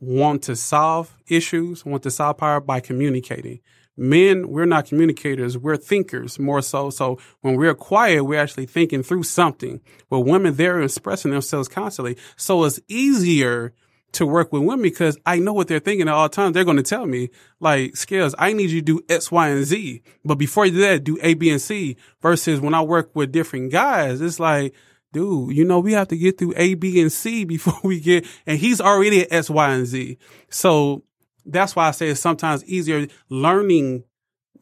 want 0.01 0.43
to 0.45 0.57
solve 0.57 1.15
issues, 1.29 1.85
want 1.85 2.03
to 2.05 2.11
solve 2.11 2.39
power 2.39 2.61
by 2.61 2.81
communicating. 2.81 3.61
Men, 3.97 4.49
we're 4.49 4.65
not 4.65 4.87
communicators, 4.87 5.59
we're 5.59 5.77
thinkers 5.77 6.39
more 6.39 6.63
so. 6.63 6.89
So 6.89 7.19
when 7.43 7.57
we're 7.57 7.75
quiet, 7.75 8.25
we're 8.25 8.41
actually 8.41 8.65
thinking 8.65 9.03
through 9.03 9.25
something. 9.25 9.81
But 10.09 10.21
women, 10.21 10.55
they're 10.55 10.81
expressing 10.81 11.33
themselves 11.33 11.69
constantly. 11.69 12.17
So 12.37 12.65
it's 12.65 12.81
easier 12.89 13.75
to 14.13 14.27
work 14.27 14.53
with 14.53 14.63
women 14.63 14.83
because 14.83 15.19
I 15.25 15.39
know 15.39 15.53
what 15.53 15.69
they're 15.69 15.79
thinking 15.79 16.09
at 16.09 16.15
all 16.15 16.29
times. 16.29 16.55
They're 16.55 16.65
going 16.65 16.77
to 16.77 16.83
tell 16.83 17.07
me, 17.07 17.31
like, 17.61 17.97
Scales, 17.97 18.35
I 18.39 18.53
need 18.53 18.71
you 18.71 18.81
to 18.81 18.85
do 18.85 19.01
X, 19.09 19.31
Y, 19.31 19.49
and 19.49 19.65
Z. 19.65 20.03
But 20.25 20.37
before 20.37 20.67
you 20.67 20.73
do 20.73 20.81
that, 20.81 21.05
do 21.05 21.19
A, 21.23 21.35
B, 21.35 21.51
and 21.51 21.61
C. 21.61 21.97
Versus 22.21 22.61
when 22.61 22.75
I 22.75 22.83
work 22.83 23.11
with 23.15 23.33
different 23.33 23.73
guys, 23.73 24.21
it's 24.21 24.41
like, 24.41 24.75
dude, 25.13 25.57
you 25.57 25.65
know, 25.65 25.81
we 25.81 25.93
have 25.93 26.09
to 26.09 26.17
get 26.17 26.39
through 26.39 26.55
A, 26.57 26.75
B, 26.75 27.01
and 27.01 27.13
C 27.13 27.45
before 27.47 27.79
we 27.83 28.01
get, 28.01 28.27
and 28.47 28.59
he's 28.59 28.81
already 28.81 29.23
at 29.23 29.33
X, 29.33 29.51
Y, 29.51 29.71
and 29.71 29.87
Z. 29.87 30.19
So 30.49 31.05
that's 31.47 31.75
why 31.75 31.89
I 31.89 31.91
say 31.93 32.09
it's 32.09 32.21
sometimes 32.21 32.65
easier 32.65 33.07
learning 33.29 34.05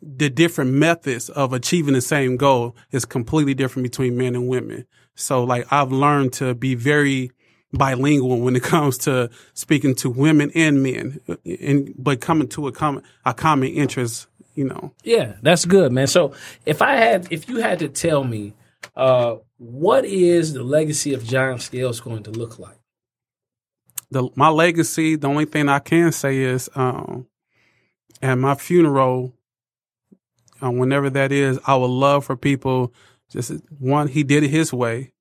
the 0.01 0.31
different 0.31 0.73
methods 0.73 1.29
of 1.29 1.53
achieving 1.53 1.95
the 1.95 2.01
same 2.01 2.37
goal 2.37 2.77
is 2.93 3.05
completely 3.05 3.55
different 3.55 3.85
between 3.85 4.17
men 4.17 4.35
and 4.35 4.49
women. 4.49 4.87
So 5.15 5.43
like 5.43 5.67
I've 5.73 5.91
learned 5.91 6.33
to 6.35 6.55
be 6.55 6.75
very 6.75 7.33
bilingual 7.73 8.41
when 8.41 8.57
it 8.57 8.63
comes 8.75 8.99
to 8.99 9.31
speaking 9.55 9.95
to 9.97 10.11
women 10.11 10.51
and 10.55 10.83
men 10.83 11.21
and 11.45 11.95
but 11.99 12.21
coming 12.21 12.49
to 12.49 12.67
a 12.67 12.73
common 12.73 13.03
a 13.25 13.35
common 13.35 13.69
interest, 13.69 14.27
you 14.55 14.65
know. 14.65 14.93
Yeah, 15.05 15.35
that's 15.43 15.65
good, 15.65 15.93
man. 15.93 16.07
So 16.07 16.33
if 16.65 16.83
I 16.83 16.97
had, 16.97 17.29
if 17.31 17.49
you 17.49 17.59
had 17.59 17.79
to 17.81 17.89
tell 17.89 18.25
me, 18.25 18.55
uh, 18.97 19.37
what 19.59 20.05
is 20.05 20.53
the 20.53 20.63
legacy 20.63 21.15
of 21.15 21.25
John 21.25 21.59
Scales 21.59 22.01
going 22.01 22.23
to 22.25 22.31
look 22.31 22.59
like? 22.59 22.79
The 24.11 24.29
my 24.35 24.49
legacy, 24.49 25.17
the 25.17 25.29
only 25.29 25.45
thing 25.45 25.69
I 25.69 25.81
can 25.81 26.13
say 26.13 26.39
is 26.39 26.71
um 26.75 27.27
at 28.23 28.37
my 28.37 28.55
funeral 28.55 29.35
uh, 30.61 30.71
whenever 30.71 31.09
that 31.09 31.31
is, 31.31 31.59
I 31.67 31.77
would 31.77 31.87
love 31.87 32.25
for 32.25 32.37
people 32.37 32.93
just 33.31 33.53
one 33.79 34.09
he 34.09 34.23
did 34.23 34.43
it 34.43 34.49
his 34.49 34.73
way, 34.73 35.13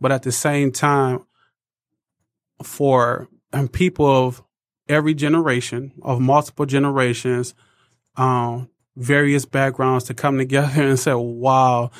but 0.00 0.12
at 0.12 0.22
the 0.22 0.32
same 0.32 0.70
time 0.72 1.24
for 2.62 3.28
um, 3.52 3.68
people 3.68 4.06
of 4.06 4.42
every 4.88 5.14
generation, 5.14 5.92
of 6.02 6.20
multiple 6.20 6.66
generations, 6.66 7.54
um, 8.16 8.68
various 8.96 9.44
backgrounds 9.44 10.04
to 10.04 10.14
come 10.14 10.38
together 10.38 10.70
and 10.82 10.98
say, 10.98 11.14
wow, 11.14 11.90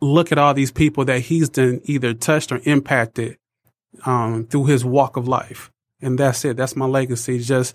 look 0.00 0.32
at 0.32 0.38
all 0.38 0.54
these 0.54 0.72
people 0.72 1.04
that 1.04 1.20
he's 1.20 1.48
done 1.48 1.80
either 1.84 2.14
touched 2.14 2.52
or 2.52 2.60
impacted 2.64 3.38
um, 4.04 4.46
through 4.46 4.66
his 4.66 4.84
walk 4.84 5.16
of 5.16 5.28
life. 5.28 5.70
And 6.00 6.18
that's 6.18 6.44
it. 6.44 6.56
That's 6.56 6.74
my 6.74 6.86
legacy. 6.86 7.38
Just 7.38 7.74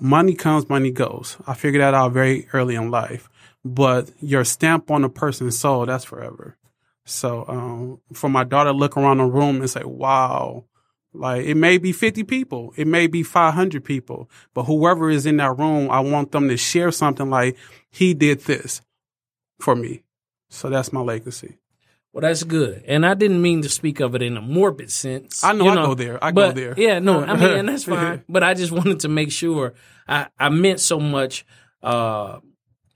money 0.00 0.34
comes, 0.34 0.68
money 0.68 0.90
goes. 0.90 1.36
I 1.46 1.54
figured 1.54 1.82
that 1.82 1.94
out 1.94 2.12
very 2.12 2.48
early 2.52 2.74
in 2.74 2.90
life. 2.90 3.28
But 3.64 4.10
your 4.20 4.44
stamp 4.44 4.90
on 4.90 5.04
a 5.04 5.08
person's 5.08 5.58
soul, 5.58 5.86
that's 5.86 6.04
forever. 6.04 6.56
So 7.04 7.44
um, 7.46 8.00
for 8.12 8.28
my 8.28 8.44
daughter 8.44 8.70
to 8.70 8.76
look 8.76 8.96
around 8.96 9.18
the 9.18 9.24
room 9.24 9.60
and 9.60 9.70
say, 9.70 9.84
wow, 9.84 10.64
like 11.12 11.44
it 11.44 11.56
may 11.56 11.78
be 11.78 11.92
50 11.92 12.24
people, 12.24 12.72
it 12.76 12.86
may 12.86 13.06
be 13.06 13.22
500 13.22 13.84
people, 13.84 14.30
but 14.54 14.64
whoever 14.64 15.10
is 15.10 15.26
in 15.26 15.38
that 15.38 15.58
room, 15.58 15.90
I 15.90 16.00
want 16.00 16.32
them 16.32 16.48
to 16.48 16.56
share 16.56 16.92
something 16.92 17.28
like 17.28 17.56
he 17.90 18.14
did 18.14 18.40
this 18.42 18.80
for 19.58 19.74
me. 19.74 20.02
So 20.48 20.68
that's 20.68 20.92
my 20.92 21.00
legacy. 21.00 21.58
Well, 22.12 22.22
that's 22.22 22.42
good. 22.42 22.82
And 22.86 23.06
I 23.06 23.14
didn't 23.14 23.40
mean 23.40 23.62
to 23.62 23.68
speak 23.68 24.00
of 24.00 24.16
it 24.16 24.22
in 24.22 24.36
a 24.36 24.40
morbid 24.40 24.90
sense. 24.90 25.44
I 25.44 25.52
know 25.52 25.64
you 25.64 25.70
I 25.70 25.74
go 25.74 25.94
there. 25.94 26.24
I 26.24 26.32
but, 26.32 26.54
go 26.54 26.60
there. 26.60 26.74
Yeah, 26.76 26.98
no, 26.98 27.22
I 27.22 27.36
mean, 27.36 27.66
that's 27.66 27.84
fine. 27.96 28.24
But 28.28 28.42
I 28.42 28.54
just 28.54 28.72
wanted 28.72 29.00
to 29.00 29.08
make 29.08 29.30
sure 29.30 29.74
I, 30.08 30.26
I 30.38 30.48
meant 30.48 30.80
so 30.80 30.98
much, 30.98 31.46
uh, 31.82 32.40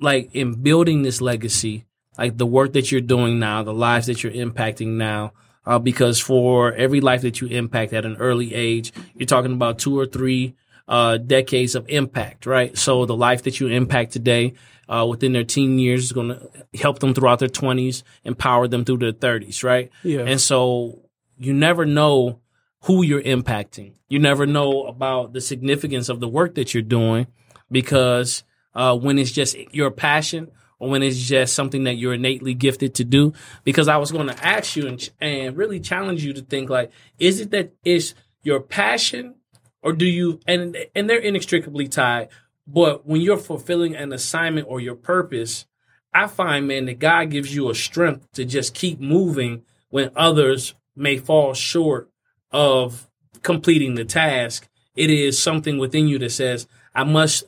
like 0.01 0.35
in 0.35 0.63
building 0.63 1.03
this 1.03 1.21
legacy, 1.21 1.87
like 2.19 2.37
the 2.39 2.47
work 2.47 2.73
that 2.73 2.91
you're 2.91 3.01
doing 3.01 3.39
now, 3.39 3.63
the 3.63 3.73
lives 3.73 4.07
that 4.07 4.25
you're 4.25 4.33
impacting 4.33 4.97
now. 4.97 5.33
Uh, 5.67 5.79
because 5.79 6.21
for 6.21 6.75
every 6.75 7.01
life 7.01 7.23
that 7.23 7.41
you 7.41 7.49
impact 7.49 7.93
at 7.93 8.05
an 8.05 8.17
early 8.17 8.55
age, 8.55 8.93
you're 9.15 9.27
talking 9.27 9.53
about 9.53 9.79
two 9.79 9.99
or 9.99 10.05
three 10.05 10.55
uh, 10.89 11.17
decades 11.17 11.75
of 11.75 11.87
impact, 11.89 12.47
right? 12.47 12.77
So 12.77 13.07
the 13.07 13.17
life 13.17 13.45
that 13.45 13.61
you 13.61 13.69
impact 13.69 14.13
today 14.13 14.55
uh, 14.89 15.07
within 15.09 15.33
their 15.33 15.45
teen 15.45 15.79
years 15.79 16.05
is 16.05 16.13
going 16.13 16.29
to 16.29 16.51
help 16.75 16.99
them 16.99 17.15
throughout 17.15 17.39
their 17.39 17.49
20s, 17.49 18.03
empower 18.25 18.69
them 18.69 18.85
through 18.85 18.99
their 18.99 19.13
30s, 19.13 19.65
right? 19.65 19.91
Yeah. 20.03 20.21
And 20.21 20.41
so 20.41 21.01
you 21.39 21.53
never 21.53 21.87
know 21.87 22.41
who 22.83 23.03
you're 23.03 23.23
impacting. 23.23 23.95
You 24.09 24.19
never 24.19 24.47
know 24.47 24.85
about 24.85 25.33
the 25.33 25.41
significance 25.41 26.09
of 26.09 26.21
the 26.21 26.29
work 26.29 26.55
that 26.57 26.75
you're 26.75 26.83
doing 26.83 27.27
because 27.71 28.45
uh, 28.75 28.97
when 28.97 29.19
it's 29.19 29.33
just 29.33 29.57
your 29.73 29.91
passion 29.91 30.51
or 30.79 30.91
when 30.91 31.03
it's 31.03 31.19
just 31.19 31.55
something 31.55 31.85
that 31.85 31.95
you're 31.95 32.15
innately 32.15 32.55
gifted 32.55 32.95
to 32.97 33.05
do. 33.05 33.33
Because 33.65 33.89
I 33.89 33.97
was 33.97 34.13
going 34.13 34.29
to 34.29 34.47
ask 34.47 34.77
you 34.77 34.87
and, 34.87 35.11
and 35.21 35.57
really 35.57 35.81
challenge 35.81 36.25
you 36.25 36.33
to 36.35 36.43
think 36.43 36.71
like, 36.71 36.91
is 37.19 37.41
it 37.41 37.51
that 37.51 37.73
it's 37.85 38.15
your 38.43 38.61
passion 38.61 39.37
or 39.83 39.93
do 39.93 40.07
you, 40.07 40.41
and, 40.47 40.77
and 40.95 41.09
they're 41.09 41.19
inextricably 41.19 41.89
tied, 41.89 42.29
but 42.67 43.07
when 43.07 43.21
you're 43.21 43.37
fulfilling 43.37 43.95
an 43.95 44.13
assignment 44.13 44.67
or 44.69 44.81
your 44.81 44.95
purpose, 44.95 45.67
I 46.13 46.27
find, 46.27 46.67
man, 46.67 46.87
that 46.87 46.99
God 46.99 47.31
gives 47.31 47.55
you 47.55 47.69
a 47.69 47.75
strength 47.75 48.27
to 48.33 48.45
just 48.45 48.75
keep 48.75 49.01
moving 49.01 49.63
when 49.91 50.11
others 50.17 50.75
may 50.97 51.19
fall 51.19 51.55
short 51.55 52.11
of 52.51 53.11
completing 53.43 53.95
the 53.95 54.05
task, 54.05 54.69
it 54.97 55.11
is 55.11 55.41
something 55.41 55.77
within 55.79 56.09
you 56.09 56.19
that 56.19 56.31
says, 56.31 56.67
I 56.95 57.05
must 57.05 57.45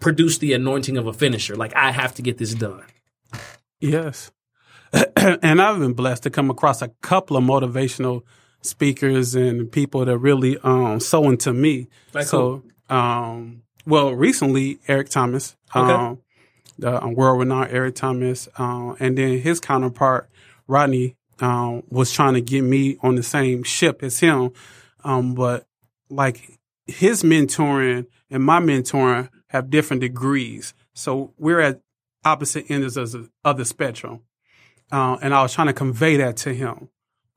produce 0.00 0.38
the 0.38 0.52
anointing 0.52 0.96
of 0.96 1.06
a 1.06 1.12
finisher. 1.12 1.56
Like 1.56 1.74
I 1.74 1.90
have 1.90 2.14
to 2.16 2.22
get 2.22 2.38
this 2.38 2.54
done. 2.54 2.84
Yes. 3.80 4.30
and 5.16 5.60
I've 5.60 5.78
been 5.78 5.92
blessed 5.92 6.22
to 6.24 6.30
come 6.30 6.50
across 6.50 6.82
a 6.82 6.88
couple 7.02 7.36
of 7.36 7.44
motivational 7.44 8.22
speakers 8.62 9.34
and 9.34 9.70
people 9.70 10.04
that 10.04 10.18
really 10.18 10.58
um 10.58 11.00
so 11.00 11.28
into 11.28 11.52
me. 11.52 11.88
Like 12.12 12.26
so 12.26 12.62
um 12.88 13.62
well 13.86 14.12
recently 14.12 14.78
Eric 14.88 15.10
Thomas. 15.10 15.56
Okay. 15.74 15.92
Um 15.92 16.22
the 16.78 17.08
world 17.08 17.40
renowned 17.40 17.70
Eric 17.70 17.96
Thomas. 17.96 18.48
Um 18.56 18.96
and 19.00 19.18
then 19.18 19.38
his 19.40 19.60
counterpart, 19.60 20.30
Rodney, 20.66 21.16
um, 21.40 21.82
was 21.88 22.12
trying 22.12 22.34
to 22.34 22.40
get 22.40 22.62
me 22.62 22.96
on 23.00 23.14
the 23.14 23.22
same 23.22 23.62
ship 23.62 24.02
as 24.02 24.20
him. 24.20 24.52
Um, 25.04 25.34
but 25.34 25.66
like 26.10 26.58
his 26.86 27.22
mentoring 27.22 28.06
and 28.30 28.44
my 28.44 28.60
mentoring 28.60 29.28
have 29.48 29.70
different 29.70 30.00
degrees. 30.00 30.74
So 30.94 31.32
we're 31.38 31.60
at 31.60 31.80
opposite 32.24 32.70
ends 32.70 32.96
of 32.96 33.12
the, 33.12 33.30
of 33.44 33.56
the 33.56 33.64
spectrum. 33.64 34.20
Uh, 34.90 35.18
and 35.20 35.34
I 35.34 35.42
was 35.42 35.52
trying 35.52 35.66
to 35.66 35.72
convey 35.72 36.16
that 36.16 36.36
to 36.38 36.54
him. 36.54 36.88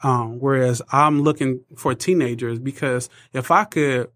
Um, 0.03 0.39
whereas 0.39 0.81
I'm 0.91 1.21
looking 1.21 1.61
for 1.77 1.93
teenagers 1.93 2.59
because 2.59 3.09
if 3.33 3.51
I 3.51 3.65
could, 3.65 4.09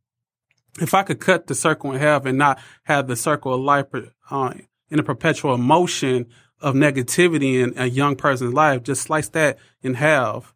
if 0.80 0.92
I 0.92 1.02
could 1.02 1.18
cut 1.18 1.46
the 1.46 1.54
circle 1.54 1.92
in 1.92 2.00
half 2.00 2.26
and 2.26 2.36
not 2.36 2.60
have 2.84 3.08
the 3.08 3.16
circle 3.16 3.54
of 3.54 3.60
life 3.60 3.86
uh, 4.30 4.54
in 4.90 4.98
a 4.98 5.02
perpetual 5.02 5.56
motion 5.56 6.26
of 6.60 6.74
negativity 6.74 7.62
in 7.62 7.78
a 7.78 7.86
young 7.86 8.16
person's 8.16 8.52
life, 8.52 8.82
just 8.82 9.02
slice 9.02 9.28
that 9.30 9.58
in 9.82 9.94
half 9.94 10.54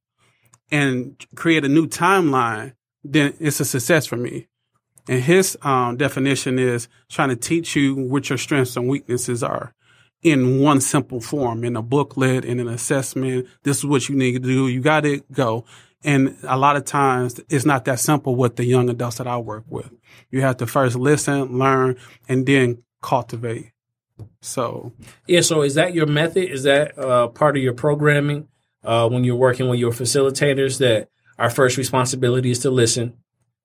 and 0.71 1.25
create 1.35 1.65
a 1.65 1.69
new 1.69 1.87
timeline, 1.87 2.75
then 3.05 3.35
it's 3.41 3.61
a 3.61 3.65
success 3.65 4.07
for 4.07 4.17
me. 4.17 4.49
And 5.09 5.23
his 5.23 5.59
um, 5.63 5.97
definition 5.97 6.59
is 6.59 6.89
trying 7.09 7.31
to 7.31 7.37
teach 7.37 7.75
you 7.75 7.95
what 7.95 8.29
your 8.29 8.39
strengths 8.39 8.77
and 8.77 8.89
weaknesses 8.89 9.43
are 9.43 9.75
in 10.23 10.61
one 10.61 10.81
simple 10.81 11.21
form, 11.21 11.65
in 11.65 11.77
a 11.77 11.83
booklet, 11.83 12.45
in 12.45 12.61
an 12.61 12.69
assessment. 12.69 13.49
This 13.65 13.79
is 13.79 13.85
what 13.85 14.09
you 14.09 14.15
need 14.15 14.33
to 14.33 14.39
do. 14.39 14.69
You 14.69 14.81
got 14.81 15.01
to 15.01 15.23
go. 15.33 15.65
And 16.05 16.37
a 16.43 16.57
lot 16.57 16.77
of 16.77 16.85
times 16.85 17.41
it's 17.49 17.65
not 17.65 17.85
that 17.85 18.01
simple 18.01 18.35
with 18.35 18.57
the 18.57 18.65
young 18.65 18.89
adults 18.89 19.19
that 19.19 19.27
I 19.27 19.39
work 19.39 19.65
with. 19.69 19.91
You 20.31 20.41
have 20.43 20.57
to 20.59 20.67
first 20.67 20.97
listen, 20.97 21.59
learn, 21.59 21.97
and 22.29 22.47
then 22.47 22.83
cultivate. 23.01 23.73
So, 24.41 24.93
Yeah. 25.27 25.41
So 25.41 25.63
is 25.63 25.75
that 25.75 25.95
your 25.95 26.07
method? 26.07 26.51
Is 26.51 26.65
that 26.65 26.99
uh, 26.99 27.29
part 27.29 27.57
of 27.57 27.63
your 27.63 27.75
programming 27.75 28.49
uh, 28.85 29.09
when 29.09 29.25
you're 29.25 29.37
working 29.37 29.69
with 29.69 29.79
your 29.79 29.93
facilitators? 29.93 30.79
That 30.79 31.09
our 31.39 31.51
first 31.51 31.77
responsibility 31.77 32.51
is 32.51 32.61
to 32.61 32.71
listen. 32.71 33.15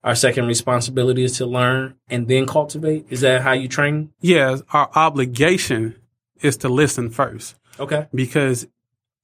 Our 0.07 0.15
second 0.15 0.47
responsibility 0.47 1.25
is 1.25 1.37
to 1.39 1.45
learn 1.45 1.95
and 2.09 2.29
then 2.29 2.45
cultivate. 2.45 3.07
Is 3.09 3.19
that 3.21 3.41
how 3.41 3.51
you 3.51 3.67
train? 3.67 4.13
yeah, 4.21 4.55
our 4.71 4.89
obligation 4.95 5.95
is 6.39 6.55
to 6.57 6.69
listen 6.69 7.09
first. 7.09 7.55
Okay. 7.77 8.07
because 8.15 8.65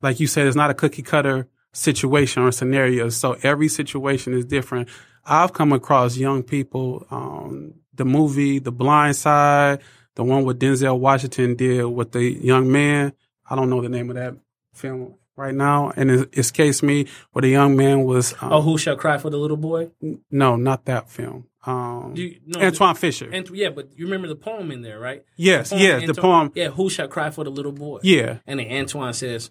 like 0.01 0.19
you 0.19 0.27
said, 0.27 0.45
it's 0.45 0.57
not 0.57 0.69
a 0.69 0.73
cookie 0.73 1.01
cutter 1.01 1.47
situation 1.71 2.43
or 2.43 2.51
scenario. 2.51 3.07
So 3.07 3.37
every 3.43 3.69
situation 3.69 4.33
is 4.33 4.43
different. 4.43 4.89
I've 5.25 5.53
come 5.53 5.71
across 5.71 6.17
young 6.17 6.43
people, 6.43 7.07
um, 7.09 7.75
the 7.93 8.03
movie, 8.03 8.59
The 8.59 8.73
Blind 8.73 9.15
Side, 9.15 9.79
the 10.15 10.23
one 10.25 10.43
with 10.43 10.59
Denzel 10.59 10.99
Washington 10.99 11.55
did 11.55 11.85
with 11.85 12.11
the 12.11 12.23
young 12.23 12.69
man. 12.69 13.13
I 13.49 13.55
don't 13.55 13.69
know 13.69 13.81
the 13.81 13.87
name 13.87 14.09
of 14.09 14.17
that 14.17 14.35
film 14.73 15.15
right 15.35 15.53
now. 15.53 15.91
And 15.95 16.11
it 16.11 16.37
escapes 16.37 16.83
me 16.83 17.07
where 17.31 17.41
the 17.41 17.49
young 17.49 17.75
man 17.75 18.03
was, 18.03 18.33
um, 18.41 18.51
Oh, 18.53 18.61
who 18.61 18.77
shall 18.77 18.95
cry 18.95 19.17
for 19.17 19.29
the 19.29 19.37
little 19.37 19.57
boy? 19.57 19.91
no, 20.31 20.55
not 20.55 20.85
that 20.85 21.09
film. 21.09 21.47
Um, 21.65 22.13
you, 22.15 22.39
no, 22.45 22.59
Antwone 22.59 22.95
Fisher. 22.95 23.29
And 23.31 23.49
yeah, 23.51 23.69
but 23.69 23.97
you 23.97 24.05
remember 24.05 24.27
the 24.27 24.35
poem 24.35 24.69
in 24.71 24.81
there, 24.81 24.99
right? 24.99 25.23
yes, 25.37 25.69
Poem, 25.69 25.81
yes, 25.81 26.07
the 26.07 26.13
poem. 26.13 26.51
Yeah, 26.55 26.69
who 26.69 26.89
shall 26.89 27.07
cry 27.07 27.29
for 27.29 27.43
the 27.45 27.51
little 27.51 27.71
boy? 27.71 27.99
Yeah, 28.03 28.39
And 28.45 28.59
then 28.59 28.69
Antoine 28.69 29.13
says, 29.13 29.49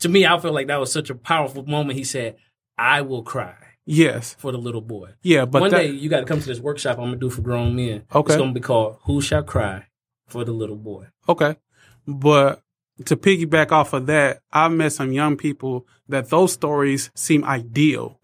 to 0.00 0.08
me, 0.08 0.26
I 0.26 0.36
feel 0.40 0.52
like 0.52 0.66
that 0.66 0.80
was 0.80 0.90
such 0.92 1.10
a 1.10 1.14
powerful 1.14 1.64
moment. 1.64 1.96
He 1.96 2.02
said, 2.04 2.34
I 2.76 3.02
will 3.02 3.22
cry 3.22 3.54
yes, 3.86 4.34
for 4.40 4.50
the 4.50 4.58
little 4.58 4.80
boy. 4.80 5.10
yeah. 5.22 5.44
But 5.44 5.60
One 5.62 5.70
that, 5.70 5.78
day 5.82 5.90
you 5.90 6.10
got 6.10 6.20
to 6.20 6.26
come 6.26 6.40
to 6.40 6.46
this 6.46 6.58
workshop 6.58 6.98
I'm 6.98 7.04
going 7.04 7.12
to 7.12 7.18
do 7.18 7.30
for 7.30 7.42
grown 7.42 7.76
men. 7.76 8.02
Okay. 8.12 8.32
It's 8.32 8.36
going 8.36 8.50
to 8.52 8.54
be 8.60 8.64
called 8.64 8.96
Who 9.04 9.20
Shall 9.22 9.44
Cry 9.44 9.86
for 10.26 10.44
the 10.44 10.50
Little 10.50 10.74
Boy. 10.74 11.06
Okay. 11.28 11.54
But 12.08 12.62
to 13.04 13.16
piggyback 13.16 13.72
off 13.72 13.92
of 13.92 14.06
that, 14.06 14.40
I've 14.52 14.72
met 14.72 14.92
some 14.92 15.12
young 15.12 15.36
people 15.36 15.86
that 16.08 16.30
those 16.30 16.52
stories 16.52 17.10
seem 17.14 17.44
ideal 17.44 18.20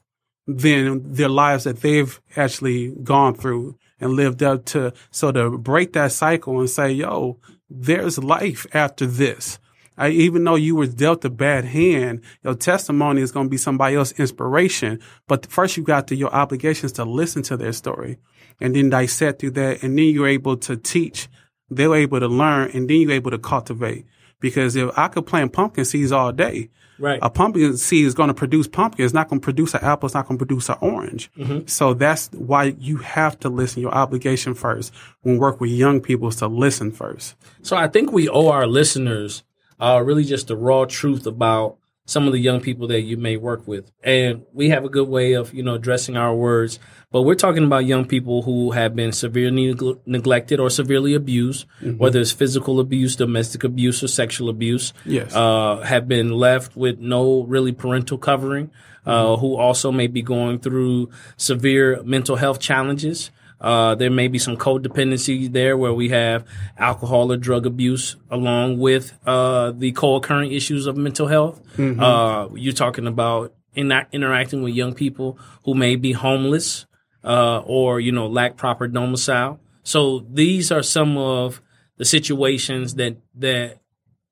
than 0.47 1.15
their 1.15 1.29
lives 1.29 1.65
that 1.65 1.81
they've 1.81 2.21
actually 2.37 2.91
gone 3.03 3.35
through 3.35 3.77
and 4.01 4.13
lived 4.13 4.43
up 4.43 4.65
to. 4.67 4.93
So 5.11 5.33
to 5.33 5.59
break 5.59 5.93
that 5.93 6.13
cycle 6.13 6.61
and 6.61 6.71
say, 6.71 6.93
yo, 6.93 7.39
there's 7.69 8.19
life 8.19 8.67
after 8.73 9.07
this. 9.07 9.59
I, 9.97 10.11
even 10.11 10.45
though 10.45 10.55
you 10.55 10.77
were 10.77 10.87
dealt 10.87 11.25
a 11.25 11.31
bad 11.31 11.67
hand, 11.67 12.23
your 12.43 12.55
testimony 12.55 13.21
is 13.21 13.33
going 13.33 13.47
to 13.47 13.51
be 13.51 13.59
somebody 13.59 13.97
else's 13.97 14.19
inspiration. 14.19 15.01
But 15.29 15.47
first 15.47 15.77
you 15.77 15.83
got 15.83 16.09
to 16.09 16.17
your 16.17 16.33
obligations 16.35 16.93
to 16.93 17.05
listen 17.05 17.43
to 17.45 17.57
their 17.57 17.73
story 17.73 18.19
and 18.61 18.75
then 18.75 18.89
dissect 18.89 19.41
through 19.41 19.51
that. 19.53 19.83
And 19.83 19.99
then 19.99 20.07
you're 20.07 20.29
able 20.29 20.57
to 20.59 20.77
teach 20.77 21.29
they're 21.71 21.95
able 21.95 22.21
to 22.21 22.29
learn 22.29 22.71
and 22.73 22.91
then 22.91 23.01
you're 23.01 23.13
able 23.13 23.31
to 23.31 23.39
cultivate. 23.39 24.05
Because 24.41 24.75
if 24.77 24.91
I 24.99 25.09
could 25.09 25.27
plant 25.27 25.53
pumpkin 25.53 25.85
seeds 25.85 26.13
all 26.13 26.33
day, 26.33 26.71
Right. 26.99 27.19
a 27.23 27.31
pumpkin 27.31 27.79
seed 27.79 28.05
is 28.05 28.13
going 28.15 28.29
to 28.29 28.35
produce 28.35 28.69
pumpkin. 28.69 29.05
It's 29.07 29.15
not 29.15 29.29
going 29.31 29.41
to 29.41 29.45
produce 29.45 29.73
an 29.73 29.81
apple. 29.83 30.07
It's 30.07 30.15
not 30.15 30.27
going 30.29 30.37
to 30.39 30.45
produce 30.45 30.69
an 30.69 30.77
orange. 30.83 31.31
So 31.67 31.95
that's 31.95 32.29
why 32.33 32.75
you 32.79 32.99
have 32.99 33.39
to 33.41 33.49
listen. 33.49 33.81
Your 33.81 33.95
obligation 33.95 34.53
first 34.55 34.93
when 35.23 35.39
work 35.39 35.61
with 35.63 35.71
young 35.71 36.01
people 36.03 36.29
is 36.29 36.37
to 36.37 36.47
listen 36.47 36.91
first. 36.93 37.37
So 37.63 37.75
I 37.77 37.89
think 37.89 38.13
we 38.13 38.29
owe 38.29 38.49
our 38.49 38.67
listeners 38.67 39.45
uh, 39.81 40.03
really 40.05 40.25
just 40.25 40.49
the 40.49 40.57
raw 40.57 40.85
truth 40.85 41.27
about 41.27 41.79
some 42.07 42.27
of 42.27 42.33
the 42.33 42.39
young 42.39 42.61
people 42.61 42.89
that 42.89 43.03
you 43.03 43.17
may 43.17 43.37
work 43.37 43.69
with. 43.69 43.91
And 44.03 44.43
we 44.53 44.71
have 44.71 44.85
a 44.85 44.89
good 44.89 45.09
way 45.09 45.35
of, 45.35 45.55
you 45.55 45.63
know, 45.63 45.75
addressing 45.75 46.17
our 46.17 46.35
words. 46.35 46.79
But 47.13 47.23
we're 47.23 47.35
talking 47.35 47.65
about 47.65 47.87
young 47.87 48.05
people 48.05 48.43
who 48.43 48.73
have 48.73 48.95
been 48.95 49.13
severely 49.13 49.73
neg- 49.73 50.01
neglected 50.07 50.61
or 50.61 50.71
severely 50.71 51.15
abused, 51.15 51.67
whether 51.99 52.21
it's 52.21 52.33
physical 52.33 52.81
abuse, 52.81 53.17
domestic 53.17 53.65
abuse, 53.65 54.03
or 54.03 54.09
sexual 54.09 54.49
abuse. 54.49 54.93
Yes. 55.05 55.35
Uh, 55.35 55.81
have 55.81 56.09
been 56.09 56.31
left 56.31 56.77
with 56.77 56.99
no 56.99 57.43
really 57.43 57.73
parental 57.73 58.19
covering, 58.19 58.71
uh, 59.07 59.37
who 59.37 59.57
also 59.57 59.91
may 59.91 60.07
be 60.07 60.23
going 60.23 60.59
through 60.59 61.11
severe 61.37 62.03
mental 62.05 62.37
health 62.37 62.61
challenges. 62.61 63.31
Uh, 63.61 63.95
there 63.95 64.11
may 64.11 64.27
be 64.27 64.39
some 64.39 64.57
codependency 64.57 65.53
there 65.53 65.77
where 65.77 65.93
we 65.93 66.09
have 66.09 66.47
alcohol 66.79 67.31
or 67.31 67.37
drug 67.37 67.67
abuse 67.67 68.17
along 68.31 68.79
with 68.79 69.13
uh, 69.27 69.71
the 69.73 69.93
co-occurring 69.93 70.51
issues 70.53 70.87
of 70.87 70.97
mental 70.97 71.27
health. 71.27 71.61
Uh, 72.01 72.49
you're 72.55 72.73
talking 72.73 73.07
about 73.07 73.53
in 73.75 73.93
interacting 74.13 74.63
with 74.63 74.75
young 74.75 74.95
people 74.95 75.39
who 75.65 75.75
may 75.75 75.97
be 75.97 76.13
homeless 76.13 76.87
uh, 77.23 77.59
or 77.61 78.01
you 78.01 78.13
know 78.13 78.27
lack 78.27 78.57
proper 78.57 78.89
domicile. 78.89 79.61
So 79.83 80.21
these 80.31 80.73
are 80.73 80.83
some 80.83 81.17
of 81.17 81.61
the 81.97 82.05
situations 82.05 82.95
that 82.95 83.17
that 83.37 83.81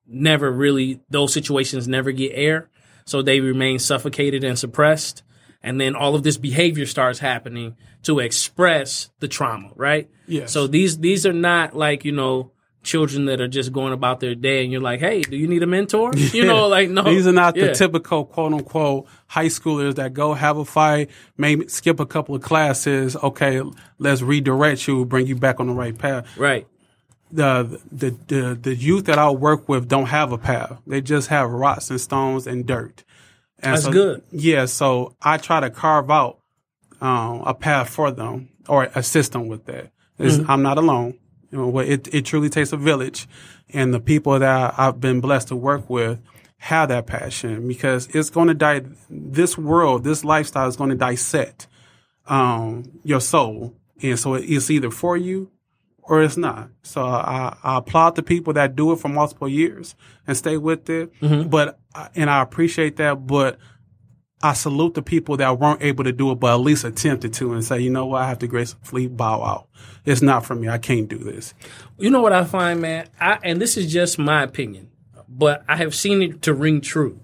never 0.07 0.51
really 0.51 1.01
those 1.11 1.33
situations 1.35 1.87
never 1.87 2.13
get 2.13 2.33
air, 2.35 2.71
so 3.05 3.21
they 3.21 3.41
remain 3.41 3.79
suffocated 3.79 4.43
and 4.43 4.59
suppressed. 4.59 5.23
And 5.61 5.81
then 5.81 5.97
all 5.97 6.15
of 6.15 6.23
this 6.23 6.37
behavior 6.37 6.87
starts 6.87 7.19
happening 7.19 7.77
to 8.09 8.19
express 8.19 9.11
the 9.21 9.29
trauma, 9.29 9.71
right? 9.77 10.09
Yes. 10.27 10.53
So 10.53 10.67
these 10.67 10.99
these 10.99 11.25
are 11.27 11.33
not 11.33 11.77
like 11.77 12.05
you 12.05 12.13
know 12.13 12.51
children 12.83 13.27
that 13.27 13.39
are 13.41 13.49
just 13.49 13.71
going 13.73 13.93
about 13.93 14.21
their 14.21 14.35
day, 14.35 14.63
and 14.63 14.73
you're 14.73 14.81
like, 14.81 15.01
hey, 15.01 15.21
do 15.21 15.37
you 15.37 15.47
need 15.47 15.63
a 15.63 15.67
mentor? 15.67 16.11
You 16.33 16.45
know, 16.47 16.69
like 16.69 16.89
no, 16.89 17.03
These 17.03 17.27
are 17.27 17.33
not 17.33 17.55
Yeah. 17.57 17.67
the 17.69 17.75
typical 17.75 18.25
quote 18.25 18.53
unquote 18.55 19.07
high 19.27 19.47
schoolers 19.47 19.97
that 19.97 20.15
go 20.15 20.33
have 20.35 20.57
a 20.59 20.65
fight, 20.65 21.11
maybe 21.37 21.69
skip 21.69 22.01
a 22.01 22.07
couple 22.07 22.35
of 22.35 22.43
classes. 22.43 23.15
Okay, 23.17 23.61
let's 23.99 24.23
redirect 24.23 24.87
you, 24.89 25.05
bring 25.05 25.27
you 25.27 25.37
back 25.37 25.61
on 25.61 25.67
the 25.67 25.75
right 25.75 25.97
path. 25.97 26.25
right. 26.39 26.67
the 27.31 27.79
the 27.93 28.11
the 28.29 28.59
the 28.61 28.75
youth 28.75 29.05
that 29.05 29.19
I 29.19 29.29
work 29.31 29.69
with 29.69 29.87
don't 29.89 30.07
have 30.07 30.33
a 30.33 30.39
path. 30.39 30.81
They 30.87 31.01
just 31.03 31.29
have 31.29 31.51
rocks 31.51 31.91
and 31.91 32.01
stones 32.01 32.47
and 32.47 32.65
dirt. 32.67 33.05
And 33.61 33.75
That's 33.75 33.85
so- 33.85 33.93
good. 33.93 34.23
Yeah, 34.33 34.65
so 34.67 35.15
I 35.21 35.37
try 35.37 35.61
to 35.61 35.69
carve 35.71 36.11
out 36.11 36.39
um, 37.01 37.43
a 37.47 37.55
path 37.55 37.89
for 37.89 38.11
them 38.11 38.49
or 38.69 38.85
assist 38.95 39.33
them 39.33 39.49
with 39.49 39.65
that. 39.67 39.91
Mm-hmm. 40.19 40.51
I'm 40.51 40.63
not 40.63 40.79
alone. 40.79 41.19
You 41.51 41.59
know, 41.59 41.79
it 41.79 42.13
it 42.13 42.25
truly 42.25 42.51
takes 42.51 42.73
a 42.73 42.77
village, 42.77 43.27
and 43.71 43.95
the 43.95 44.01
people 44.01 44.39
that 44.39 44.75
I've 44.77 45.01
been 45.01 45.21
blessed 45.21 45.49
to 45.49 45.57
work 45.57 45.89
with 45.89 46.21
have 46.59 46.89
that 46.89 47.07
passion 47.07 47.67
because 47.67 48.09
it's 48.15 48.31
going 48.31 48.49
to 48.49 48.55
die. 48.55 48.83
This 49.09 49.57
world, 49.57 50.05
this 50.05 50.25
lifestyle 50.25 50.69
is 50.69 50.77
going 50.77 50.91
to 50.91 50.97
dissect 50.97 51.67
um, 52.27 53.01
your 53.03 53.21
soul, 53.21 53.75
and 54.03 54.19
so 54.19 54.35
it's 54.35 54.71
either 54.71 54.91
for 54.91 55.17
you 55.17 55.51
or 56.03 56.23
it's 56.23 56.37
not. 56.37 56.71
So 56.83 57.05
I, 57.05 57.57
I 57.63 57.79
applaud 57.79 58.17
the 58.17 58.23
people 58.23 58.55
that 58.55 58.75
do 58.75 58.93
it 58.93 58.97
for 58.97 59.09
multiple 59.09 59.49
years 59.49 59.95
and 60.27 60.37
stay 60.37 60.57
with 60.57 60.89
it. 60.91 61.13
Mm-hmm. 61.21 61.49
But 61.49 61.79
and 62.15 62.29
I 62.29 62.43
appreciate 62.43 62.97
that. 62.97 63.27
But 63.27 63.59
I 64.41 64.53
salute 64.53 64.95
the 64.95 65.03
people 65.03 65.37
that 65.39 65.59
weren't 65.59 65.83
able 65.83 66.05
to 66.05 66.13
do 66.13 66.31
it, 66.31 66.37
but 66.37 66.53
at 66.53 66.61
least 66.61 66.85
attempted 66.85 67.33
to, 67.35 67.53
and 67.53 67.65
say, 67.65 67.81
you 67.81 67.91
know 67.91 68.07
what, 68.07 68.23
I 68.23 68.29
have 68.29 68.39
to 68.41 68.47
gracefully 68.47 69.09
bow 69.09 69.43
out. 69.43 69.69
It's 70.05 70.23
not 70.23 70.47
for 70.47 70.55
me. 70.55 70.69
I 70.69 70.79
can't 70.79 71.09
do 71.09 71.19
this. 71.19 71.55
You 71.99 72.11
know 72.11 72.21
what 72.21 72.33
I 72.33 72.45
find, 72.45 72.81
man? 72.81 73.09
I, 73.21 73.39
and 73.43 73.61
this 73.61 73.77
is 73.77 73.93
just 73.93 74.19
my 74.19 74.45
opinion, 74.45 74.91
but 75.29 75.65
I 75.69 75.77
have 75.77 75.95
seen 75.95 76.23
it 76.23 76.43
to 76.43 76.55
ring 76.55 76.81
true. 76.81 77.21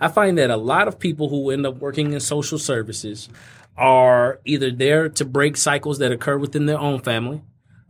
I 0.00 0.08
find 0.08 0.36
that 0.38 0.50
a 0.50 0.56
lot 0.56 0.88
of 0.88 0.98
people 0.98 1.28
who 1.28 1.50
end 1.50 1.64
up 1.66 1.76
working 1.76 2.12
in 2.12 2.20
social 2.20 2.58
services 2.58 3.28
are 3.76 4.40
either 4.44 4.70
there 4.70 5.08
to 5.08 5.24
break 5.24 5.56
cycles 5.56 5.98
that 5.98 6.12
occur 6.12 6.36
within 6.36 6.66
their 6.66 6.78
own 6.78 7.00
family, 7.00 7.42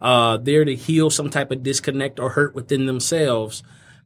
uh, 0.03 0.37
there 0.37 0.65
to 0.65 0.75
heal 0.75 1.09
some 1.09 1.31
type 1.31 1.51
of 1.51 1.63
disconnect 1.63 2.21
or 2.21 2.31
hurt 2.31 2.55
within 2.55 2.87
themselves, 2.87 3.63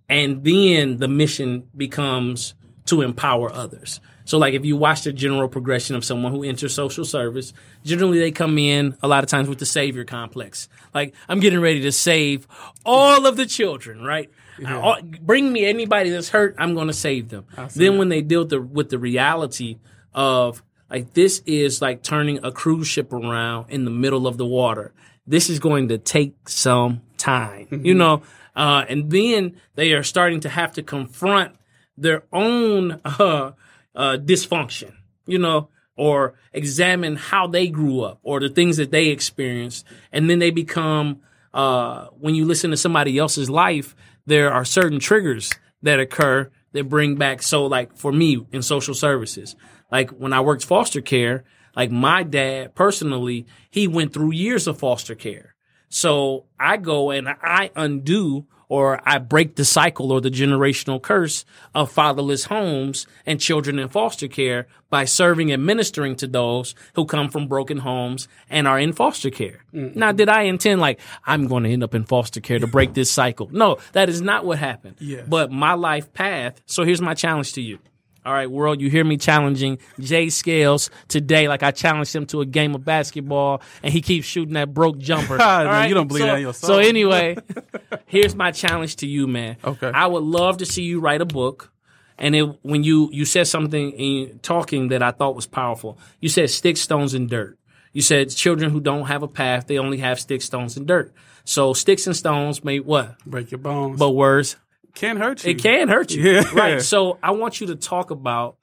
and 0.09 0.45
then 0.45 0.99
the 0.99 1.09
mission 1.09 1.69
becomes 1.77 2.55
to 2.87 3.03
empower 3.03 3.53
others. 3.53 4.01
So, 4.31 4.39
like 4.39 4.55
if 4.55 4.65
you 4.65 4.77
watch 4.77 5.03
the 5.03 5.13
general 5.13 5.49
progression 5.49 5.97
of 5.97 6.05
someone 6.05 6.31
who 6.31 6.45
enters 6.45 6.73
social 6.73 7.05
service, 7.05 7.53
generally 7.85 8.21
they 8.21 8.31
come 8.31 8.59
in 8.59 8.97
a 9.03 9.09
lot 9.09 9.25
of 9.25 9.29
times 9.29 9.49
with 9.49 9.59
the 9.59 9.67
savior 9.67 10.05
complex. 10.05 10.69
Like 10.95 11.17
I'm 11.29 11.41
getting 11.41 11.61
ready 11.61 11.81
to 11.81 11.91
save 11.91 12.47
all 12.87 13.27
of 13.27 13.37
the 13.37 13.45
children, 13.45 14.05
right? 14.05 14.31
All- 14.77 15.03
bring 15.03 15.53
me 15.53 15.65
anybody 15.65 16.11
that's 16.11 16.29
hurt, 16.29 16.55
I'm 16.59 16.75
going 16.75 16.87
to 16.87 16.93
save 16.93 17.31
them. 17.31 17.45
Then 17.75 17.99
when 17.99 18.09
they 18.09 18.23
deal 18.23 18.43
with 18.43 18.51
the, 18.51 18.63
with 18.63 18.91
the 18.91 19.01
reality 19.01 19.79
of 20.15 20.63
like 20.89 21.15
this 21.15 21.43
is 21.45 21.83
like 21.83 22.05
turning 22.05 22.45
a 22.45 22.53
cruise 22.53 22.87
ship 22.87 23.13
around 23.13 23.67
in 23.71 23.85
the 23.85 23.91
middle 23.91 24.29
of 24.29 24.37
the 24.37 24.47
water. 24.47 24.93
This 25.27 25.51
is 25.51 25.59
going 25.59 25.89
to 25.89 25.99
take 25.99 26.49
some 26.49 27.01
time, 27.17 27.67
you 27.85 27.95
know. 27.95 28.23
Uh, 28.55 28.85
and 28.89 29.11
then 29.11 29.57
they 29.75 29.93
are 29.93 30.05
starting 30.05 30.39
to 30.43 30.49
have 30.49 30.71
to 30.75 30.85
confront 30.85 31.57
their 31.97 32.23
own 32.33 33.01
uh, 33.05 33.51
uh, 33.95 34.17
dysfunction, 34.19 34.95
you 35.27 35.39
know, 35.39 35.69
or 35.97 36.35
examine 36.53 37.17
how 37.17 37.47
they 37.47 37.69
grew 37.69 38.03
up 38.03 38.19
or 38.23 38.41
the 38.41 38.49
things 38.49 38.77
that 38.79 38.91
they 38.91 39.09
experienced. 39.09 39.85
And 40.13 40.31
then 40.31 40.39
they 40.39 40.51
become, 40.51 41.21
uh, 41.53 42.07
when 42.19 42.35
you 42.35 42.45
listen 42.45 42.71
to 42.71 42.77
somebody 42.77 43.19
else's 43.19 43.51
life, 43.51 43.95
there 44.27 44.53
are 44.53 44.65
certain 44.65 44.99
triggers 44.99 45.51
that 45.83 46.01
occur 46.01 46.51
that 46.73 46.89
bring 46.89 47.17
back. 47.17 47.43
So, 47.43 47.67
like 47.67 47.97
for 47.97 48.13
me 48.13 48.47
in 48.53 48.63
social 48.63 48.95
services, 48.95 49.57
like 49.91 50.11
when 50.11 50.33
I 50.33 50.41
worked 50.41 50.65
foster 50.65 51.01
care, 51.01 51.45
like 51.77 51.91
my 51.91 52.23
dad 52.23 52.75
personally, 52.75 53.47
he 53.71 53.87
went 53.87 54.13
through 54.13 54.33
years 54.33 54.67
of 54.67 54.79
foster 54.79 55.15
care. 55.15 55.55
So 55.89 56.47
I 56.59 56.77
go 56.77 57.11
and 57.11 57.29
I 57.29 57.71
undo 57.75 58.47
or 58.71 59.03
I 59.05 59.19
break 59.19 59.57
the 59.57 59.65
cycle 59.65 60.13
or 60.13 60.21
the 60.21 60.31
generational 60.31 61.03
curse 61.03 61.45
of 61.75 61.91
fatherless 61.91 62.45
homes 62.45 63.07
and 63.27 63.41
children 63.41 63.79
in 63.81 63.89
foster 63.89 64.29
care 64.29 64.69
by 64.89 65.05
serving 65.05 65.51
and 65.51 65.67
ministering 65.67 66.15
to 66.17 66.27
those 66.27 66.75
who 66.95 67.05
come 67.05 67.29
from 67.29 67.49
broken 67.49 67.79
homes 67.79 68.29
and 68.49 68.69
are 68.69 68.79
in 68.79 68.93
foster 68.93 69.29
care. 69.29 69.65
Mm-hmm. 69.75 69.99
Now, 69.99 70.13
did 70.13 70.29
I 70.29 70.43
intend 70.43 70.81
like 70.81 71.01
I'm 71.27 71.49
going 71.49 71.65
to 71.65 71.71
end 71.71 71.83
up 71.83 71.95
in 71.95 72.05
foster 72.05 72.41
care 72.41 72.61
to 72.61 72.69
break 72.69 72.95
this 72.95 73.11
cycle? 73.11 73.49
No, 73.51 73.79
that 73.93 74.09
is 74.09 74.23
not 74.23 74.45
what 74.45 74.59
happened. 74.59 74.97
But 75.29 75.51
my 75.51 75.75
life 75.75 76.13
path. 76.13 76.61
So 76.67 76.85
here's 76.85 77.03
my 77.03 77.15
challenge 77.15 77.53
to 77.55 77.61
you. 77.61 77.81
All 78.25 78.33
right, 78.35 78.51
world, 78.51 78.81
you 78.83 78.91
hear 78.91 79.05
me 79.05 79.17
challenging 79.17 79.79
Jay 79.99 80.29
Scales 80.29 80.91
today, 81.09 81.49
like 81.49 81.63
I 81.63 81.71
challenged 81.71 82.15
him 82.15 82.27
to 82.27 82.43
a 82.43 82.47
game 82.47 82.75
of 82.75 82.85
basketball, 82.85 83.63
and 83.83 83.93
he 83.93 84.03
keeps 84.03 84.27
shooting 84.27 84.55
that 84.55 84.75
broke 84.75 84.99
jumper. 84.99 85.39
Ah, 85.41 85.61
All 85.61 85.65
right, 85.65 85.87
You 85.89 85.95
don't 85.95 86.07
believe 86.07 86.23
so, 86.23 86.27
that 86.27 86.37
in 86.37 86.43
your 86.43 86.53
So 86.53 86.79
anyway, 86.79 87.37
here's 88.07 88.35
my 88.35 88.51
challenge 88.51 88.97
to 88.97 89.07
you, 89.07 89.27
man. 89.27 89.57
Okay. 89.65 89.91
I 89.93 90.07
would 90.07 90.23
love 90.23 90.59
to 90.59 90.67
see 90.67 90.83
you 90.83 91.01
write 91.01 91.23
a 91.23 91.27
book. 91.27 91.73
And 92.19 92.37
it, 92.37 92.43
when 92.63 92.85
you 92.85 93.09
you 93.13 93.25
said 93.25 93.47
something 93.47 93.93
in 93.93 94.39
talking 94.41 94.89
that 94.89 95.03
I 95.03 95.11
thought 95.11 95.35
was 95.35 95.47
powerful, 95.47 95.99
you 96.21 96.29
said 96.29 96.51
sticks, 96.51 96.81
stones, 96.81 97.15
and 97.15 97.31
dirt. 97.31 97.59
You 97.95 98.03
said 98.03 98.29
children 98.29 98.71
who 98.71 98.81
don't 98.81 99.07
have 99.07 99.23
a 99.23 99.29
path, 99.29 99.67
they 99.67 99.79
only 99.79 99.99
have 99.99 100.21
sticks, 100.21 100.45
stones, 100.45 100.77
and 100.77 100.87
dirt. 100.87 101.15
So 101.45 101.73
sticks 101.73 102.07
and 102.07 102.15
stones 102.15 102.63
may 102.63 102.81
what? 102.81 103.19
Break 103.25 103.51
your 103.51 103.59
bones. 103.59 103.99
But 103.99 104.11
words 104.11 104.57
can 104.95 105.17
hurt 105.17 105.45
you. 105.45 105.51
it 105.51 105.59
can 105.63 105.89
hurt 105.89 106.11
you. 106.11 106.23
Yeah. 106.23 106.45
Right. 106.53 106.83
So 106.93 107.19
I 107.23 107.31
want 107.33 107.61
you 107.61 107.67
to 107.69 107.77
talk 107.77 108.11
about 108.11 108.57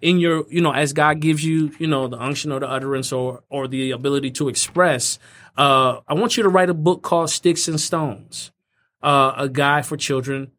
in 0.00 0.18
your, 0.18 0.44
you 0.50 0.60
know, 0.60 0.72
as 0.72 0.92
God 0.92 1.20
gives 1.20 1.44
you, 1.44 1.72
you 1.78 1.86
know, 1.86 2.08
the 2.08 2.18
unction 2.18 2.52
or 2.52 2.60
the 2.60 2.68
utterance 2.68 3.12
or 3.12 3.42
or 3.48 3.68
the 3.68 3.90
ability 3.92 4.30
to 4.32 4.48
express, 4.48 5.18
uh, 5.56 6.00
I 6.06 6.14
want 6.14 6.36
you 6.36 6.42
to 6.42 6.48
write 6.48 6.68
a 6.70 6.74
book 6.74 7.02
called 7.02 7.30
Sticks 7.30 7.68
and 7.68 7.80
Stones. 7.80 8.50
Uh, 9.02 9.34
a 9.36 9.48
guide 9.50 9.84
for 9.84 9.96
children 9.98 10.50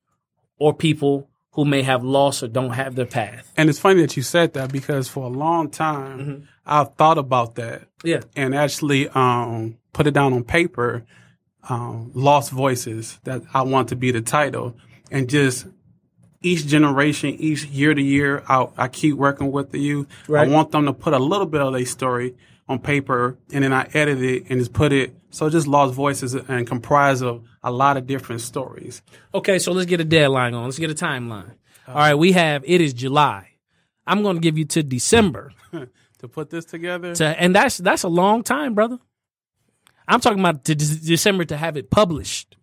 or 0.59 0.73
people 0.73 1.27
who 1.53 1.65
may 1.65 1.81
have 1.81 2.03
lost 2.03 2.43
or 2.43 2.47
don't 2.47 2.71
have 2.71 2.93
their 2.95 3.05
path. 3.07 3.51
And 3.57 3.69
it's 3.69 3.79
funny 3.79 4.01
that 4.01 4.15
you 4.15 4.21
said 4.23 4.53
that 4.53 4.71
because 4.71 5.07
for 5.07 5.23
a 5.25 5.29
long 5.29 5.69
time 5.69 6.19
Mm-hmm. 6.19 6.43
I've 6.67 6.95
thought 6.95 7.17
about 7.17 7.55
that 7.55 7.87
Yeah. 8.03 8.21
and 8.35 8.53
actually 8.55 9.07
um, 9.09 9.77
put 9.93 10.05
it 10.07 10.13
down 10.15 10.33
on 10.33 10.43
paper. 10.43 11.05
Um, 11.67 12.11
Lost 12.13 12.51
Voices 12.51 13.19
that 13.23 13.41
I 13.53 13.63
want 13.63 13.89
to 13.89 13.95
be 13.95 14.11
the 14.11 14.21
title, 14.21 14.75
and 15.11 15.29
just 15.29 15.67
each 16.41 16.67
generation, 16.67 17.31
each 17.31 17.65
year 17.65 17.93
to 17.93 18.01
year, 18.01 18.43
I, 18.47 18.67
I 18.77 18.87
keep 18.87 19.15
working 19.15 19.51
with 19.51 19.71
the 19.71 19.79
youth. 19.79 20.07
Right. 20.27 20.47
I 20.47 20.51
want 20.51 20.71
them 20.71 20.85
to 20.85 20.93
put 20.93 21.13
a 21.13 21.19
little 21.19 21.47
bit 21.47 21.61
of 21.61 21.73
their 21.73 21.85
story 21.85 22.35
on 22.67 22.79
paper, 22.79 23.37
and 23.51 23.63
then 23.63 23.73
I 23.73 23.87
edit 23.93 24.21
it 24.21 24.45
and 24.49 24.59
just 24.59 24.73
put 24.73 24.91
it 24.91 25.15
so 25.29 25.49
just 25.49 25.67
Lost 25.67 25.93
Voices 25.93 26.33
and 26.33 26.65
comprised 26.65 27.21
of 27.21 27.43
a 27.61 27.71
lot 27.71 27.97
of 27.97 28.07
different 28.07 28.41
stories. 28.41 29.01
Okay, 29.33 29.59
so 29.59 29.73
let's 29.73 29.87
get 29.87 29.99
a 29.99 30.05
deadline 30.05 30.53
on. 30.53 30.63
Let's 30.63 30.79
get 30.79 30.89
a 30.89 30.95
timeline. 30.95 31.55
All 31.87 31.95
right, 31.95 32.15
we 32.15 32.31
have 32.31 32.63
it 32.65 32.79
is 32.81 32.93
July. 32.93 33.49
I'm 34.07 34.23
going 34.23 34.37
to 34.37 34.41
give 34.41 34.57
you 34.57 34.65
to 34.65 34.83
December. 34.83 35.51
To 36.19 36.29
put 36.29 36.49
this 36.49 36.63
together, 36.63 37.13
to, 37.15 37.25
and 37.25 37.53
that's 37.53 37.77
that's 37.77 38.03
a 38.03 38.07
long 38.07 38.41
time, 38.41 38.73
brother. 38.73 38.99
I'm 40.07 40.21
talking 40.21 40.39
about 40.39 40.63
to 40.63 40.73
De- 40.73 40.85
December 40.85 41.43
to 41.43 41.57
have 41.57 41.75
it 41.75 41.91
published. 41.91 42.55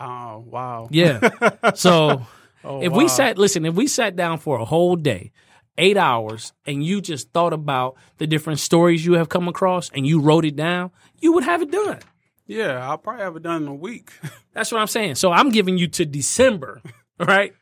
Oh 0.00 0.44
wow, 0.46 0.88
Yeah. 0.90 1.20
so 1.74 2.26
Oh, 2.64 2.82
if 2.82 2.92
we 2.92 3.06
sat, 3.06 3.38
listen, 3.38 3.64
if 3.64 3.74
we 3.74 3.86
sat 3.86 4.16
down 4.16 4.38
for 4.38 4.58
a 4.58 4.64
whole 4.64 4.96
day, 4.96 5.30
eight 5.78 5.96
hours, 5.96 6.52
and 6.66 6.84
you 6.84 7.00
just 7.00 7.30
thought 7.32 7.52
about 7.52 7.96
the 8.18 8.26
different 8.26 8.58
stories 8.58 9.06
you 9.06 9.12
have 9.14 9.28
come 9.28 9.46
across 9.46 9.88
and 9.90 10.04
you 10.04 10.20
wrote 10.20 10.44
it 10.44 10.56
down, 10.56 10.90
you 11.20 11.32
would 11.32 11.44
have 11.44 11.62
it 11.62 11.70
done. 11.70 12.00
yeah, 12.48 12.88
I'll 12.88 12.98
probably 12.98 13.22
have 13.22 13.36
it 13.36 13.44
done 13.44 13.62
in 13.62 13.68
a 13.68 13.74
week. 13.74 14.10
That's 14.52 14.72
what 14.72 14.80
I'm 14.80 14.88
saying. 14.88 15.14
So 15.14 15.30
I'm 15.30 15.50
giving 15.50 15.78
you 15.78 15.86
to 15.88 16.04
December, 16.04 16.82
right, 17.20 17.52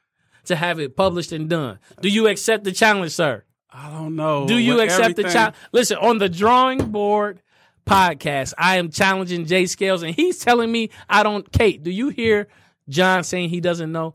to 0.47 0.57
have 0.57 0.81
it 0.81 0.97
published 0.97 1.33
and 1.33 1.51
done. 1.51 1.81
Do 2.01 2.09
you 2.09 2.29
accept 2.29 2.65
the 2.65 2.73
challenge, 2.73 3.13
sir? 3.13 3.45
I 3.71 3.91
don't 3.91 4.17
know. 4.17 4.47
Do 4.47 4.57
you 4.57 4.77
With 4.77 4.85
accept 4.85 5.17
the 5.17 5.25
challenge? 5.25 5.57
Listen, 5.73 5.99
on 5.99 6.17
the 6.17 6.31
drawing 6.31 6.93
board 6.93 7.43
podcast, 7.87 8.55
I 8.59 8.77
am 8.77 8.91
challenging 8.91 9.47
Jay 9.47 9.67
Scales, 9.67 10.03
and 10.03 10.15
he's 10.15 10.39
telling 10.39 10.71
me 10.73 10.91
I 11.09 11.23
don't. 11.23 11.51
Kate, 11.53 11.83
do 11.83 11.91
you 11.91 12.09
hear 12.09 12.49
John 12.89 13.25
saying 13.25 13.51
he 13.51 13.61
doesn't 13.61 13.91
know? 13.93 14.15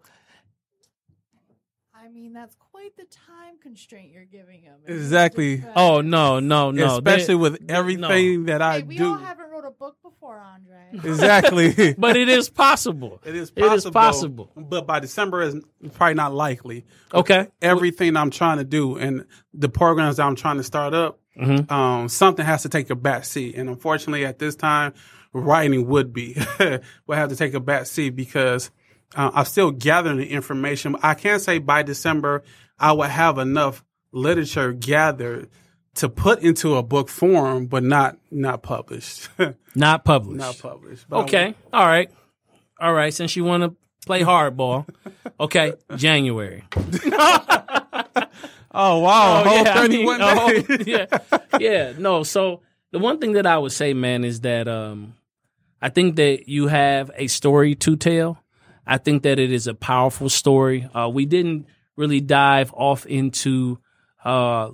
I 1.93 2.07
mean, 2.09 2.33
that's 2.33 2.55
quite 2.71 2.95
the 2.97 3.05
time 3.05 3.57
constraint 3.61 4.11
you're 4.11 4.25
giving 4.25 4.61
him. 4.61 4.75
It's 4.85 4.91
Exactly. 4.91 5.57
just, 5.57 5.67
uh, 5.69 5.73
Oh 5.75 6.01
no, 6.01 6.39
no, 6.39 6.71
no! 6.71 6.95
Especially 6.97 7.25
They- 7.27 7.35
with 7.35 7.67
they- 7.67 7.73
everything 7.73 8.45
that 8.45 8.61
I 8.61 8.77
Hey, 8.77 8.83
we 8.83 8.97
do. 8.97 9.09
all 9.11 9.17
haven't 9.17 9.49
wrote 9.49 9.65
a 9.65 9.71
book 9.71 9.97
before, 10.01 10.37
Andre. 10.39 10.89
exactly. 10.93 11.93
but 11.97 12.15
it 12.15 12.29
is 12.29 12.49
possible. 12.49 13.21
It 13.25 13.35
is 13.35 13.51
possible. 13.51 13.73
is 13.75 13.85
possible. 13.91 14.51
But 14.55 14.87
by 14.87 14.99
December 14.99 15.41
is 15.43 15.55
probably 15.93 16.15
not 16.15 16.33
likely. 16.33 16.85
Okay. 17.13 17.47
Everything 17.61 18.15
I'm 18.15 18.31
trying 18.31 18.57
to 18.59 18.63
do 18.63 18.97
and 18.97 19.25
the 19.53 19.69
programs 19.69 20.17
that 20.17 20.25
I'm 20.25 20.35
trying 20.35 20.57
to 20.57 20.63
start 20.63 20.93
up, 20.93 21.19
Mm-hmm. 21.39 21.71
um, 21.71 22.09
something 22.09 22.45
has 22.45 22.63
to 22.63 22.69
take 22.69 22.89
a 22.89 22.95
back 22.95 23.25
seat. 23.25 23.55
And 23.55 23.69
unfortunately, 23.69 24.25
at 24.25 24.39
this 24.39 24.55
time, 24.55 24.93
writing 25.33 25.87
would 25.87 26.13
be 26.13 26.35
will 26.59 27.15
have 27.15 27.29
to 27.29 27.35
take 27.35 27.53
a 27.53 27.59
back 27.59 27.85
seat 27.85 28.11
because 28.11 28.71
uh, 29.15 29.31
I'm 29.33 29.45
still 29.45 29.71
gathering 29.71 30.17
the 30.17 30.29
information. 30.29 30.95
I 31.01 31.13
can't 31.13 31.41
say 31.41 31.59
by 31.59 31.83
December 31.83 32.43
I 32.77 32.91
will 32.93 33.03
have 33.03 33.37
enough 33.37 33.83
literature 34.11 34.73
gathered 34.73 35.49
to 35.95 36.09
put 36.09 36.41
into 36.41 36.75
a 36.75 36.83
book 36.83 37.09
form, 37.09 37.67
but 37.67 37.83
not 37.83 38.17
not 38.31 38.61
published. 38.63 39.29
Not 39.75 40.03
published. 40.03 40.39
not 40.39 40.57
published. 40.59 41.05
Okay. 41.11 41.53
All 41.71 41.85
right. 41.85 42.09
All 42.79 42.91
right. 42.93 43.13
Since 43.13 43.35
you 43.35 43.43
want 43.43 43.63
to 43.63 43.75
play 44.05 44.23
hardball, 44.23 44.87
okay. 45.39 45.73
January. 45.95 46.63
Oh 48.71 48.99
wow! 48.99 49.43
Oh, 49.45 49.53
yeah, 49.63 49.73
I 49.79 49.87
mean, 49.87 50.07
31 50.07 50.19
whole- 50.19 50.77
yeah, 50.87 51.05
yeah. 51.59 51.93
No, 51.97 52.23
so 52.23 52.61
the 52.91 52.99
one 52.99 53.19
thing 53.19 53.31
that 53.33 53.45
I 53.47 53.57
would 53.57 53.71
say, 53.71 53.93
man, 53.93 54.23
is 54.23 54.41
that 54.41 54.67
um, 54.67 55.15
I 55.81 55.89
think 55.89 56.17
that 56.17 56.47
you 56.47 56.67
have 56.67 57.09
a 57.15 57.27
story 57.27 57.75
to 57.75 57.95
tell. 57.95 58.43
I 58.85 58.97
think 58.97 59.23
that 59.23 59.39
it 59.39 59.51
is 59.51 59.67
a 59.67 59.73
powerful 59.73 60.29
story. 60.29 60.87
Uh, 60.93 61.09
we 61.11 61.25
didn't 61.25 61.67
really 61.95 62.21
dive 62.21 62.73
off 62.73 63.05
into, 63.05 63.79
uh, 64.23 64.69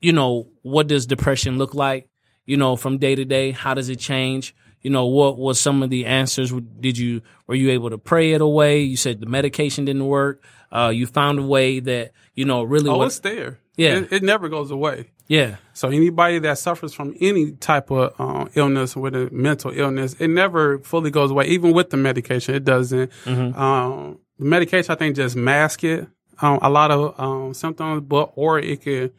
you 0.00 0.12
know, 0.12 0.48
what 0.62 0.86
does 0.88 1.06
depression 1.06 1.58
look 1.58 1.74
like? 1.74 2.08
You 2.46 2.56
know, 2.56 2.74
from 2.76 2.98
day 2.98 3.14
to 3.14 3.24
day, 3.24 3.52
how 3.52 3.74
does 3.74 3.88
it 3.88 3.98
change? 4.00 4.54
You 4.84 4.90
know, 4.90 5.06
what 5.06 5.36
was 5.38 5.60
some 5.60 5.82
of 5.82 5.90
the 5.90 6.06
answers? 6.06 6.52
Did 6.78 6.96
you 6.96 7.22
were 7.48 7.56
you 7.56 7.70
able 7.70 7.90
to 7.90 7.98
pray 7.98 8.32
it 8.32 8.40
away? 8.40 8.82
You 8.82 8.96
said 8.96 9.18
the 9.18 9.26
medication 9.26 9.84
didn't 9.86 10.06
work. 10.06 10.40
Uh, 10.70 10.92
you 10.94 11.06
found 11.06 11.40
a 11.40 11.42
way 11.42 11.80
that 11.80 12.12
you 12.34 12.44
know 12.44 12.62
really. 12.62 12.88
Oh, 12.90 13.02
it's 13.02 13.18
there. 13.18 13.58
Yeah. 13.76 13.96
It, 13.96 14.12
it 14.12 14.22
never 14.22 14.48
goes 14.48 14.70
away. 14.70 15.10
yeah, 15.26 15.56
So 15.72 15.88
anybody 15.88 16.38
that 16.38 16.58
suffers 16.58 16.94
from 16.94 17.14
any 17.20 17.52
type 17.52 17.90
of 17.90 18.14
uh, 18.20 18.46
illness, 18.54 18.94
with 18.94 19.16
a 19.16 19.28
mental 19.32 19.72
illness, 19.72 20.14
it 20.20 20.28
never 20.28 20.78
fully 20.80 21.10
goes 21.10 21.30
away. 21.32 21.46
Even 21.46 21.72
with 21.72 21.90
the 21.90 21.96
medication, 21.96 22.54
it 22.54 22.64
doesn't. 22.64 23.10
Um, 23.26 24.18
the 24.38 24.44
medication, 24.44 24.92
I 24.92 24.94
think, 24.96 25.16
just 25.16 25.34
mask 25.34 25.82
it. 25.82 26.06
Um, 26.40 26.58
a 26.62 26.68
lot 26.70 26.90
of 26.90 27.18
um, 27.18 27.54
symptoms, 27.54 28.02
but 28.06 28.32
or 28.36 28.58
it 28.58 28.82
could 28.82 29.12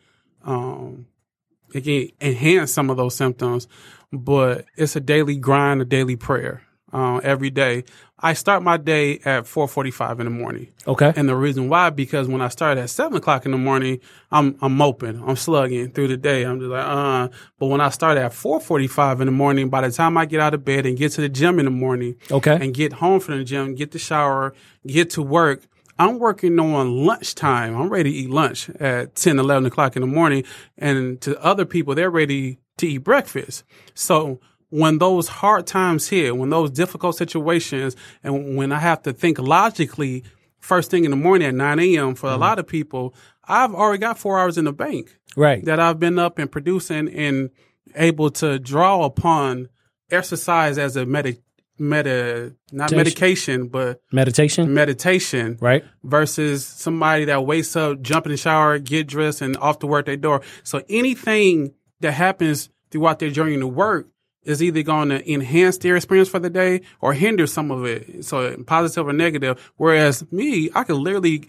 um, 0.43 1.07
it 1.73 1.83
can 1.83 2.09
enhance 2.21 2.71
some 2.71 2.89
of 2.89 2.97
those 2.97 3.15
symptoms. 3.15 3.67
But 4.19 4.65
it's 4.75 4.95
a 4.95 4.99
daily 4.99 5.37
grind, 5.37 5.81
a 5.81 5.85
daily 5.85 6.15
prayer 6.15 6.61
uh, 6.93 7.17
every 7.23 7.49
day. 7.49 7.83
I 8.17 8.33
start 8.33 8.63
my 8.63 8.77
day 8.77 9.19
at 9.25 9.45
four 9.45 9.67
forty-five 9.67 10.19
in 10.19 10.25
the 10.25 10.31
morning. 10.31 10.69
okay, 10.87 11.11
And 11.15 11.27
the 11.27 11.35
reason 11.35 11.67
why, 11.67 11.89
because 11.89 12.27
when 12.29 12.41
I 12.41 12.47
start 12.47 12.77
at 12.77 12.89
seven 12.89 13.17
o'clock 13.17 13.45
in 13.45 13.51
the 13.51 13.57
morning, 13.57 13.99
I'm 14.31 14.57
I'm 14.61 14.75
moping, 14.77 15.21
I'm 15.27 15.35
slugging 15.35 15.91
through 15.91 16.07
the 16.07 16.17
day. 16.17 16.43
I'm 16.43 16.59
just 16.59 16.71
like, 16.71 16.85
uh. 16.85 17.27
But 17.59 17.67
when 17.67 17.81
I 17.81 17.89
start 17.89 18.17
at 18.17 18.33
four 18.33 18.59
forty 18.61 18.87
five 18.87 19.19
in 19.19 19.25
the 19.25 19.33
morning, 19.33 19.69
by 19.69 19.81
the 19.81 19.91
time 19.91 20.17
I 20.17 20.25
get 20.25 20.39
out 20.39 20.53
of 20.53 20.63
bed 20.63 20.85
and 20.85 20.97
get 20.97 21.11
to 21.13 21.21
the 21.21 21.29
gym 21.29 21.59
in 21.59 21.65
the 21.65 21.71
morning, 21.71 22.15
okay, 22.31 22.57
and 22.59 22.73
get 22.73 22.93
home 22.93 23.19
from 23.19 23.37
the 23.37 23.43
gym, 23.43 23.75
get 23.75 23.91
the 23.91 23.99
shower, 23.99 24.53
get 24.87 25.09
to 25.11 25.21
work, 25.21 25.67
I'm 25.99 26.19
working 26.19 26.57
on 26.59 27.05
lunchtime. 27.05 27.75
I'm 27.75 27.89
ready 27.89 28.11
to 28.11 28.17
eat 28.17 28.29
lunch 28.29 28.69
at 28.79 29.15
10, 29.15 29.39
11 29.39 29.65
o'clock 29.65 29.95
in 29.95 30.01
the 30.01 30.07
morning. 30.07 30.43
And 30.77 31.21
to 31.21 31.41
other 31.43 31.65
people, 31.65 31.95
they're 31.95 32.09
ready 32.09 32.59
to 32.77 32.87
eat 32.87 32.99
breakfast. 32.99 33.63
So 33.93 34.39
when 34.69 34.97
those 34.97 35.27
hard 35.27 35.67
times 35.67 36.09
hit, 36.09 36.35
when 36.35 36.49
those 36.49 36.71
difficult 36.71 37.15
situations, 37.15 37.95
and 38.23 38.57
when 38.57 38.71
I 38.71 38.79
have 38.79 39.03
to 39.03 39.13
think 39.13 39.39
logically 39.39 40.23
first 40.59 40.91
thing 40.91 41.05
in 41.05 41.11
the 41.11 41.17
morning 41.17 41.47
at 41.47 41.53
9 41.53 41.79
a.m. 41.79 42.15
for 42.15 42.27
a 42.27 42.31
mm-hmm. 42.31 42.41
lot 42.41 42.59
of 42.59 42.67
people, 42.67 43.13
I've 43.47 43.73
already 43.73 43.99
got 43.99 44.17
four 44.17 44.39
hours 44.39 44.57
in 44.57 44.65
the 44.65 44.73
bank 44.73 45.17
right, 45.37 45.63
that 45.65 45.79
I've 45.79 45.99
been 45.99 46.19
up 46.19 46.39
and 46.39 46.51
producing 46.51 47.07
and 47.09 47.51
able 47.95 48.31
to 48.31 48.59
draw 48.59 49.05
upon 49.05 49.69
exercise 50.11 50.77
as 50.77 50.95
a 50.95 51.05
medi- 51.05 51.41
meta, 51.77 52.55
not 52.71 52.91
medication, 52.91 53.67
but 53.67 54.01
meditation, 54.11 54.73
meditation 54.73 55.57
right, 55.61 55.83
versus 56.03 56.65
somebody 56.65 57.25
that 57.25 57.45
wakes 57.45 57.75
up, 57.75 58.01
jump 58.01 58.25
in 58.25 58.31
the 58.31 58.37
shower, 58.37 58.79
get 58.79 59.07
dressed, 59.07 59.41
and 59.41 59.55
off 59.57 59.79
to 59.79 59.87
work 59.87 60.05
their 60.05 60.17
door. 60.17 60.41
So 60.63 60.83
anything 60.89 61.73
that 62.05 62.13
happens 62.13 62.69
throughout 62.91 63.17
their 63.17 63.31
journey 63.31 63.57
to 63.57 63.67
work 63.67 64.07
is 64.43 64.61
either 64.61 64.83
going 64.83 65.09
to 65.09 65.31
enhance 65.31 65.79
their 65.79 65.95
experience 65.95 66.29
for 66.29 66.37
the 66.37 66.51
day 66.51 66.81
or 67.01 67.13
hinder 67.13 67.47
some 67.47 67.71
of 67.71 67.83
it. 67.83 68.23
So 68.23 68.55
positive 68.63 69.07
or 69.07 69.13
negative. 69.13 69.73
Whereas 69.77 70.31
me, 70.31 70.69
I 70.75 70.83
could 70.83 70.97
literally, 70.97 71.47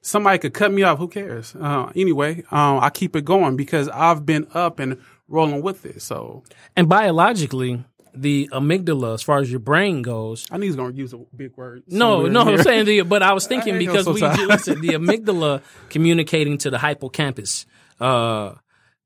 somebody 0.00 0.38
could 0.38 0.54
cut 0.54 0.72
me 0.72 0.82
off. 0.82 0.98
Who 0.98 1.08
cares? 1.08 1.54
Uh, 1.54 1.92
anyway, 1.94 2.42
um, 2.50 2.78
I 2.80 2.88
keep 2.88 3.14
it 3.14 3.26
going 3.26 3.56
because 3.56 3.90
I've 3.90 4.24
been 4.24 4.46
up 4.54 4.78
and 4.78 4.98
rolling 5.28 5.60
with 5.60 5.84
it. 5.84 6.00
So 6.00 6.42
and 6.74 6.88
biologically, 6.88 7.84
the 8.14 8.48
amygdala, 8.50 9.12
as 9.12 9.22
far 9.22 9.40
as 9.40 9.50
your 9.50 9.60
brain 9.60 10.00
goes, 10.00 10.46
I 10.50 10.56
knew 10.56 10.66
he's 10.66 10.76
to 10.76 10.90
use 10.92 11.12
a 11.12 11.18
big 11.36 11.54
word. 11.58 11.82
No, 11.86 12.26
no, 12.28 12.40
I'm 12.40 12.62
saying 12.62 12.86
the, 12.86 13.02
but 13.02 13.22
I 13.22 13.34
was 13.34 13.46
thinking 13.52 13.74
I 13.74 13.78
because 13.78 14.06
we 14.06 14.20
do, 14.36 14.46
listen, 14.46 14.80
the 14.80 14.94
amygdala 14.94 15.60
communicating 15.90 16.56
to 16.58 16.70
the 16.70 16.78
hippocampus 16.78 17.66
uh, 18.00 18.54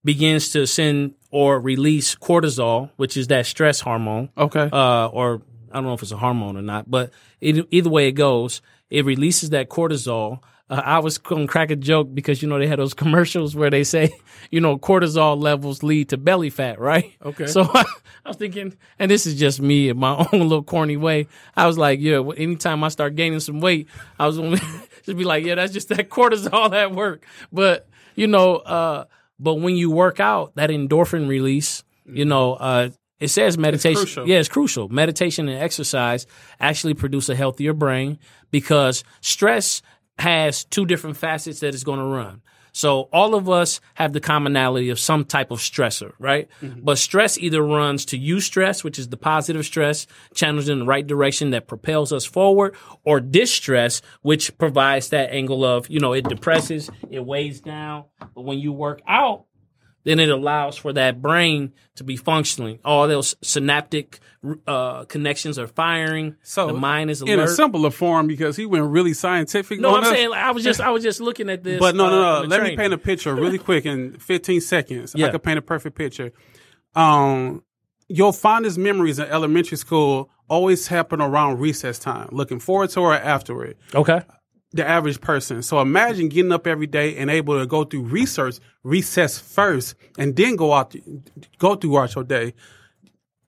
begins 0.07 0.49
to 0.51 0.67
send 0.67 1.15
or 1.31 1.61
release 1.61 2.15
cortisol, 2.15 2.91
which 2.97 3.17
is 3.19 3.27
that 3.27 3.45
stress 3.45 3.81
hormone, 3.81 4.31
Okay. 4.39 4.71
uh, 4.73 5.09
or 5.09 5.43
I 5.71 5.75
don't 5.75 5.85
know 5.85 5.93
if 5.95 6.03
it's 6.03 6.13
a 6.13 6.17
hormone 6.17 6.57
or 6.57 6.63
not, 6.63 6.91
but 6.91 7.11
it, 7.41 7.67
either 7.71 7.91
way 7.91 8.09
it 8.09 8.13
goes, 8.13 8.63
it 8.89 9.05
releases 9.05 9.51
that 9.51 9.69
cortisol. 9.69 10.39
Uh, 10.71 10.81
I 10.85 10.99
was 11.01 11.19
going 11.19 11.47
to 11.47 11.53
crack 11.53 11.71
a 11.71 11.77
joke 11.77 12.15
because 12.15 12.41
you 12.41 12.49
know 12.49 12.59
they 12.59 12.67
had 12.67 12.79
those 12.79 12.95
commercials 13.03 13.55
where 13.55 13.69
they 13.71 13.85
say, 13.85 14.11
you 14.51 14.61
know, 14.61 14.79
cortisol 14.79 15.41
levels 15.41 15.83
lead 15.83 16.09
to 16.11 16.17
belly 16.17 16.51
fat, 16.51 16.79
right? 16.81 17.13
Okay. 17.25 17.47
So 17.47 17.63
I, 17.75 17.85
was 18.25 18.37
thinking, 18.37 18.75
and 18.99 19.11
this 19.11 19.27
is 19.27 19.35
just 19.39 19.61
me 19.61 19.91
in 19.91 19.99
my 19.99 20.17
own 20.33 20.41
little 20.41 20.63
corny 20.63 20.97
way. 20.97 21.27
I 21.57 21.67
was 21.67 21.77
like, 21.77 22.01
yeah, 22.01 22.23
anytime 22.37 22.83
I 22.85 22.89
start 22.89 23.15
gaining 23.17 23.41
some 23.41 23.61
weight, 23.61 23.89
I 24.19 24.27
was 24.27 24.39
gonna 24.39 24.57
just 25.05 25.19
be 25.19 25.25
like, 25.25 25.45
yeah, 25.45 25.57
that's 25.57 25.73
just 25.73 25.89
that 25.91 26.09
cortisol 26.09 26.73
at 26.73 26.93
work. 26.93 27.27
But 27.53 27.89
you 28.15 28.27
know, 28.29 28.57
uh, 28.57 29.05
but 29.39 29.55
when 29.55 29.77
you 29.77 29.91
work 29.91 30.21
out, 30.21 30.55
that 30.57 30.71
endorphin 30.71 31.29
release, 31.29 31.85
you 32.05 32.25
know, 32.25 32.55
uh, 32.55 32.91
it 33.19 33.29
says 33.29 33.57
meditation. 33.57 34.03
crucial. 34.03 34.29
yeah, 34.29 34.39
it's 34.39 34.49
crucial. 34.49 34.89
Meditation 34.89 35.49
and 35.49 35.63
exercise 35.63 36.27
actually 36.61 36.95
produce 36.95 37.29
a 37.29 37.35
healthier 37.35 37.73
brain 37.73 38.19
because 38.51 39.05
stress 39.21 39.83
has 40.19 40.65
two 40.65 40.87
different 40.87 41.17
facets 41.17 41.61
that 41.61 41.75
it's 41.75 41.85
going 41.85 41.99
to 41.99 42.05
run. 42.05 42.43
So 42.77 43.09
all 43.11 43.35
of 43.35 43.49
us 43.49 43.81
have 43.95 44.13
the 44.13 44.21
commonality 44.21 44.91
of 44.91 45.01
some 45.01 45.25
type 45.25 45.51
of 45.51 45.61
stressor, 45.61 46.13
right? 46.19 46.47
Mm-hmm. 46.61 46.81
But 46.83 46.99
stress 46.99 47.39
either 47.39 47.63
runs 47.63 48.05
to 48.05 48.19
eustress, 48.19 48.85
which 48.85 48.99
is 48.99 49.09
the 49.09 49.17
positive 49.17 49.65
stress, 49.65 50.07
channels 50.35 50.69
in 50.69 50.81
the 50.81 50.85
right 50.85 51.07
direction 51.07 51.53
that 51.53 51.69
propels 51.69 52.13
us 52.13 52.27
forward, 52.27 52.77
or 53.03 53.19
distress, 53.19 54.03
which 54.21 54.59
provides 54.59 55.09
that 55.09 55.31
angle 55.31 55.65
of, 55.65 55.89
you 55.89 56.01
know, 56.01 56.13
it 56.13 56.29
depresses, 56.29 56.91
it 57.11 57.25
weighs 57.25 57.63
down. 57.63 58.05
But 58.35 58.43
when 58.43 58.59
you 58.59 58.75
work 58.75 59.01
out, 59.09 59.47
then 60.07 60.21
it 60.21 60.29
allows 60.29 60.77
for 60.77 60.93
that 60.93 61.21
brain 61.21 61.73
to 61.97 62.05
be 62.05 62.17
functioning. 62.17 62.79
All 62.85 63.09
those 63.09 63.35
synaptic 63.43 64.21
uh, 64.65 65.05
connections 65.07 65.59
are 65.59 65.67
firing. 65.67 66.37
So 66.45 66.69
the 66.69 66.75
mind 66.75 67.11
is 67.11 67.23
alert. 67.23 67.33
in 67.33 67.41
a 67.41 67.49
simpler 67.49 67.91
form 67.91 68.29
because 68.29 68.57
he 68.57 68.67
went 68.67 68.85
really 68.85 69.15
scientific. 69.15 69.81
no, 69.81 69.97
I'm 69.97 70.05
us. 70.05 70.11
saying 70.11 70.31
like, 70.31 70.45
I 70.45 70.53
was 70.53 70.63
just 70.63 70.81
I 70.81 70.91
was 70.91 71.03
just 71.03 71.21
looking 71.21 71.51
at 71.51 71.65
this. 71.65 71.81
But 71.81 71.97
no, 71.97 72.07
uh, 72.07 72.11
no, 72.11 72.21
no. 72.21 72.43
the 72.43 72.49
Let 72.49 72.63
me 72.63 72.77
paint 72.77 72.93
a 72.93 72.99
picture 72.99 73.35
really 73.35 73.59
quick 73.59 73.85
in 73.85 74.17
15 74.21 74.61
seconds. 74.61 75.13
Yeah. 75.17 75.27
I 75.27 75.31
could 75.31 75.43
paint 75.43 75.59
a 75.59 75.63
perfect 75.63 75.99
picture. 75.99 76.31
Um, 76.95 77.65
your 78.07 78.33
fondest 78.33 78.79
memories 78.79 79.19
in 79.19 79.27
elementary 79.27 79.77
school 79.77 80.31
always 80.49 80.87
happen 80.87 81.21
around 81.21 81.59
recess 81.59 81.99
time, 81.99 82.29
looking 82.31 82.61
forward 82.61 82.91
to 82.91 83.01
or 83.01 83.13
after 83.13 83.65
it. 83.65 83.77
Okay. 83.93 84.23
The 84.73 84.87
average 84.87 85.21
person. 85.21 85.63
So 85.63 85.81
imagine 85.81 86.29
getting 86.29 86.53
up 86.53 86.67
every 86.67 86.87
day 86.87 87.17
and 87.17 87.31
able 87.31 87.59
to 87.59 87.67
go 87.67 87.85
through 87.85 88.03
research, 88.03 88.59
recess 88.83 89.39
first, 89.39 89.95
and 90.19 90.37
then 90.37 90.57
go 90.57 90.73
out, 90.73 90.95
go 91.59 91.77
throughout 91.77 92.15
your 92.15 92.25
day 92.25 92.55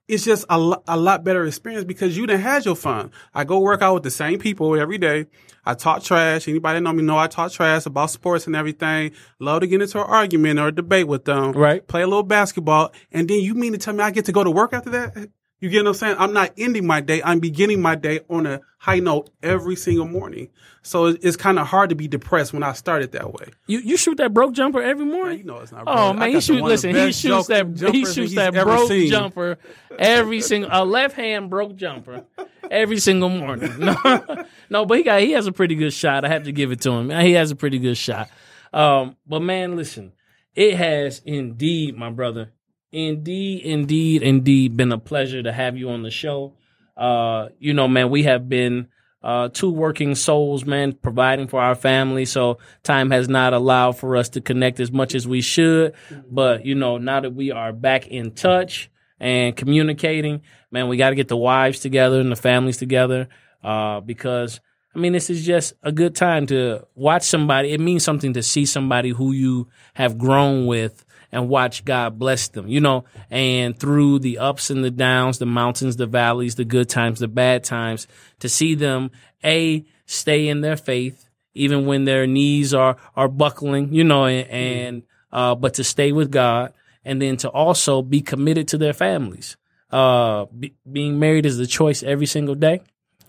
it's 0.09 0.25
just 0.25 0.43
a, 0.49 0.57
lo- 0.57 0.83
a 0.87 0.97
lot 0.97 1.23
better 1.23 1.45
experience 1.45 1.85
because 1.85 2.17
you 2.17 2.25
done 2.25 2.39
had 2.39 2.65
your 2.65 2.75
fun. 2.75 3.11
I 3.33 3.43
go 3.43 3.59
work 3.59 3.83
out 3.83 3.93
with 3.93 4.03
the 4.03 4.11
same 4.11 4.39
people 4.39 4.77
every 4.77 4.97
day. 4.97 5.27
I 5.63 5.75
talk 5.75 6.01
trash. 6.01 6.47
Anybody 6.47 6.77
that 6.77 6.81
know 6.81 6.93
me 6.93 7.03
know 7.03 7.17
I 7.17 7.27
talk 7.27 7.51
trash 7.51 7.85
about 7.85 8.09
sports 8.09 8.47
and 8.47 8.55
everything. 8.55 9.11
Love 9.37 9.61
to 9.61 9.67
get 9.67 9.81
into 9.83 9.99
an 9.99 10.09
argument 10.09 10.59
or 10.59 10.69
a 10.69 10.71
debate 10.71 11.07
with 11.07 11.25
them. 11.25 11.51
Right. 11.51 11.85
Play 11.87 12.01
a 12.01 12.07
little 12.07 12.23
basketball. 12.23 12.91
And 13.11 13.29
then 13.29 13.39
you 13.41 13.53
mean 13.53 13.73
to 13.73 13.77
tell 13.77 13.93
me 13.93 14.03
I 14.03 14.09
get 14.09 14.25
to 14.25 14.31
go 14.31 14.43
to 14.43 14.49
work 14.49 14.73
after 14.73 14.89
that? 14.89 15.29
You 15.59 15.69
get 15.69 15.83
what 15.83 15.89
I'm 15.89 15.93
saying? 15.95 16.15
I'm 16.19 16.33
not 16.33 16.53
ending 16.57 16.87
my 16.87 17.01
day. 17.01 17.21
I'm 17.23 17.39
beginning 17.39 17.81
my 17.81 17.95
day 17.95 18.21
on 18.29 18.45
a 18.45 18.61
high 18.77 18.99
note 18.99 19.29
every 19.43 19.75
single 19.75 20.07
morning. 20.07 20.49
So 20.83 21.07
it's, 21.07 21.25
it's 21.25 21.37
kind 21.37 21.59
of 21.59 21.67
hard 21.67 21.89
to 21.89 21.95
be 21.95 22.07
depressed 22.07 22.53
when 22.53 22.63
I 22.63 22.71
started 22.71 23.11
that 23.11 23.33
way. 23.33 23.47
You 23.67 23.79
you 23.79 23.97
shoot 23.97 24.17
that 24.17 24.33
broke 24.33 24.53
jumper 24.53 24.81
every 24.81 25.05
morning. 25.05 25.39
You 25.39 25.43
know 25.43 25.57
it's 25.57 25.71
not. 25.71 25.83
Oh 25.85 26.13
bad. 26.13 26.19
Man, 26.19 26.29
he 26.31 26.39
shoot. 26.41 26.61
one 26.61 26.71
of 26.71 26.81
the 26.81 26.87
Listen, 26.91 27.07
he 27.07 27.11
shoots 27.11 27.47
that. 27.47 27.91
He 27.91 28.05
shoots 28.05 28.35
that 28.35 28.53
broke 28.53 28.87
seen. 28.87 29.09
jumper 29.09 29.57
every 29.97 30.39
single 30.41 30.69
a 30.71 30.85
left 30.85 31.15
hand 31.15 31.49
broke 31.49 31.75
jumper 31.75 32.23
every 32.71 32.99
single 32.99 33.29
morning. 33.29 33.73
No, 33.79 34.45
no, 34.69 34.85
but 34.85 34.97
he 34.97 35.03
got 35.03 35.21
he 35.21 35.31
has 35.31 35.47
a 35.47 35.51
pretty 35.51 35.75
good 35.75 35.91
shot. 35.93 36.23
I 36.23 36.29
have 36.29 36.43
to 36.43 36.51
give 36.51 36.71
it 36.71 36.81
to 36.81 36.91
him. 36.91 37.09
He 37.09 37.33
has 37.33 37.51
a 37.51 37.55
pretty 37.55 37.79
good 37.79 37.97
shot. 37.97 38.29
Um, 38.71 39.17
but 39.27 39.41
man, 39.41 39.75
listen, 39.75 40.13
it 40.55 40.75
has 40.75 41.21
indeed, 41.25 41.97
my 41.97 42.09
brother, 42.11 42.51
indeed, 42.91 43.63
indeed, 43.63 44.21
indeed, 44.21 44.77
been 44.77 44.91
a 44.91 44.97
pleasure 44.97 45.43
to 45.43 45.51
have 45.51 45.77
you 45.77 45.89
on 45.89 46.03
the 46.03 46.11
show. 46.11 46.53
Uh, 46.95 47.49
you 47.59 47.73
know, 47.73 47.87
man, 47.87 48.09
we 48.09 48.23
have 48.23 48.49
been 48.49 48.87
uh, 49.23 49.49
two 49.49 49.71
working 49.71 50.15
souls, 50.15 50.65
man, 50.65 50.93
providing 50.93 51.47
for 51.47 51.61
our 51.61 51.75
family. 51.75 52.25
So 52.25 52.59
time 52.83 53.11
has 53.11 53.27
not 53.27 53.53
allowed 53.53 53.93
for 53.93 54.15
us 54.15 54.29
to 54.29 54.41
connect 54.41 54.79
as 54.79 54.91
much 54.91 55.15
as 55.15 55.27
we 55.27 55.41
should. 55.41 55.93
But, 56.29 56.65
you 56.65 56.75
know, 56.75 56.97
now 56.97 57.19
that 57.21 57.33
we 57.33 57.51
are 57.51 57.73
back 57.73 58.07
in 58.07 58.31
touch 58.31 58.89
and 59.19 59.55
communicating, 59.55 60.41
man, 60.71 60.87
we 60.87 60.97
got 60.97 61.09
to 61.09 61.15
get 61.15 61.27
the 61.27 61.37
wives 61.37 61.79
together 61.79 62.19
and 62.19 62.31
the 62.31 62.37
families 62.37 62.77
together. 62.77 63.27
Uh, 63.63 63.99
because 63.99 64.61
I 64.95 64.99
mean, 64.99 65.13
this 65.13 65.29
is 65.29 65.45
just 65.45 65.73
a 65.83 65.91
good 65.91 66.15
time 66.15 66.47
to 66.47 66.85
watch 66.95 67.23
somebody. 67.23 67.71
It 67.71 67.79
means 67.79 68.03
something 68.03 68.33
to 68.33 68.41
see 68.41 68.65
somebody 68.65 69.09
who 69.09 69.31
you 69.31 69.67
have 69.93 70.17
grown 70.17 70.65
with 70.65 71.05
and 71.31 71.49
watch 71.49 71.85
God 71.85 72.17
bless 72.17 72.47
them, 72.47 72.67
you 72.67 72.79
know, 72.79 73.05
and 73.29 73.77
through 73.77 74.19
the 74.19 74.39
ups 74.39 74.69
and 74.69 74.83
the 74.83 74.91
downs, 74.91 75.37
the 75.37 75.45
mountains, 75.45 75.95
the 75.95 76.07
valleys, 76.07 76.55
the 76.55 76.65
good 76.65 76.89
times, 76.89 77.19
the 77.19 77.27
bad 77.27 77.63
times, 77.63 78.07
to 78.39 78.49
see 78.49 78.75
them, 78.75 79.11
A, 79.43 79.85
stay 80.05 80.47
in 80.47 80.61
their 80.61 80.77
faith, 80.77 81.29
even 81.53 81.85
when 81.85 82.05
their 82.05 82.25
knees 82.25 82.73
are, 82.73 82.97
are 83.15 83.27
buckling, 83.27 83.93
you 83.93 84.03
know, 84.03 84.25
and, 84.25 84.47
and 84.49 85.03
uh, 85.31 85.53
but 85.55 85.75
to 85.75 85.83
stay 85.83 86.11
with 86.11 86.31
God 86.31 86.73
and 87.05 87.21
then 87.21 87.37
to 87.37 87.49
also 87.49 88.01
be 88.01 88.21
committed 88.21 88.67
to 88.69 88.77
their 88.77 88.93
families. 88.93 89.55
uh, 89.91 90.45
be, 90.45 90.73
being 90.89 91.19
married 91.19 91.45
is 91.45 91.57
the 91.57 91.67
choice 91.67 92.03
every 92.03 92.25
single 92.25 92.55
day, 92.55 92.81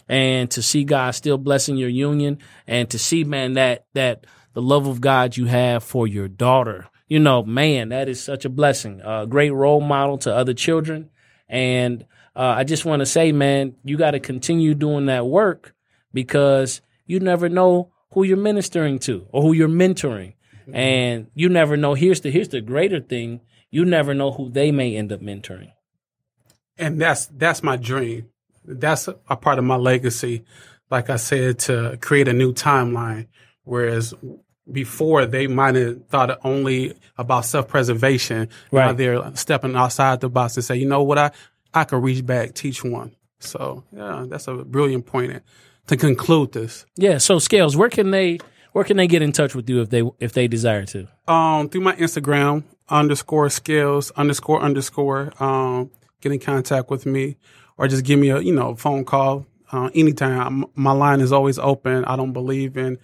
and 0.09 0.51
to 0.51 0.63
see 0.63 0.85
God 0.85 1.13
still 1.13 1.39
blessing 1.39 1.77
your 1.77 1.89
union, 1.89 2.39
and 2.67 2.89
to 2.91 2.99
see 2.99 3.25
man 3.25 3.55
that 3.55 3.87
that 3.95 4.27
the 4.53 4.63
love 4.63 4.87
of 4.87 5.01
God 5.01 5.37
you 5.37 5.47
have 5.47 5.83
for 5.85 6.07
your 6.07 6.29
daughter, 6.29 6.89
you 7.11 7.19
know, 7.19 7.43
man, 7.43 7.91
that 7.91 8.09
is 8.09 8.23
such 8.23 8.47
a 8.47 8.49
blessing. 8.49 9.03
A 9.05 9.27
great 9.27 9.51
role 9.51 9.83
model 9.83 10.17
to 10.19 10.35
other 10.35 10.55
children, 10.55 11.11
and 11.49 12.07
uh, 12.35 12.55
I 12.57 12.65
just 12.65 12.87
want 12.87 13.01
to 13.01 13.07
say, 13.07 13.33
man, 13.33 13.75
you 13.85 13.99
got 13.99 14.13
to 14.13 14.21
continue 14.21 14.75
doing 14.75 15.07
that 15.07 15.27
work 15.27 15.75
because 16.15 16.81
you 17.05 17.21
never 17.21 17.51
know 17.51 17.93
who 18.13 18.23
you're 18.23 18.37
ministering 18.39 18.99
to 19.01 19.27
or 19.33 19.43
who 19.43 19.53
you're 19.53 19.69
mentoring. 19.69 20.35
And 20.73 21.27
you 21.35 21.49
never 21.49 21.77
know. 21.77 21.95
Here's 21.95 22.21
the 22.21 22.31
here's 22.31 22.49
the 22.51 22.61
greater 22.61 23.01
thing. 23.01 23.41
You 23.73 23.85
never 23.85 24.15
know 24.15 24.31
who 24.31 24.49
they 24.49 24.71
may 24.71 24.97
end 24.97 25.13
up 25.13 25.21
mentoring. 25.21 25.73
and 26.79 27.01
that's 27.01 27.27
that's 27.27 27.63
my 27.63 27.77
dream. 27.77 28.29
That's 28.65 29.09
a 29.09 29.37
part 29.37 29.59
of 29.59 29.65
my 29.65 29.77
legacy. 29.77 30.45
Like 30.91 31.11
I 31.11 31.17
said, 31.17 31.59
to 31.61 31.99
create 32.01 32.29
a 32.29 32.33
new 32.33 32.53
timeline. 32.53 33.27
Whereas 33.65 34.15
before 34.71 35.27
they 35.27 35.47
might 35.47 35.75
have 35.75 36.07
thought 36.07 36.39
only 36.45 36.95
about 37.19 37.45
self 37.45 37.69
preservation. 37.69 38.49
Now 38.73 38.79
Right. 38.89 38.97
they're 38.97 39.37
stepping 39.37 39.75
outside 39.77 40.21
the 40.21 40.29
box 40.29 40.57
and 40.57 40.65
say, 40.65 40.77
you 40.77 40.87
know 40.87 41.03
what, 41.03 41.19
I 41.19 41.31
I 41.75 41.85
could 41.85 42.03
reach 42.03 42.25
back, 42.27 42.55
teach 42.55 42.83
one. 42.85 43.13
So 43.39 43.85
yeah, 43.93 44.25
that's 44.29 44.49
a 44.49 44.55
brilliant 44.57 45.07
point 45.07 45.43
to 45.87 45.97
conclude 45.97 46.53
this. 46.53 46.85
Yeah. 46.97 47.19
So 47.19 47.39
scales, 47.39 47.77
where 47.77 47.89
can 47.89 48.11
they 48.11 48.39
where 48.73 48.85
can 48.85 48.97
they 48.97 49.07
get 49.09 49.23
in 49.23 49.33
touch 49.33 49.55
with 49.55 49.69
you 49.69 49.81
if 49.81 49.91
they 49.91 50.03
if 50.21 50.33
they 50.33 50.47
desire 50.49 50.85
to? 50.87 51.09
um, 51.27 51.69
through 51.69 51.81
my 51.83 51.95
Instagram 51.97 52.65
underscore 52.89 53.49
scales 53.51 54.11
underscore 54.13 54.61
underscore. 54.61 55.33
Um, 55.43 55.91
get 56.21 56.33
in 56.33 56.39
contact 56.39 56.91
with 56.91 57.07
me, 57.07 57.37
or 57.79 57.89
just 57.89 58.05
give 58.05 58.19
me 58.19 58.31
a 58.31 58.41
you 58.41 58.53
know 58.55 58.75
phone 58.75 59.05
call 59.05 59.47
uh, 59.73 59.91
anytime. 59.95 60.65
My 60.75 60.93
line 60.93 61.21
is 61.21 61.33
always 61.33 61.59
open. 61.59 62.05
I 62.05 62.17
don't 62.17 62.33
believe 62.33 62.77
in 62.77 62.99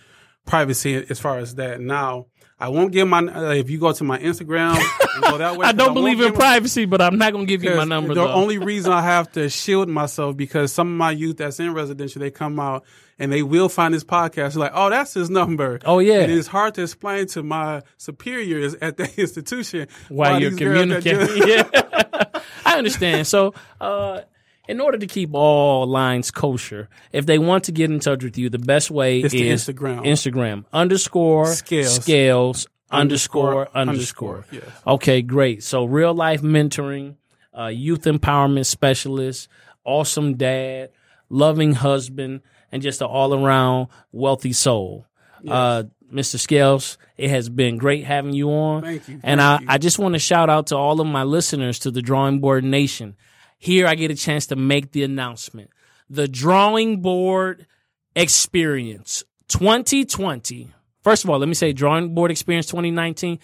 privacy 0.47 1.05
as 1.11 1.21
far 1.21 1.39
as 1.39 1.57
that. 1.57 1.81
Now, 1.81 2.27
I 2.59 2.69
won't 2.71 2.91
give 2.93 3.07
my 3.07 3.19
uh, 3.19 3.51
if 3.53 3.69
you 3.69 3.79
go 3.79 3.93
to 3.93 4.03
my 4.05 4.19
Instagram 4.19 4.77
and 4.77 5.23
go 5.25 5.37
that 5.39 5.57
way. 5.59 5.67
I 5.67 5.73
don't 5.73 5.89
won't 5.89 5.95
believe 5.97 6.21
in 6.23 6.31
my- 6.33 6.37
privacy, 6.39 6.87
but 6.87 7.03
I'm 7.03 7.19
not 7.19 7.33
gonna 7.35 7.45
give 7.45 7.63
you 7.63 7.75
my 7.77 7.85
number. 7.85 8.15
The 8.15 8.25
though. 8.25 8.33
only 8.33 8.57
reason 8.57 8.93
I 8.93 9.03
have 9.03 9.31
to 9.33 9.51
shield 9.51 9.91
myself 9.91 10.37
because 10.39 10.73
some 10.73 10.89
of 10.89 10.97
my 10.97 11.11
youth 11.11 11.37
that's 11.37 11.61
in 11.61 11.75
residential, 11.75 12.21
they 12.21 12.31
come 12.31 12.59
out 12.59 12.85
and 13.19 13.31
they 13.31 13.43
will 13.43 13.69
find 13.69 13.93
this 13.93 14.05
podcast. 14.05 14.55
They're 14.55 14.61
like, 14.61 14.73
oh, 14.75 14.89
that's 14.89 15.13
his 15.15 15.29
number. 15.29 15.81
Oh, 15.85 15.99
yeah. 15.99 16.21
And 16.21 16.33
it's 16.33 16.49
hard 16.49 16.75
to 16.77 16.83
explain 16.83 17.27
to 17.29 17.43
my 17.43 17.83
superiors 17.99 18.75
at 18.81 18.97
the 18.97 19.05
institution 19.21 19.89
while 20.09 20.33
why 20.33 20.39
you're 20.39 20.51
these 20.51 20.59
girls 20.59 20.91
are 20.93 21.01
communicating. 21.03 21.47
just- 21.47 21.73
yeah. 21.75 22.41
I 22.65 22.79
understand. 22.79 23.27
So, 23.27 23.53
uh, 23.81 24.21
in 24.69 24.81
order 24.81 24.99
to 24.99 25.07
keep 25.07 25.31
all 25.33 25.87
lines 25.87 26.31
kosher, 26.31 26.89
if 27.12 27.27
they 27.27 27.39
want 27.39 27.64
to 27.64 27.73
get 27.73 27.91
in 27.91 28.01
touch 28.01 28.23
with 28.25 28.37
you, 28.39 28.49
the 28.51 28.59
best 28.59 28.91
way 28.91 29.21
It's 29.21 29.35
is 29.35 29.67
Instagram. 29.69 30.05
Instagram 30.05 30.64
underscore 30.73 31.47
Scales. 31.47 31.95
scales 31.95 32.67
underscore 32.91 33.69
Underscore, 33.75 33.77
underscore. 33.77 34.45
yes. 34.53 34.62
Okay, 34.87 35.23
great. 35.23 35.62
So, 35.64 35.85
real 35.85 36.14
life 36.14 36.41
mentoring, 36.43 37.17
uh, 37.57 37.67
youth 37.67 38.03
empowerment 38.03 38.67
specialist, 38.67 39.49
awesome 39.85 40.35
dad, 40.37 40.91
loving 41.29 41.73
husband, 41.75 42.43
and 42.71 42.83
just 42.83 43.01
an 43.01 43.09
all 43.09 43.35
around 43.35 43.89
wealthy 44.12 44.53
soul. 44.53 45.07
Uh, 45.49 45.85
Mr. 46.12 46.39
Scales, 46.39 46.99
it 47.17 47.31
has 47.31 47.49
been 47.49 47.77
great 47.77 48.05
having 48.05 48.33
you 48.33 48.51
on. 48.51 48.83
Thank 48.83 49.09
you, 49.09 49.21
And 49.25 49.41
thank 49.41 49.61
I, 49.61 49.62
you. 49.62 49.67
I 49.71 49.79
just 49.79 49.99
want 49.99 50.14
to 50.14 50.19
shout 50.21 50.49
out 50.49 50.69
to 50.69 50.77
all 50.77 51.01
of 51.01 51.07
my 51.09 51.25
listeners 51.25 51.81
to 51.81 51.91
the 51.91 52.01
Drawing 52.03 52.39
Board 52.41 52.62
Nation. 52.64 53.17
Here 53.59 53.87
I 53.87 53.95
get 53.95 54.11
a 54.11 54.15
chance 54.15 54.47
to 54.49 54.57
make 54.57 54.93
the 54.93 55.03
announcement. 55.03 55.71
The 56.09 56.29
Drawing 56.29 57.01
Board 57.01 57.67
Experience 58.15 59.25
2020. 59.49 60.73
First 61.03 61.25
of 61.25 61.31
all, 61.31 61.39
let 61.39 61.49
me 61.49 61.55
say 61.55 61.73
Drawing 61.73 62.15
Board 62.15 62.31
Experience 62.31 62.67
2019, 62.67 63.39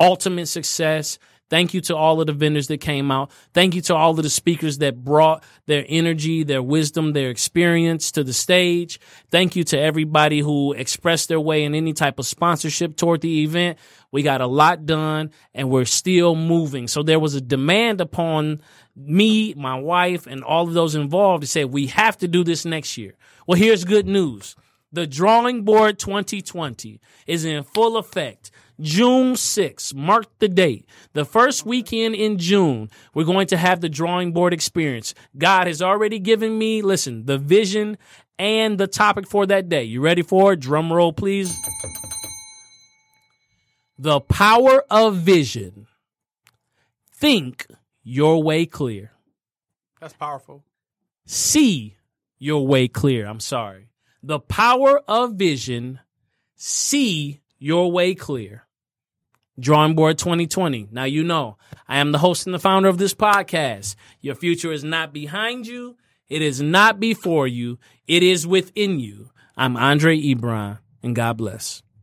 ultimate 0.00 0.46
success. 0.46 1.18
Thank 1.48 1.74
you 1.74 1.80
to 1.82 1.96
all 1.96 2.20
of 2.20 2.26
the 2.26 2.32
vendors 2.32 2.66
that 2.68 2.78
came 2.78 3.10
out. 3.10 3.30
Thank 3.54 3.74
you 3.74 3.80
to 3.82 3.94
all 3.94 4.10
of 4.10 4.22
the 4.22 4.30
speakers 4.30 4.78
that 4.78 5.04
brought 5.04 5.44
their 5.66 5.84
energy, 5.88 6.42
their 6.42 6.62
wisdom, 6.62 7.12
their 7.12 7.30
experience 7.30 8.10
to 8.12 8.24
the 8.24 8.32
stage. 8.32 8.98
Thank 9.30 9.54
you 9.54 9.62
to 9.64 9.78
everybody 9.78 10.40
who 10.40 10.72
expressed 10.72 11.28
their 11.28 11.40
way 11.40 11.62
in 11.62 11.74
any 11.74 11.92
type 11.92 12.18
of 12.18 12.26
sponsorship 12.26 12.96
toward 12.96 13.20
the 13.20 13.44
event. 13.44 13.78
We 14.10 14.22
got 14.22 14.40
a 14.40 14.46
lot 14.46 14.86
done 14.86 15.30
and 15.54 15.70
we're 15.70 15.84
still 15.84 16.34
moving. 16.34 16.88
So 16.88 17.02
there 17.02 17.20
was 17.20 17.34
a 17.34 17.40
demand 17.40 18.00
upon 18.00 18.60
me, 18.96 19.54
my 19.54 19.78
wife, 19.78 20.26
and 20.26 20.42
all 20.42 20.66
of 20.66 20.74
those 20.74 20.94
involved 20.94 21.42
to 21.42 21.46
say, 21.46 21.64
we 21.64 21.86
have 21.88 22.16
to 22.18 22.28
do 22.28 22.42
this 22.42 22.64
next 22.64 22.98
year. 22.98 23.14
Well, 23.46 23.58
here's 23.58 23.84
good 23.84 24.06
news. 24.06 24.56
The 24.92 25.06
Drawing 25.06 25.62
Board 25.62 25.98
2020 25.98 27.00
is 27.26 27.44
in 27.44 27.62
full 27.62 27.96
effect. 27.96 28.50
June 28.80 29.34
6th, 29.34 29.94
mark 29.94 30.26
the 30.38 30.48
date. 30.48 30.86
The 31.14 31.24
first 31.24 31.64
weekend 31.64 32.14
in 32.14 32.38
June, 32.38 32.90
we're 33.14 33.24
going 33.24 33.46
to 33.48 33.56
have 33.56 33.80
the 33.80 33.88
drawing 33.88 34.32
board 34.32 34.52
experience. 34.52 35.14
God 35.36 35.66
has 35.66 35.80
already 35.80 36.18
given 36.18 36.58
me, 36.58 36.82
listen, 36.82 37.24
the 37.24 37.38
vision 37.38 37.96
and 38.38 38.78
the 38.78 38.86
topic 38.86 39.26
for 39.26 39.46
that 39.46 39.68
day. 39.68 39.84
You 39.84 40.00
ready 40.00 40.22
for 40.22 40.52
it? 40.52 40.60
Drum 40.60 40.92
roll, 40.92 41.12
please. 41.12 41.54
The 43.98 44.20
power 44.20 44.84
of 44.90 45.16
vision. 45.16 45.86
Think 47.14 47.66
your 48.02 48.42
way 48.42 48.66
clear. 48.66 49.12
That's 50.00 50.12
powerful. 50.12 50.64
See 51.24 51.96
your 52.38 52.66
way 52.66 52.88
clear. 52.88 53.26
I'm 53.26 53.40
sorry. 53.40 53.88
The 54.22 54.38
power 54.38 55.00
of 55.08 55.34
vision. 55.34 56.00
See 56.56 57.40
your 57.58 57.90
way 57.90 58.14
clear. 58.14 58.65
Drawing 59.58 59.94
Board 59.94 60.18
2020. 60.18 60.88
Now, 60.90 61.04
you 61.04 61.24
know, 61.24 61.56
I 61.88 61.98
am 61.98 62.12
the 62.12 62.18
host 62.18 62.46
and 62.46 62.54
the 62.54 62.58
founder 62.58 62.88
of 62.88 62.98
this 62.98 63.14
podcast. 63.14 63.96
Your 64.20 64.34
future 64.34 64.72
is 64.72 64.84
not 64.84 65.12
behind 65.12 65.66
you. 65.66 65.96
It 66.28 66.42
is 66.42 66.60
not 66.60 67.00
before 67.00 67.46
you. 67.46 67.78
It 68.06 68.22
is 68.22 68.46
within 68.46 69.00
you. 69.00 69.30
I'm 69.56 69.76
Andre 69.76 70.18
Ebron, 70.20 70.78
and 71.02 71.16
God 71.16 71.38
bless. 71.38 71.82